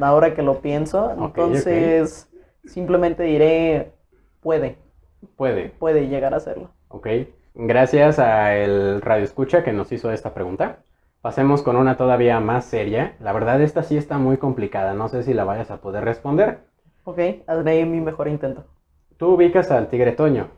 Ahora 0.00 0.34
que 0.34 0.40
lo 0.40 0.62
pienso. 0.62 1.12
Entonces, 1.12 2.30
simplemente 2.64 3.24
diré, 3.24 3.92
puede, 4.40 4.78
Puede. 5.36 5.68
puede 5.68 6.08
llegar 6.08 6.32
a 6.32 6.38
hacerlo. 6.38 6.70
Ok, 6.88 7.08
gracias 7.54 8.18
a 8.18 8.56
el 8.56 9.02
radio 9.02 9.22
escucha 9.24 9.62
que 9.62 9.74
nos 9.74 9.92
hizo 9.92 10.10
esta 10.10 10.32
pregunta. 10.32 10.78
Pasemos 11.20 11.62
con 11.62 11.76
una 11.76 11.98
todavía 11.98 12.40
más 12.40 12.64
seria. 12.64 13.16
La 13.20 13.34
verdad 13.34 13.60
esta 13.60 13.82
sí 13.82 13.98
está 13.98 14.16
muy 14.16 14.38
complicada, 14.38 14.94
no 14.94 15.08
sé 15.08 15.24
si 15.24 15.34
la 15.34 15.44
vayas 15.44 15.70
a 15.70 15.82
poder 15.82 16.04
responder. 16.04 16.60
Ok, 17.04 17.18
haré 17.46 17.84
mi 17.84 18.00
mejor 18.00 18.28
intento. 18.28 18.64
Tú 19.18 19.34
ubicas 19.34 19.70
al 19.70 19.88
tigre 19.88 20.12
Toño. 20.12 20.48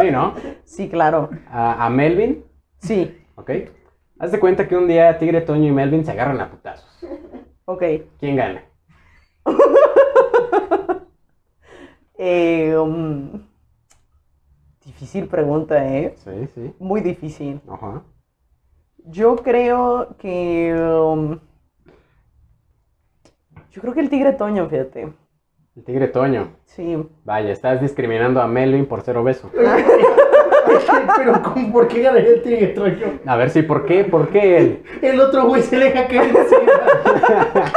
Sí, 0.00 0.10
¿no? 0.10 0.34
Sí, 0.64 0.88
claro. 0.88 1.28
A, 1.50 1.84
a 1.84 1.90
Melvin, 1.90 2.44
Sí, 2.80 3.24
¿ok? 3.36 3.50
Haz 4.18 4.32
de 4.32 4.40
cuenta 4.40 4.66
que 4.68 4.76
un 4.76 4.88
día 4.88 5.18
Tigre 5.18 5.40
Toño 5.40 5.68
y 5.68 5.72
Melvin 5.72 6.04
se 6.04 6.10
agarran 6.10 6.40
a 6.40 6.50
putazos. 6.50 7.04
ok. 7.64 7.82
¿Quién 8.18 8.36
gana? 8.36 8.64
Eh, 12.22 12.76
um, 12.76 13.46
difícil 14.84 15.26
pregunta, 15.26 15.88
¿eh? 15.88 16.14
Sí, 16.18 16.48
sí. 16.54 16.74
Muy 16.78 17.00
difícil. 17.00 17.62
Ajá. 17.66 18.02
Yo 19.06 19.36
creo 19.36 20.14
que. 20.18 20.74
um, 20.74 21.38
yo 23.70 23.80
creo 23.80 23.94
que 23.94 24.00
el 24.00 24.10
tigre 24.10 24.34
Toño, 24.34 24.68
fíjate. 24.68 25.14
El 25.76 25.84
tigre 25.84 26.08
Toño. 26.08 26.56
Sí. 26.66 27.08
Vaya, 27.24 27.52
estás 27.52 27.80
discriminando 27.80 28.42
a 28.42 28.46
Melvin 28.46 28.84
por 28.84 29.00
ser 29.00 29.16
obeso. 29.16 29.50
Pero 31.16 31.42
¿cómo, 31.42 31.72
¿por 31.72 31.88
qué 31.88 32.02
ganaría 32.02 32.30
el 32.30 32.42
tigre 32.42 32.66
Toño? 32.68 33.06
A 33.26 33.36
ver 33.36 33.50
si, 33.50 33.62
¿por 33.62 33.84
qué? 33.86 34.04
¿Por 34.04 34.28
qué 34.28 34.58
él? 34.58 34.82
El 35.02 35.20
otro 35.20 35.44
güey 35.46 35.62
se 35.62 35.76
le 35.76 35.86
deja 35.86 36.06
caer 36.06 36.30
encima. 36.36 36.72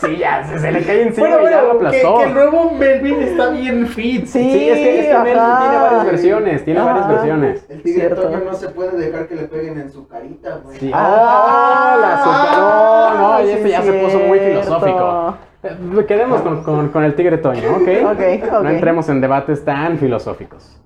Sí, 0.00 0.16
ya, 0.16 0.44
se, 0.44 0.60
se 0.60 0.70
le 0.70 0.82
cae 0.84 1.02
encima 1.02 1.28
bueno, 1.28 1.48
y 1.48 1.50
ya 1.50 1.60
lo 1.62 1.74
bueno, 1.74 1.90
que, 1.90 1.98
aplastó. 1.98 2.18
que 2.18 2.24
el 2.24 2.34
nuevo 2.34 2.70
Melvin 2.70 3.20
está 3.20 3.50
bien 3.50 3.86
fit. 3.88 4.26
Sí, 4.26 4.42
Sí, 4.52 4.68
es 4.68 4.78
que, 4.78 5.00
es 5.00 5.06
que 5.08 5.12
Melvin 5.14 5.32
tiene 5.60 5.76
varias 5.76 6.06
versiones, 6.06 6.64
tiene 6.64 6.80
varias 6.80 7.08
versiones. 7.08 7.66
El 7.68 7.82
tigre. 7.82 8.08
Toño 8.10 8.40
no 8.46 8.54
se 8.54 8.68
puede 8.68 8.96
dejar 8.96 9.26
que 9.26 9.34
le 9.34 9.42
peguen 9.48 9.80
en 9.80 9.90
su 9.90 10.06
carita, 10.06 10.60
güey. 10.62 10.78
Sí. 10.78 10.90
Ah, 10.94 11.94
¡Oh, 11.96 12.00
la 12.00 12.24
super- 12.24 12.58
No, 12.58 13.32
no, 13.32 13.42
y 13.42 13.46
sí, 13.46 13.52
este 13.54 13.68
ya 13.70 13.82
se 13.82 13.92
puso 13.94 14.18
muy 14.20 14.38
filosófico. 14.38 15.36
Eh, 15.64 16.04
Quedemos 16.06 16.40
con, 16.42 16.62
con- 16.62 16.88
con 16.90 17.02
el 17.04 17.14
tigre 17.16 17.38
Toño, 17.38 17.68
¿ok? 17.72 17.88
Ok, 18.12 18.52
ok. 18.52 18.62
No 18.62 18.70
entremos 18.70 19.08
en 19.08 19.20
debates 19.20 19.64
tan 19.64 19.98
filosóficos. 19.98 20.80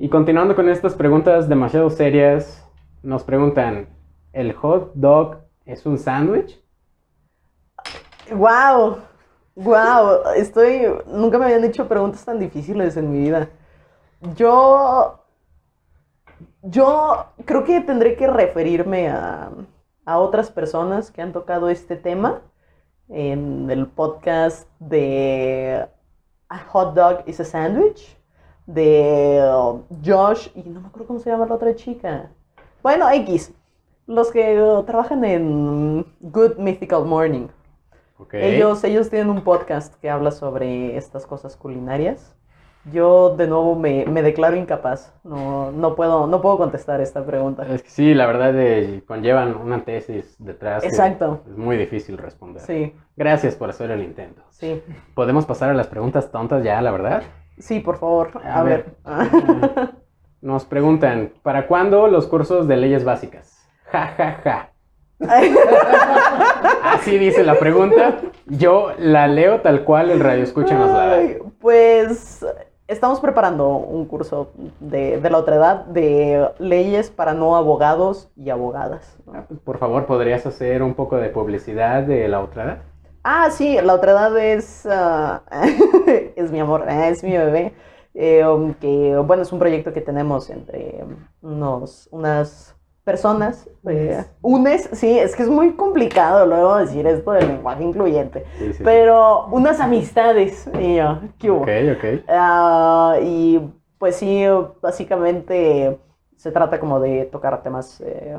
Y 0.00 0.08
continuando 0.08 0.54
con 0.54 0.68
estas 0.68 0.94
preguntas 0.94 1.48
demasiado 1.48 1.90
serias, 1.90 2.64
nos 3.02 3.24
preguntan, 3.24 3.88
¿el 4.32 4.52
hot 4.52 4.92
dog 4.94 5.38
es 5.64 5.86
un 5.86 5.98
sándwich? 5.98 6.62
Wow. 8.30 8.98
Wow. 9.56 10.34
Estoy. 10.36 10.82
Nunca 11.08 11.36
me 11.38 11.46
habían 11.46 11.64
hecho 11.64 11.88
preguntas 11.88 12.24
tan 12.24 12.38
difíciles 12.38 12.96
en 12.96 13.10
mi 13.10 13.18
vida. 13.18 13.48
Yo. 14.36 15.24
Yo 16.62 17.26
creo 17.44 17.64
que 17.64 17.80
tendré 17.80 18.14
que 18.14 18.28
referirme 18.28 19.08
a, 19.08 19.50
a 20.04 20.18
otras 20.18 20.50
personas 20.50 21.10
que 21.10 21.22
han 21.22 21.32
tocado 21.32 21.70
este 21.70 21.96
tema 21.96 22.42
en 23.08 23.68
el 23.68 23.88
podcast 23.88 24.68
de 24.78 25.88
A 26.48 26.58
Hot 26.58 26.94
Dog 26.94 27.22
is 27.26 27.40
a 27.40 27.44
Sandwich 27.44 28.17
de 28.68 29.40
uh, 29.50 29.82
Josh 30.04 30.48
y 30.54 30.62
no 30.68 30.80
me 30.82 30.88
acuerdo 30.88 31.08
cómo 31.08 31.18
se 31.18 31.30
llama 31.30 31.46
la 31.46 31.54
otra 31.54 31.74
chica. 31.74 32.30
Bueno, 32.82 33.10
X. 33.10 33.52
Los 34.06 34.30
que 34.30 34.60
uh, 34.62 34.82
trabajan 34.84 35.24
en 35.24 36.06
Good 36.20 36.58
Mythical 36.58 37.04
Morning. 37.06 37.48
Ok. 38.18 38.34
Ellos, 38.34 38.84
ellos 38.84 39.08
tienen 39.08 39.30
un 39.30 39.42
podcast 39.42 39.94
que 40.00 40.10
habla 40.10 40.30
sobre 40.30 40.96
estas 40.96 41.26
cosas 41.26 41.56
culinarias. 41.56 42.34
Yo 42.92 43.34
de 43.36 43.46
nuevo 43.46 43.74
me, 43.74 44.04
me 44.06 44.22
declaro 44.22 44.56
incapaz. 44.56 45.14
No, 45.24 45.72
no, 45.72 45.94
puedo, 45.94 46.26
no 46.26 46.40
puedo 46.40 46.58
contestar 46.58 47.00
esta 47.00 47.24
pregunta. 47.24 47.66
Es 47.68 47.82
que 47.82 47.90
sí, 47.90 48.14
la 48.14 48.26
verdad 48.26 48.52
eh, 48.56 49.02
conllevan 49.06 49.56
una 49.56 49.84
tesis 49.84 50.36
detrás. 50.38 50.84
Exacto. 50.84 51.40
Es 51.50 51.56
muy 51.56 51.76
difícil 51.76 52.18
responder. 52.18 52.62
Sí, 52.62 52.94
Gracias 53.16 53.56
por 53.56 53.70
hacer 53.70 53.90
el 53.90 54.02
intento. 54.02 54.42
sí. 54.50 54.82
¿Podemos 55.14 55.44
pasar 55.44 55.70
a 55.70 55.74
las 55.74 55.86
preguntas 55.88 56.30
tontas 56.30 56.62
ya, 56.62 56.80
la 56.80 56.90
verdad? 56.90 57.22
Sí, 57.58 57.80
por 57.80 57.98
favor. 57.98 58.30
A 58.44 58.60
A, 58.60 58.62
ver. 58.62 58.86
ver. 59.04 59.90
Nos 60.40 60.64
preguntan, 60.64 61.32
¿para 61.42 61.66
cuándo 61.66 62.06
los 62.08 62.26
cursos 62.28 62.68
de 62.68 62.76
leyes 62.76 63.04
básicas? 63.04 63.68
Ja, 63.90 64.06
ja, 64.16 64.32
ja. 64.44 64.70
Así 66.84 67.18
dice 67.18 67.42
la 67.44 67.58
pregunta. 67.58 68.18
Yo 68.46 68.92
la 68.98 69.26
leo 69.26 69.60
tal 69.60 69.84
cual 69.84 70.10
el 70.10 70.20
radio 70.20 70.42
escucha 70.42 70.78
nos 70.78 70.90
la 70.90 71.06
da. 71.06 71.18
Pues 71.60 72.44
estamos 72.86 73.20
preparando 73.20 73.68
un 73.68 74.04
curso 74.06 74.52
de, 74.80 75.20
de 75.20 75.30
la 75.30 75.38
otra 75.38 75.56
edad 75.56 75.84
de 75.86 76.48
leyes 76.58 77.10
para 77.10 77.34
no 77.34 77.56
abogados 77.56 78.30
y 78.36 78.50
abogadas. 78.50 79.18
¿no? 79.26 79.32
Ah, 79.34 79.44
pues, 79.48 79.60
Por 79.60 79.78
favor, 79.78 80.06
¿podrías 80.06 80.46
hacer 80.46 80.82
un 80.82 80.94
poco 80.94 81.16
de 81.16 81.28
publicidad 81.30 82.02
de 82.04 82.28
la 82.28 82.40
otra 82.40 82.64
edad? 82.64 82.78
Ah, 83.22 83.50
sí, 83.50 83.76
la 83.82 83.94
otra 83.94 84.12
edad 84.12 84.38
es, 84.38 84.86
ah, 84.90 85.42
es 86.36 86.50
mi 86.50 86.60
amor, 86.60 86.84
ah, 86.88 87.08
es 87.08 87.22
mi 87.22 87.32
bebé. 87.36 87.74
eh, 88.14 88.44
um, 88.46 88.74
que 88.74 89.16
bueno, 89.18 89.42
es 89.42 89.52
un 89.52 89.58
proyecto 89.58 89.92
que 89.92 90.00
tenemos 90.00 90.48
entre 90.50 91.04
unos, 91.42 92.08
unas 92.10 92.74
personas. 93.04 93.68
eh, 93.86 94.24
unes, 94.42 94.88
sí, 94.92 95.18
es 95.18 95.36
que 95.36 95.42
es 95.42 95.48
muy 95.48 95.74
complicado 95.74 96.46
luego 96.46 96.76
decir 96.78 97.06
esto 97.06 97.32
del 97.32 97.48
lenguaje 97.48 97.84
incluyente. 97.84 98.44
Sí, 98.58 98.72
sí, 98.72 98.72
sí. 98.74 98.84
Pero 98.84 99.46
unas 99.48 99.80
amistades. 99.80 100.68
Y 100.80 100.96
yo, 100.96 101.20
¿qué 101.38 101.50
hubo? 101.50 101.62
Ok, 101.62 101.68
ok. 101.96 102.04
Ah, 102.28 103.16
y 103.22 103.60
pues 103.98 104.16
sí, 104.16 104.44
básicamente 104.80 105.98
se 106.36 106.52
trata 106.52 106.80
como 106.80 107.00
de 107.00 107.24
tocar 107.26 107.62
temas 107.62 108.00
eh, 108.00 108.38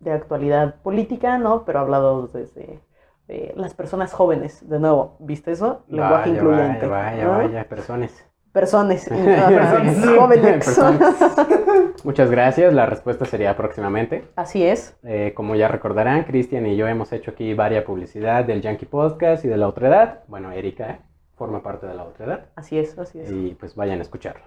de 0.00 0.12
actualidad 0.12 0.76
política, 0.82 1.38
¿no? 1.38 1.64
Pero 1.64 1.80
hablados 1.80 2.32
desde 2.32 2.80
eh, 3.28 3.52
las 3.56 3.74
personas 3.74 4.12
jóvenes. 4.12 4.68
De 4.68 4.78
nuevo, 4.78 5.16
¿viste 5.20 5.52
eso? 5.52 5.84
Lenguaje 5.88 6.30
Vaya, 6.30 6.40
incluyente. 6.42 6.86
Vaya, 6.86 7.10
vaya, 7.10 7.24
¿no? 7.24 7.30
vaya, 7.32 7.68
personas. 7.68 8.24
Personas, 8.52 9.04
personas 9.08 10.06
jóvenes. 10.06 10.64
Personas. 10.64 11.16
Muchas 12.04 12.30
gracias. 12.30 12.72
La 12.72 12.86
respuesta 12.86 13.24
sería 13.26 13.56
próximamente. 13.56 14.24
Así 14.36 14.64
es. 14.64 14.96
Eh, 15.02 15.32
como 15.34 15.56
ya 15.56 15.68
recordarán, 15.68 16.24
Cristian 16.24 16.66
y 16.66 16.76
yo 16.76 16.88
hemos 16.88 17.12
hecho 17.12 17.32
aquí 17.32 17.52
varias 17.52 17.84
publicidad 17.84 18.44
del 18.44 18.62
Yankee 18.62 18.86
Podcast 18.86 19.44
y 19.44 19.48
de 19.48 19.56
la 19.56 19.68
otra 19.68 19.88
edad. 19.88 20.24
Bueno, 20.28 20.52
Erika 20.52 21.00
forma 21.36 21.62
parte 21.62 21.86
de 21.86 21.94
la 21.94 22.04
otra 22.04 22.26
edad. 22.26 22.46
Así 22.56 22.78
es, 22.78 22.98
así 22.98 23.20
es. 23.20 23.30
Y 23.30 23.54
pues 23.60 23.74
vayan 23.74 23.98
a 23.98 24.02
escucharlo. 24.02 24.46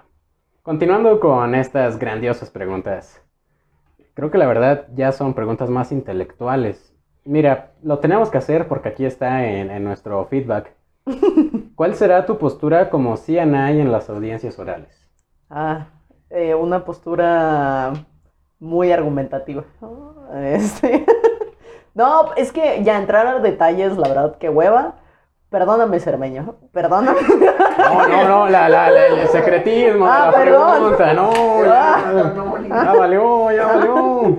Continuando 0.63 1.19
con 1.19 1.55
estas 1.55 1.97
grandiosas 1.99 2.49
preguntas. 2.49 3.21
Creo 4.13 4.31
que 4.31 4.37
la 4.37 4.47
verdad 4.47 4.87
ya 4.95 5.11
son 5.11 5.33
preguntas 5.33 5.69
más 5.69 5.91
intelectuales. 5.91 6.88
Mira, 7.29 7.73
lo 7.83 7.99
tenemos 7.99 8.29
que 8.31 8.39
hacer 8.39 8.67
porque 8.67 8.89
aquí 8.89 9.05
está 9.05 9.45
en, 9.45 9.69
en 9.69 9.83
nuestro 9.83 10.25
feedback. 10.25 10.73
¿Cuál 11.75 11.93
será 11.93 12.25
tu 12.25 12.39
postura 12.39 12.89
como 12.89 13.15
CNI 13.17 13.81
en 13.81 13.91
las 13.91 14.09
audiencias 14.09 14.57
orales? 14.57 15.07
Ah, 15.47 15.85
eh, 16.31 16.55
una 16.55 16.83
postura 16.85 17.93
muy 18.59 18.91
argumentativa. 18.91 19.63
¿no? 19.79 20.09
Este, 20.43 21.05
no, 21.93 22.33
es 22.35 22.51
que 22.51 22.83
ya 22.83 22.97
entrar 22.97 23.25
a 23.27 23.39
detalles, 23.39 23.95
la 23.97 24.07
verdad, 24.07 24.37
que 24.37 24.49
hueva. 24.49 24.95
Perdóname, 25.51 25.99
Cermeño. 25.99 26.55
Perdóname. 26.71 27.19
No, 27.79 28.07
no, 28.07 28.27
no, 28.27 28.49
la, 28.49 28.69
la- 28.69 28.91
la- 28.91 29.05
el 29.07 29.27
secretismo 29.29 30.05
Ah, 30.07 30.29
la 30.31 30.37
perdón. 30.37 30.71
pregunta, 30.79 31.13
no, 31.13 31.31
ya, 31.65 32.83
ya 32.83 32.93
valió, 32.93 33.51
ya 33.51 33.65
valió. 33.65 34.37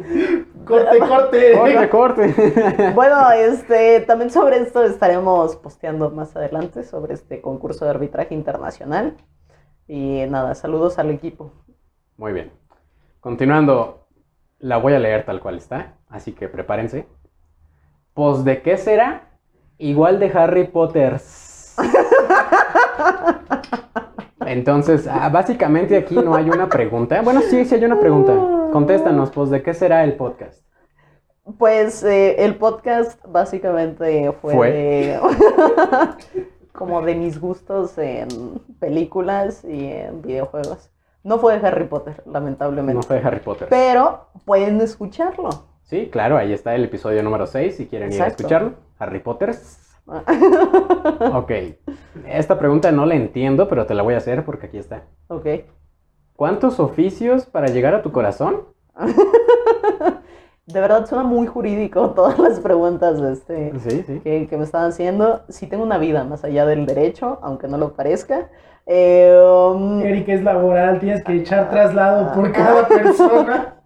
Corte, 0.70 0.98
corte. 1.00 1.52
Corte, 1.52 1.88
corte. 1.88 2.92
Bueno, 2.94 3.32
este, 3.32 4.02
también 4.02 4.30
sobre 4.30 4.58
esto 4.58 4.84
estaremos 4.84 5.56
posteando 5.56 6.10
más 6.10 6.36
adelante 6.36 6.84
sobre 6.84 7.14
este 7.14 7.40
concurso 7.40 7.84
de 7.84 7.90
arbitraje 7.90 8.34
internacional. 8.34 9.16
Y 9.88 10.24
nada, 10.28 10.54
saludos 10.54 11.00
al 11.00 11.10
equipo. 11.10 11.50
Muy 12.16 12.32
bien. 12.32 12.52
Continuando, 13.18 14.06
la 14.60 14.76
voy 14.76 14.94
a 14.94 15.00
leer 15.00 15.24
tal 15.24 15.40
cual 15.40 15.56
está, 15.56 15.96
así 16.08 16.32
que 16.32 16.48
prepárense. 16.48 17.08
Pues 18.14 18.44
de 18.44 18.62
qué 18.62 18.76
será? 18.76 19.28
Igual 19.78 20.20
de 20.20 20.30
Harry 20.32 20.68
Potter. 20.68 21.20
Entonces, 24.46 25.08
ah, 25.08 25.28
básicamente 25.28 25.96
aquí 25.96 26.14
no 26.14 26.34
hay 26.34 26.48
una 26.48 26.68
pregunta. 26.68 27.20
Bueno, 27.22 27.40
sí, 27.40 27.64
sí 27.64 27.74
hay 27.74 27.84
una 27.84 27.98
pregunta. 27.98 28.59
Contéstanos, 28.72 29.30
pues 29.30 29.50
de 29.50 29.62
qué 29.62 29.74
será 29.74 30.04
el 30.04 30.14
podcast. 30.14 30.64
Pues 31.58 32.02
eh, 32.04 32.44
el 32.44 32.56
podcast 32.56 33.20
básicamente 33.26 34.30
fue, 34.40 34.54
Fue. 34.54 34.70
de- 34.72 35.20
como 36.72 37.02
de 37.02 37.14
mis 37.14 37.40
gustos 37.40 37.98
en 37.98 38.28
películas 38.78 39.64
y 39.64 39.86
en 39.86 40.22
videojuegos. 40.22 40.90
No 41.22 41.38
fue 41.38 41.58
de 41.58 41.66
Harry 41.66 41.84
Potter, 41.84 42.22
lamentablemente. 42.26 42.94
No 42.94 43.02
fue 43.02 43.20
de 43.20 43.26
Harry 43.26 43.40
Potter. 43.40 43.68
Pero 43.68 44.28
pueden 44.44 44.80
escucharlo. 44.80 45.50
Sí, 45.82 46.08
claro, 46.10 46.36
ahí 46.38 46.52
está 46.52 46.74
el 46.74 46.84
episodio 46.84 47.22
número 47.22 47.46
6 47.46 47.76
si 47.76 47.86
quieren 47.86 48.12
ir 48.12 48.22
a 48.22 48.28
escucharlo. 48.28 48.74
Harry 48.98 49.18
Potter. 49.20 49.54
Ok. 51.34 51.52
Esta 52.26 52.58
pregunta 52.58 52.90
no 52.90 53.06
la 53.06 53.14
entiendo, 53.14 53.68
pero 53.68 53.86
te 53.86 53.94
la 53.94 54.02
voy 54.02 54.14
a 54.14 54.18
hacer 54.18 54.44
porque 54.44 54.66
aquí 54.66 54.78
está. 54.78 55.04
ok. 55.28 55.46
¿Cuántos 56.40 56.80
oficios 56.80 57.44
para 57.44 57.66
llegar 57.66 57.94
a 57.94 58.00
tu 58.00 58.12
corazón? 58.12 58.62
De 60.66 60.80
verdad 60.80 61.04
suena 61.04 61.22
muy 61.22 61.46
jurídico 61.46 62.10
todas 62.16 62.38
las 62.38 62.60
preguntas 62.60 63.20
este, 63.20 63.78
Sí, 63.78 64.02
sí. 64.06 64.20
que, 64.20 64.48
que 64.48 64.56
me 64.56 64.64
están 64.64 64.88
haciendo. 64.88 65.42
Sí 65.50 65.66
tengo 65.66 65.82
una 65.84 65.98
vida 65.98 66.24
más 66.24 66.42
allá 66.42 66.64
del 66.64 66.86
derecho, 66.86 67.40
aunque 67.42 67.68
no 67.68 67.76
lo 67.76 67.92
parezca. 67.92 68.48
Eh, 68.86 69.38
um, 69.38 70.00
Erika 70.00 70.32
es 70.32 70.42
laboral, 70.42 70.98
tienes 70.98 71.22
que 71.24 71.34
echar 71.34 71.68
traslado 71.68 72.32
por 72.32 72.50
cada 72.52 72.88
persona. 72.88 73.76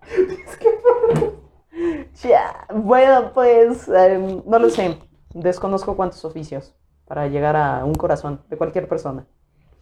Ya, 2.23 2.69
bueno, 2.73 3.33
pues 3.35 3.89
em, 3.89 4.43
no 4.47 4.61
lo 4.61 4.71
sé. 4.71 4.97
Desconozco 5.35 5.97
cuántos 5.97 6.25
oficios 6.25 6.73
para 7.05 7.27
llegar 7.27 7.57
a 7.57 7.85
un 7.85 7.95
corazón 7.95 8.43
de 8.49 8.57
cualquier 8.57 8.87
persona. 8.87 9.27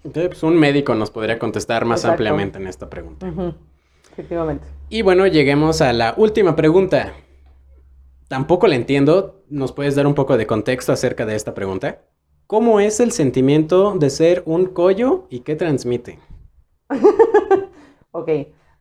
Sí, 0.02 0.10
pues 0.28 0.42
un 0.42 0.56
médico 0.58 0.94
nos 0.94 1.10
podría 1.10 1.38
contestar 1.38 1.84
más 1.84 2.00
Exacto. 2.00 2.12
ampliamente 2.14 2.58
en 2.58 2.66
esta 2.66 2.90
pregunta. 2.90 3.32
Efectivamente. 4.12 4.66
Y 4.88 5.02
bueno, 5.02 5.26
lleguemos 5.26 5.80
a 5.80 5.92
la 5.92 6.14
última 6.16 6.56
pregunta. 6.56 7.12
Tampoco 8.28 8.66
la 8.66 8.74
entiendo. 8.76 9.42
¿Nos 9.48 9.72
puedes 9.72 9.94
dar 9.94 10.06
un 10.06 10.14
poco 10.14 10.36
de 10.36 10.46
contexto 10.46 10.92
acerca 10.92 11.24
de 11.26 11.34
esta 11.36 11.54
pregunta? 11.54 12.02
¿Cómo 12.46 12.80
es 12.80 13.00
el 13.00 13.12
sentimiento 13.12 13.94
de 13.96 14.10
ser 14.10 14.42
un 14.46 14.66
collo 14.66 15.26
y 15.30 15.40
qué 15.40 15.54
transmite? 15.56 16.18
Ok. 18.14 18.28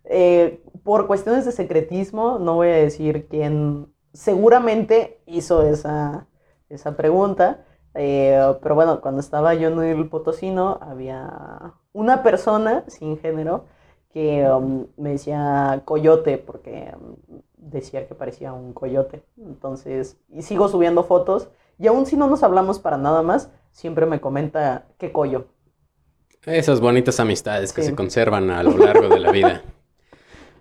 eh, 0.03 0.61
por 0.83 1.07
cuestiones 1.07 1.45
de 1.45 1.53
secretismo, 1.53 2.37
no 2.39 2.55
voy 2.55 2.67
a 2.67 2.75
decir 2.75 3.27
quién 3.29 3.87
seguramente 4.13 5.21
hizo 5.25 5.65
esa, 5.65 6.27
esa 6.69 6.97
pregunta. 6.97 7.65
Eh, 7.93 8.55
pero 8.61 8.75
bueno, 8.75 9.01
cuando 9.01 9.19
estaba 9.19 9.53
yo 9.53 9.69
en 9.69 9.81
el 9.81 10.07
Potosino, 10.07 10.79
había 10.81 11.73
una 11.93 12.23
persona 12.23 12.83
sin 12.87 13.17
género 13.19 13.65
que 14.13 14.45
um, 14.49 14.87
me 14.97 15.11
decía 15.11 15.81
coyote 15.85 16.37
porque 16.37 16.93
um, 16.99 17.41
decía 17.57 18.07
que 18.07 18.15
parecía 18.15 18.53
un 18.53 18.73
coyote. 18.73 19.23
Entonces, 19.37 20.17
y 20.29 20.41
sigo 20.41 20.67
subiendo 20.67 21.03
fotos. 21.03 21.49
Y 21.79 21.87
aún 21.87 22.05
si 22.05 22.15
no 22.15 22.27
nos 22.27 22.43
hablamos 22.43 22.79
para 22.79 22.97
nada 22.97 23.23
más, 23.23 23.49
siempre 23.71 24.05
me 24.05 24.21
comenta 24.21 24.85
qué 24.97 25.11
coyo. 25.11 25.47
Esas 26.45 26.81
bonitas 26.81 27.19
amistades 27.19 27.71
que 27.71 27.83
se 27.83 27.95
conservan 27.95 28.49
a 28.49 28.63
lo 28.63 28.77
largo 28.77 29.09
de 29.09 29.19
la 29.19 29.31
vida. 29.31 29.61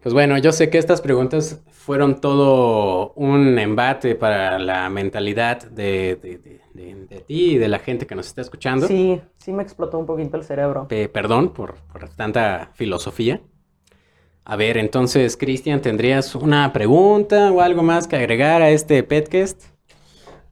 Pues 0.03 0.15
bueno, 0.15 0.39
yo 0.39 0.53
sé 0.53 0.71
que 0.71 0.79
estas 0.79 1.01
preguntas 1.01 1.61
fueron 1.71 2.21
todo 2.21 3.13
un 3.17 3.59
embate 3.59 4.15
para 4.15 4.59
la 4.59 4.89
mentalidad 4.89 5.63
de, 5.63 6.17
de- 6.17 6.39
de- 6.39 6.61
de- 7.07 7.21
ti 7.21 7.53
y 7.53 7.59
de 7.59 7.69
la 7.69 7.79
gente 7.81 8.07
que 8.07 8.15
nos 8.15 8.27
está 8.29 8.41
escuchando. 8.41 8.87
Sí, 8.87 9.21
sí 9.39 9.53
me 9.53 9.63
explotó 9.63 9.99
un 9.99 10.07
poquito 10.07 10.37
el 10.37 10.45
cerebro. 10.45 10.87
Pe- 10.89 11.09
perdón 11.09 11.53
por, 11.53 11.75
por 11.93 12.09
tanta 12.11 12.71
filosofía. 12.75 13.43
A 14.45 14.57
ver, 14.57 14.79
entonces, 14.79 15.37
Cristian, 15.37 15.83
¿tendrías 15.83 16.35
una 16.35 16.73
pregunta 16.73 17.53
o 17.53 17.61
algo 17.61 17.83
más 17.83 18.07
que 18.09 18.17
agregar 18.17 18.63
a 18.63 18.71
este 18.71 19.03
podcast? 19.03 19.63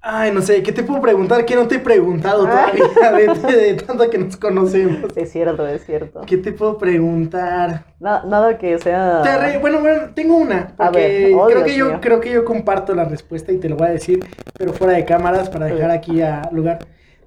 Ay, 0.01 0.30
no 0.32 0.40
sé, 0.42 0.62
¿qué 0.62 0.72
te 0.72 0.84
puedo 0.84 1.01
preguntar? 1.01 1.44
¿Qué 1.44 1.57
no 1.57 1.66
te 1.66 1.74
he 1.76 1.78
preguntado 1.80 2.46
todavía 2.46 2.84
de, 3.12 3.26
de- 3.26 3.57
de 3.57 3.74
tanto 3.74 4.09
que 4.09 4.18
nos 4.18 4.36
conocemos? 4.36 5.16
Es 5.16 5.32
cierto, 5.32 5.66
es 5.66 5.84
cierto. 5.84 6.20
¿Qué 6.24 6.36
te 6.38 6.53
puedo 6.53 6.78
preguntar? 6.78 7.84
Na- 7.99 8.22
nada 8.24 8.57
que 8.59 8.78
sea. 8.78 9.22
Te 9.22 9.59
bueno, 9.59 9.80
bueno, 9.80 10.11
tengo 10.14 10.36
una, 10.36 10.72
A 10.78 10.90
porque 10.90 11.26
ver, 11.26 11.34
oh, 11.34 11.46
creo 11.46 11.59
Dios 11.59 11.68
que 11.68 11.76
yo 11.76 11.86
mío. 11.86 11.99
creo 12.01 12.20
que 12.20 12.30
yo 12.30 12.44
comparto 12.44 12.94
la 12.94 13.05
respuesta 13.05 13.51
y 13.53 13.59
te 13.59 13.68
lo 13.68 13.76
voy 13.76 13.88
a 13.88 13.90
decir, 13.90 14.24
pero 14.57 14.72
fuera 14.72 14.92
de 14.94 15.05
cámaras 15.05 15.51
para 15.51 15.66
dejar 15.66 15.90
aquí 15.90 16.22
a 16.22 16.42
lugar. 16.53 16.78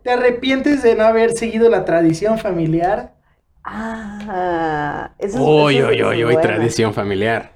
¿Te 0.01 0.09
arrepientes 0.11 0.81
de 0.81 0.95
no 0.95 1.03
haber 1.03 1.33
seguido 1.33 1.69
la 1.69 1.83
tradición 1.85 2.39
familiar? 2.39 3.11
Ah, 3.63 5.11
eso 5.19 5.37
es- 5.37 5.43
Uy, 5.43 5.83
uy, 5.83 6.03
uy, 6.23 6.37
tradición 6.37 6.93
familiar. 6.93 7.51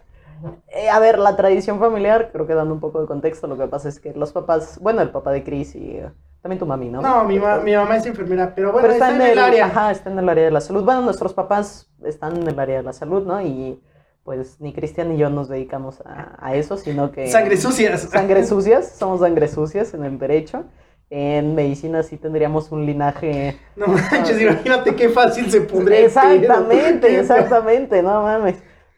Eh, 0.75 0.89
a 0.89 0.99
ver, 0.99 1.19
la 1.19 1.35
tradición 1.37 1.79
familiar, 1.79 2.31
creo 2.33 2.45
que 2.45 2.53
dando 2.53 2.73
un 2.73 2.81
poco 2.81 2.99
de 2.99 3.07
contexto, 3.07 3.47
lo 3.47 3.57
que 3.57 3.65
pasa 3.67 3.87
es 3.87 3.99
que 4.01 4.13
los 4.13 4.33
papás, 4.33 4.77
bueno, 4.81 5.01
el 5.01 5.09
papá 5.09 5.31
de 5.31 5.41
Chris 5.43 5.73
y 5.73 5.91
eh, 5.97 6.09
también 6.41 6.59
tu 6.59 6.65
mami, 6.65 6.89
¿no? 6.89 7.01
No, 7.01 7.23
mi, 7.23 7.39
ma- 7.39 7.59
mi 7.59 7.73
mamá 7.73 7.95
es 7.95 8.05
enfermera, 8.05 8.53
pero 8.53 8.73
bueno, 8.73 8.87
Pero 8.87 8.93
está, 8.93 9.15
en 9.15 9.21
el 9.21 9.39
área. 9.39 9.65
Ajá, 9.67 9.91
está 9.91 10.11
en 10.11 10.19
el 10.19 10.27
área 10.27 10.43
de 10.43 10.51
la 10.51 10.59
salud. 10.59 10.83
Bueno, 10.83 11.01
nuestros 11.01 11.33
papás 11.33 11.89
están 12.03 12.35
en 12.35 12.47
el 12.47 12.59
área 12.59 12.77
de 12.77 12.83
la 12.83 12.91
salud, 12.93 13.25
¿no? 13.25 13.41
Y 13.41 13.81
pues 14.25 14.59
ni 14.59 14.73
Cristian 14.73 15.09
ni 15.09 15.17
yo 15.17 15.29
nos 15.29 15.47
dedicamos 15.47 16.01
a, 16.01 16.35
a 16.39 16.55
eso, 16.55 16.75
sino 16.77 17.11
que... 17.11 17.27
Sangre 17.27 17.55
sucias. 17.57 18.01
Sangre 18.01 18.43
sucias, 18.43 18.89
somos 18.97 19.21
sangre 19.21 19.47
sucias 19.47 19.93
en 19.93 20.03
el 20.03 20.17
derecho. 20.19 20.65
En 21.09 21.55
medicina 21.55 22.03
sí 22.03 22.17
tendríamos 22.17 22.71
un 22.71 22.85
linaje... 22.85 23.57
No 23.77 23.87
manches, 23.87 24.41
imagínate 24.41 24.95
qué 24.95 25.07
fácil 25.09 25.49
se 25.49 25.61
pondría. 25.61 25.99
el 25.99 26.05
Exactamente, 26.05 27.19
exactamente, 27.19 28.03
no 28.03 28.23
mames. 28.23 28.55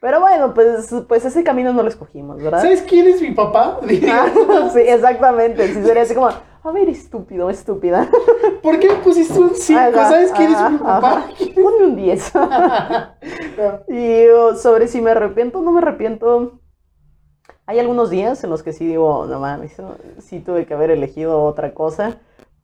Pero 0.08 0.22
bueno, 0.22 0.54
pues, 0.54 0.96
pues 1.06 1.26
ese 1.26 1.44
camino 1.44 1.74
no 1.74 1.84
lo 1.84 1.90
escogimos, 1.90 2.42
¿verdad? 2.42 2.62
¿Sabes 2.62 2.82
quién 2.84 3.08
es 3.08 3.22
mi 3.22 3.32
papá? 3.32 3.82
Ah, 4.10 4.70
sí, 4.74 4.80
exactamente. 4.80 5.68
Sí, 5.74 5.84
sería 5.84 6.04
así 6.04 6.16
como, 6.16 6.30
a 6.30 6.72
ver, 6.72 6.88
estúpido, 6.88 7.50
estúpida. 7.50 8.10
¿Por 8.64 8.80
qué 8.80 8.88
pusiste 9.04 9.38
un 9.38 9.54
5? 9.54 9.78
Ajá, 9.78 10.10
¿Sabes 10.10 10.32
quién 10.32 10.54
es 10.54 10.72
mi 10.72 10.78
papá? 10.78 11.26
Ponme 11.54 11.88
un 11.88 11.98
10. 11.98 12.32
y 13.90 14.30
uh, 14.30 14.56
sobre 14.56 14.88
si 14.88 15.02
me 15.02 15.12
arrepiento, 15.12 15.62
no 15.62 15.74
me 15.74 15.80
arrepiento. 15.80 16.62
Hay 17.66 17.80
algunos 17.80 18.10
días 18.10 18.42
en 18.46 18.50
los 18.50 18.64
que 18.64 18.72
sí 18.72 18.88
digo, 18.88 19.26
no 19.26 19.42
mames, 19.42 19.76
sí 20.20 20.40
tuve 20.40 20.66
que 20.66 20.74
haber 20.74 20.90
elegido 20.90 21.44
otra 21.44 21.74
cosa. 21.74 22.16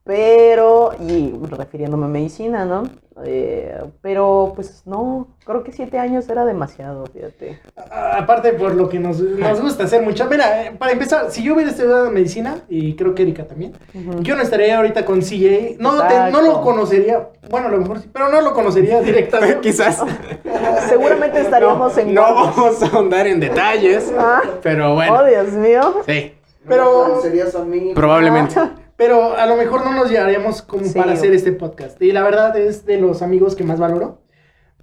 Pero, 0.06 0.91
y 0.99 1.34
refiriéndome 1.49 2.06
a 2.06 2.10
medicina, 2.10 2.66
¿no? 2.66 2.84
Eh, 3.26 3.80
pero 4.01 4.51
pues 4.56 4.82
no, 4.86 5.28
creo 5.45 5.64
que 5.64 5.72
siete 5.72 5.97
años 5.97 6.28
era 6.28 6.43
demasiado, 6.45 7.06
fíjate. 7.06 7.62
A- 7.89 8.18
Aparte 8.18 8.51
por 8.54 8.74
lo 8.76 8.89
que 8.89 8.99
nos, 8.99 9.20
nos 9.22 9.62
gusta 9.62 9.84
hacer 9.86 10.01
mucho. 10.01 10.26
Mira, 10.30 10.64
eh, 10.66 10.72
para 10.78 10.91
empezar, 10.91 11.32
si 11.32 11.41
yo 11.43 11.54
hubiera 11.54 11.72
estudiado 11.72 12.12
medicina, 12.12 12.58
y 12.68 12.95
creo 12.95 13.16
que 13.16 13.22
Erika 13.22 13.45
también, 13.47 13.74
yo 14.20 14.36
no 14.36 14.41
estaría 14.41 14.76
ahorita 14.76 15.06
con 15.06 15.22
CJ. 15.22 15.78
No, 15.80 16.06
te- 16.06 16.32
no 16.32 16.41
lo 16.41 16.62
conocería. 16.62 17.30
Bueno, 17.49 17.68
a 17.68 17.72
lo 17.72 17.78
mejor 17.78 17.99
sí, 18.01 18.10
pero 18.12 18.28
no 18.30 18.41
lo 18.41 18.54
conocería 18.54 18.99
directamente. 19.01 19.60
Quizás 19.62 20.04
Seguramente 20.89 21.39
estaríamos 21.39 21.97
en 21.97 22.14
no 22.14 22.22
vamos 22.24 22.82
a 22.84 22.88
ahondar 22.88 23.28
en 23.28 23.39
detalles, 23.39 24.12
Ah, 24.18 24.41
pero 24.62 24.95
bueno, 24.95 25.20
Oh, 25.22 25.24
Dios 25.26 25.47
mío. 25.54 26.01
sí, 26.06 26.34
Pero, 26.68 27.22
serías 27.22 27.56
a 27.56 27.64
mí. 27.64 27.93
probablemente. 27.95 28.56
pero 28.96 29.36
a 29.36 29.46
lo 29.46 29.56
mejor 29.56 29.84
no 29.86 29.94
nos 29.94 30.10
llevaríamos 30.10 30.62
como 30.62 30.84
Sí. 30.86 30.98
para 30.98 31.14
hacer 31.14 31.34
este 31.34 31.52
podcast. 31.52 32.02
Y 32.02 32.12
la 32.12 32.24
verdad 32.24 32.56
es 32.58 32.86
de 32.86 32.98
los 33.00 33.22
amigos 33.22 33.56
que 33.56 33.64
más 33.64 33.80
valoro. 33.80 34.20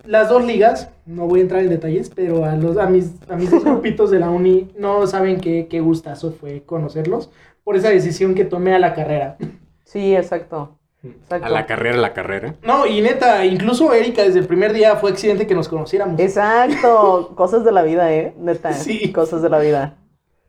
Las 0.05 0.29
dos 0.31 0.45
ligas, 0.45 0.89
no 1.05 1.27
voy 1.27 1.41
a 1.41 1.43
entrar 1.43 1.63
en 1.63 1.69
detalles, 1.69 2.11
pero 2.15 2.45
a, 2.47 2.57
los, 2.57 2.79
a, 2.79 2.87
mis, 2.87 3.13
a 3.29 3.37
mis 3.37 3.51
dos 3.51 3.65
grupitos 3.65 4.11
de 4.11 4.19
la 4.19 4.31
uni 4.31 4.71
no 4.79 5.07
saben 5.07 5.41
qué, 5.41 5.67
qué 5.69 5.81
gustazo 5.81 6.33
fue 6.33 6.63
conocerlos 6.65 7.31
por 7.65 7.77
esa 7.77 7.91
decisión 7.91 8.35
que 8.35 8.45
tomé 8.47 8.75
a 8.75 8.79
la 8.79 8.95
carrera. 8.95 9.37
Sí, 9.85 10.17
exacto. 10.17 10.79
exacto. 11.05 11.45
A 11.47 11.51
la 11.51 11.67
carrera, 11.67 11.99
a 11.99 12.01
la 12.01 12.13
carrera. 12.15 12.55
No, 12.63 12.87
y 12.87 13.03
neta, 13.03 13.45
incluso 13.45 13.93
Erika 13.93 14.23
desde 14.23 14.39
el 14.39 14.47
primer 14.47 14.73
día 14.73 14.97
fue 14.97 15.11
accidente 15.11 15.47
que 15.47 15.55
nos 15.55 15.69
conociéramos. 15.69 16.19
Exacto, 16.19 17.33
cosas 17.37 17.63
de 17.65 17.73
la 17.73 17.83
vida, 17.83 18.11
¿eh? 18.13 18.33
Neta, 18.39 18.73
Sí. 18.73 19.13
cosas 19.13 19.43
de 19.43 19.51
la 19.51 19.59
vida. 19.59 19.97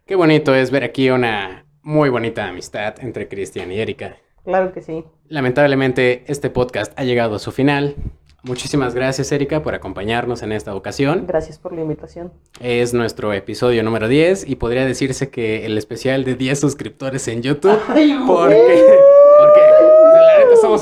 Qué 0.05 0.15
bonito 0.15 0.55
es 0.55 0.71
ver 0.71 0.83
aquí 0.85 1.09
una 1.09 1.65
muy 1.83 2.09
bonita 2.09 2.47
amistad 2.47 2.95
entre 2.99 3.27
Cristian 3.27 3.71
y 3.71 3.79
Erika. 3.79 4.17
Claro 4.43 4.73
que 4.73 4.81
sí. 4.81 5.03
Lamentablemente, 5.27 6.23
este 6.27 6.49
podcast 6.49 6.91
ha 6.97 7.03
llegado 7.03 7.35
a 7.35 7.39
su 7.39 7.51
final. 7.51 7.95
Muchísimas 8.43 8.95
gracias, 8.95 9.31
Erika, 9.31 9.61
por 9.61 9.75
acompañarnos 9.75 10.41
en 10.41 10.51
esta 10.51 10.73
ocasión. 10.73 11.25
Gracias 11.27 11.59
por 11.59 11.73
la 11.73 11.81
invitación. 11.81 12.33
Es 12.59 12.91
nuestro 12.91 13.33
episodio 13.33 13.83
número 13.83 14.07
10 14.07 14.49
y 14.49 14.55
podría 14.55 14.83
decirse 14.83 15.29
que 15.29 15.65
el 15.67 15.77
especial 15.77 16.23
de 16.23 16.33
10 16.33 16.59
suscriptores 16.59 17.27
en 17.27 17.43
YouTube. 17.43 17.79
Ay, 17.87 18.17
güey. 18.17 18.25
Porque, 18.25 18.99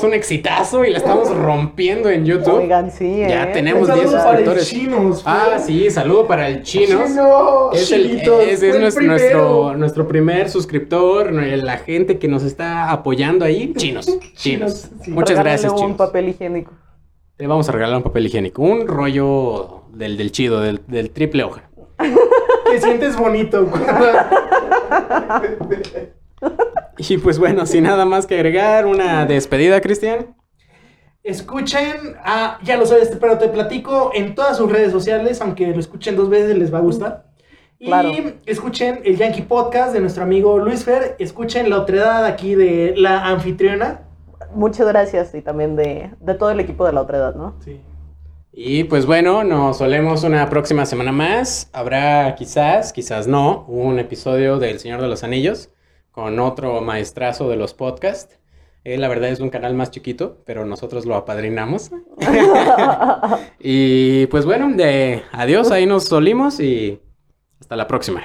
un 0.04 0.14
exitazo 0.14 0.84
y 0.84 0.90
la 0.90 0.98
estamos 0.98 1.34
rompiendo 1.34 2.08
en 2.08 2.24
YouTube. 2.24 2.60
Oigan, 2.60 2.90
sí, 2.90 3.22
¿eh? 3.22 3.26
Ya 3.28 3.52
tenemos 3.52 3.88
Un 3.88 3.94
10 3.94 4.10
saludo 4.10 4.24
para 4.24 4.38
el 4.38 4.44
suscriptores. 4.44 4.68
chinos. 4.68 5.22
Ah, 5.26 5.58
sí, 5.58 5.90
saludo 5.90 6.26
para 6.26 6.48
el 6.48 6.62
Chinos. 6.62 7.08
Chino, 7.10 7.70
Es, 7.72 7.92
el, 7.92 8.20
es- 8.20 8.80
nuestro, 8.80 9.02
nuestro, 9.06 9.76
nuestro 9.76 10.08
primer 10.08 10.48
suscriptor, 10.48 11.32
la 11.32 11.76
gente 11.78 12.18
que 12.18 12.28
nos 12.28 12.42
está 12.44 12.90
apoyando 12.90 13.44
ahí. 13.44 13.72
Chinos, 13.76 14.06
chinos. 14.06 14.34
Chinos, 14.34 14.88
sí. 15.02 15.10
Muchas 15.10 15.30
Regálenle 15.30 15.50
gracias, 15.50 15.72
un 15.72 15.78
chinos. 15.78 15.96
papel 15.96 16.28
higiénico. 16.28 16.72
Te 17.36 17.46
vamos 17.46 17.68
a 17.68 17.72
regalar 17.72 17.96
un 17.96 18.02
papel 18.02 18.26
higiénico. 18.26 18.62
Un 18.62 18.86
rollo 18.86 19.82
del, 19.92 20.16
del 20.16 20.30
chido, 20.32 20.60
del, 20.60 20.80
del 20.86 21.10
triple 21.10 21.44
hoja. 21.44 21.68
Te 22.70 22.80
sientes 22.80 23.16
bonito. 23.16 23.66
Y 26.98 27.18
pues 27.18 27.38
bueno, 27.38 27.66
sin 27.66 27.84
nada 27.84 28.04
más 28.04 28.26
que 28.26 28.34
agregar, 28.34 28.86
una 28.86 29.24
despedida, 29.26 29.80
Cristian. 29.80 30.34
Escuchen, 31.22 32.16
ah, 32.24 32.58
ya 32.62 32.76
lo 32.78 32.86
sabes, 32.86 33.10
pero 33.20 33.36
te 33.38 33.48
platico 33.48 34.10
en 34.14 34.34
todas 34.34 34.56
sus 34.56 34.70
redes 34.72 34.90
sociales, 34.90 35.40
aunque 35.42 35.66
lo 35.68 35.78
escuchen 35.78 36.16
dos 36.16 36.30
veces 36.30 36.56
les 36.56 36.72
va 36.72 36.78
a 36.78 36.82
gustar. 36.82 37.26
Y 37.78 37.86
Claro. 37.86 38.12
escuchen 38.46 39.00
el 39.04 39.16
Yankee 39.16 39.42
Podcast 39.42 39.92
de 39.92 40.00
nuestro 40.00 40.22
amigo 40.22 40.58
Luis 40.58 40.84
Fer, 40.84 41.16
escuchen 41.18 41.68
la 41.70 41.78
otredad 41.78 42.24
aquí 42.24 42.54
de 42.54 42.94
la 42.96 43.26
anfitriona. 43.26 44.02
Muchas 44.54 44.86
gracias 44.88 45.34
y 45.34 45.42
también 45.42 45.76
de, 45.76 46.10
de 46.20 46.34
todo 46.34 46.50
el 46.50 46.60
equipo 46.60 46.86
de 46.86 46.92
la 46.92 47.02
otra 47.02 47.18
edad, 47.18 47.34
¿no? 47.34 47.54
Sí. 47.64 47.80
Y 48.52 48.84
pues 48.84 49.06
bueno, 49.06 49.44
nos 49.44 49.78
solemos 49.78 50.24
una 50.24 50.48
próxima 50.50 50.84
semana 50.84 51.12
más. 51.12 51.70
Habrá 51.72 52.34
quizás, 52.34 52.92
quizás 52.92 53.26
no, 53.26 53.64
un 53.68 53.98
episodio 53.98 54.58
del 54.58 54.78
Señor 54.80 55.00
de 55.00 55.08
los 55.08 55.22
Anillos 55.22 55.70
con 56.10 56.38
otro 56.38 56.80
maestrazo 56.80 57.48
de 57.48 57.56
los 57.56 57.74
podcasts. 57.74 58.38
Eh, 58.82 58.96
la 58.96 59.08
verdad 59.08 59.28
es 59.28 59.40
un 59.40 59.50
canal 59.50 59.74
más 59.74 59.90
chiquito, 59.90 60.42
pero 60.46 60.64
nosotros 60.64 61.04
lo 61.04 61.14
apadrinamos. 61.14 61.90
y 63.60 64.26
pues 64.26 64.46
bueno, 64.46 64.72
de 64.74 65.22
adiós, 65.32 65.70
ahí 65.70 65.86
nos 65.86 66.04
solimos 66.04 66.60
y 66.60 67.00
hasta 67.60 67.76
la 67.76 67.86
próxima. 67.86 68.22